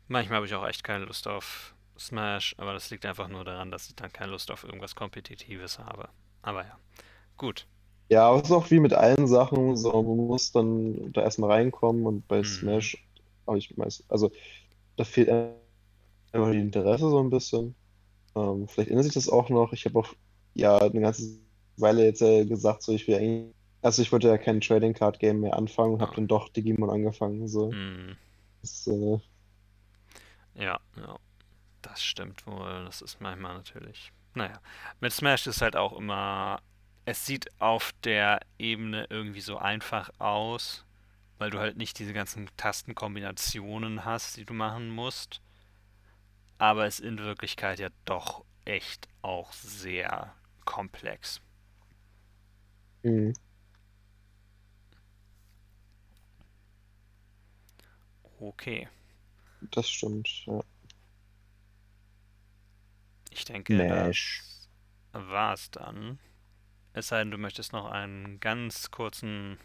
Manchmal 0.08 0.38
habe 0.38 0.46
ich 0.46 0.54
auch 0.54 0.68
echt 0.68 0.84
keine 0.84 1.06
Lust 1.06 1.28
auf 1.28 1.74
Smash, 1.98 2.56
aber 2.58 2.74
das 2.74 2.90
liegt 2.90 3.06
einfach 3.06 3.28
nur 3.28 3.44
daran, 3.46 3.72
dass 3.72 3.88
ich 3.88 3.96
dann 3.96 4.12
keine 4.14 4.32
Lust 4.32 4.52
auf 4.52 4.64
irgendwas 4.64 4.96
Kompetitives 4.96 5.80
habe. 5.80 6.10
Aber 6.42 6.66
ja, 6.66 6.78
gut. 7.38 7.68
Ja, 8.12 8.28
aber 8.30 8.38
es 8.40 8.50
ist 8.50 8.52
auch 8.52 8.70
wie 8.72 8.80
mit 8.82 8.94
allen 8.94 9.26
Sachen, 9.28 9.78
so 9.78 9.92
man 10.04 10.18
muss 10.28 10.52
dann 10.52 11.14
da 11.14 11.22
erstmal 11.24 11.52
reinkommen 11.52 12.06
und 12.06 12.28
bei 12.28 12.40
Mhm. 12.40 12.44
Smash 12.44 12.98
habe 13.48 13.58
ich 13.58 13.76
meist, 13.78 14.04
also 14.10 14.32
da 14.98 15.06
fehlt 15.06 15.30
einfach 15.30 16.52
die 16.52 16.60
Interesse 16.60 17.10
so 17.10 17.20
ein 17.20 17.30
bisschen. 17.30 17.74
Ähm, 18.36 18.68
vielleicht 18.68 18.90
ändert 18.90 19.06
sich 19.06 19.14
das 19.14 19.30
auch 19.30 19.50
noch. 19.50 19.74
Ich 19.74 19.86
habe 19.86 20.00
auch 20.00 20.10
ja 20.56 20.78
eine 20.78 21.02
ganze 21.02 21.24
Weile 21.78 22.04
jetzt 22.06 22.22
äh, 22.22 22.46
gesagt, 22.46 22.84
so 22.84 22.92
ich 22.94 23.08
will 23.08 23.16
eigentlich, 23.16 23.56
also 23.82 24.02
ich 24.02 24.12
wollte 24.12 24.28
ja 24.28 24.38
kein 24.38 24.62
Trading 24.62 24.94
Card 24.94 25.20
Game 25.20 25.42
mehr 25.42 25.56
anfangen 25.56 25.94
und 25.96 26.02
habe 26.02 26.12
Ah. 26.12 26.16
dann 26.16 26.28
doch 26.28 26.50
Digimon 26.50 26.90
angefangen. 26.90 27.48
So. 27.48 27.72
Hm. 27.72 28.18
Das, 28.62 28.88
äh, 28.88 29.20
Ja, 30.56 30.80
ja, 30.98 31.16
das 31.82 32.04
stimmt 32.04 32.46
wohl. 32.46 32.84
Das 32.86 33.02
ist 33.02 33.22
manchmal 33.22 33.56
natürlich. 33.56 34.12
Naja, 34.36 34.60
mit 35.00 35.14
Smash 35.14 35.48
ist 35.48 35.62
halt 35.62 35.76
auch 35.78 35.94
immer. 35.98 36.62
Es 37.06 37.26
sieht 37.28 37.50
auf 37.62 37.92
der 38.04 38.40
Ebene 38.58 39.06
irgendwie 39.12 39.42
so 39.42 39.58
einfach 39.58 40.10
aus, 40.20 40.84
weil 41.38 41.50
du 41.52 41.60
halt 41.60 41.78
nicht 41.78 42.00
diese 42.00 42.14
ganzen 42.14 42.50
Tastenkombinationen 42.58 44.06
hast, 44.06 44.38
die 44.38 44.46
du 44.46 44.54
machen 44.54 44.90
musst. 44.90 45.42
Aber 46.58 46.86
es 46.86 47.00
in 47.02 47.18
Wirklichkeit 47.18 47.80
ja 47.80 47.90
doch 48.06 48.46
echt 48.64 49.10
auch 49.22 49.52
sehr 49.52 50.34
komplex. 50.66 51.42
mh. 53.04 53.34
Okay, 58.42 58.88
das 59.62 59.90
stimmt. 59.90 60.28
Ja. 60.48 60.62
ich 63.32 63.46
denke, 63.46 63.74
Smash. 63.74 64.44
das 65.14 65.30
war's 65.30 65.72
dann. 65.72 66.20
Es 66.94 67.08
sei 67.08 67.20
denn, 67.20 67.32
du 67.32 67.38
möchtest 67.38 67.74
noch 67.74 67.90
einen 67.90 68.40
ganz 68.40 68.92
kurzen 68.92 69.58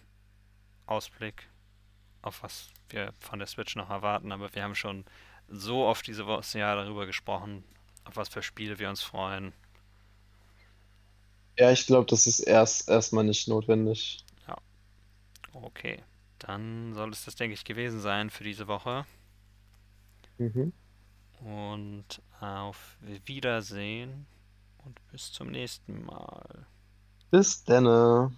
Ausblick 0.87 1.49
auf 2.27 2.43
was 2.43 2.71
wir 2.89 3.13
von 3.21 3.39
der 3.39 3.47
Switch 3.47 3.77
noch 3.77 3.89
erwarten, 3.89 4.33
aber 4.33 4.53
wir 4.53 4.63
haben 4.65 4.75
schon 4.75 5.05
so 5.49 5.85
oft 5.85 6.07
diese 6.07 6.27
Woche 6.27 6.59
Jahr 6.59 6.75
darüber 6.75 7.07
gesprochen, 7.07 7.63
auf 8.05 8.17
was 8.17 8.29
für 8.29 8.43
Spiele 8.43 8.81
wir 8.81 8.89
uns 8.89 9.03
freuen. 9.03 9.53
Ja, 11.57 11.71
ich 11.71 11.87
glaube, 11.87 12.07
das 12.07 12.27
ist 12.27 12.41
erst 12.41 12.89
erstmal 12.89 13.25
nicht 13.25 13.49
notwendig. 13.49 14.25
Okay, 15.53 16.03
dann 16.39 16.93
soll 16.93 17.11
es 17.13 17.25
das, 17.25 17.37
denke 17.37 17.55
ich, 17.55 17.65
gewesen 17.65 18.01
sein 18.01 18.29
für 18.29 18.45
diese 18.45 18.67
Woche. 18.67 19.07
Mhm. 20.39 20.75
und 21.41 22.21
auf 22.41 22.99
Wiedersehen 23.25 24.27
und 24.85 25.01
bis 25.11 25.33
zum 25.33 25.51
nächsten 25.51 26.05
Mal. 26.05 26.67
Bis 27.31 27.65
denne. 27.65 28.33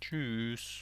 Tschüss. 0.00 0.76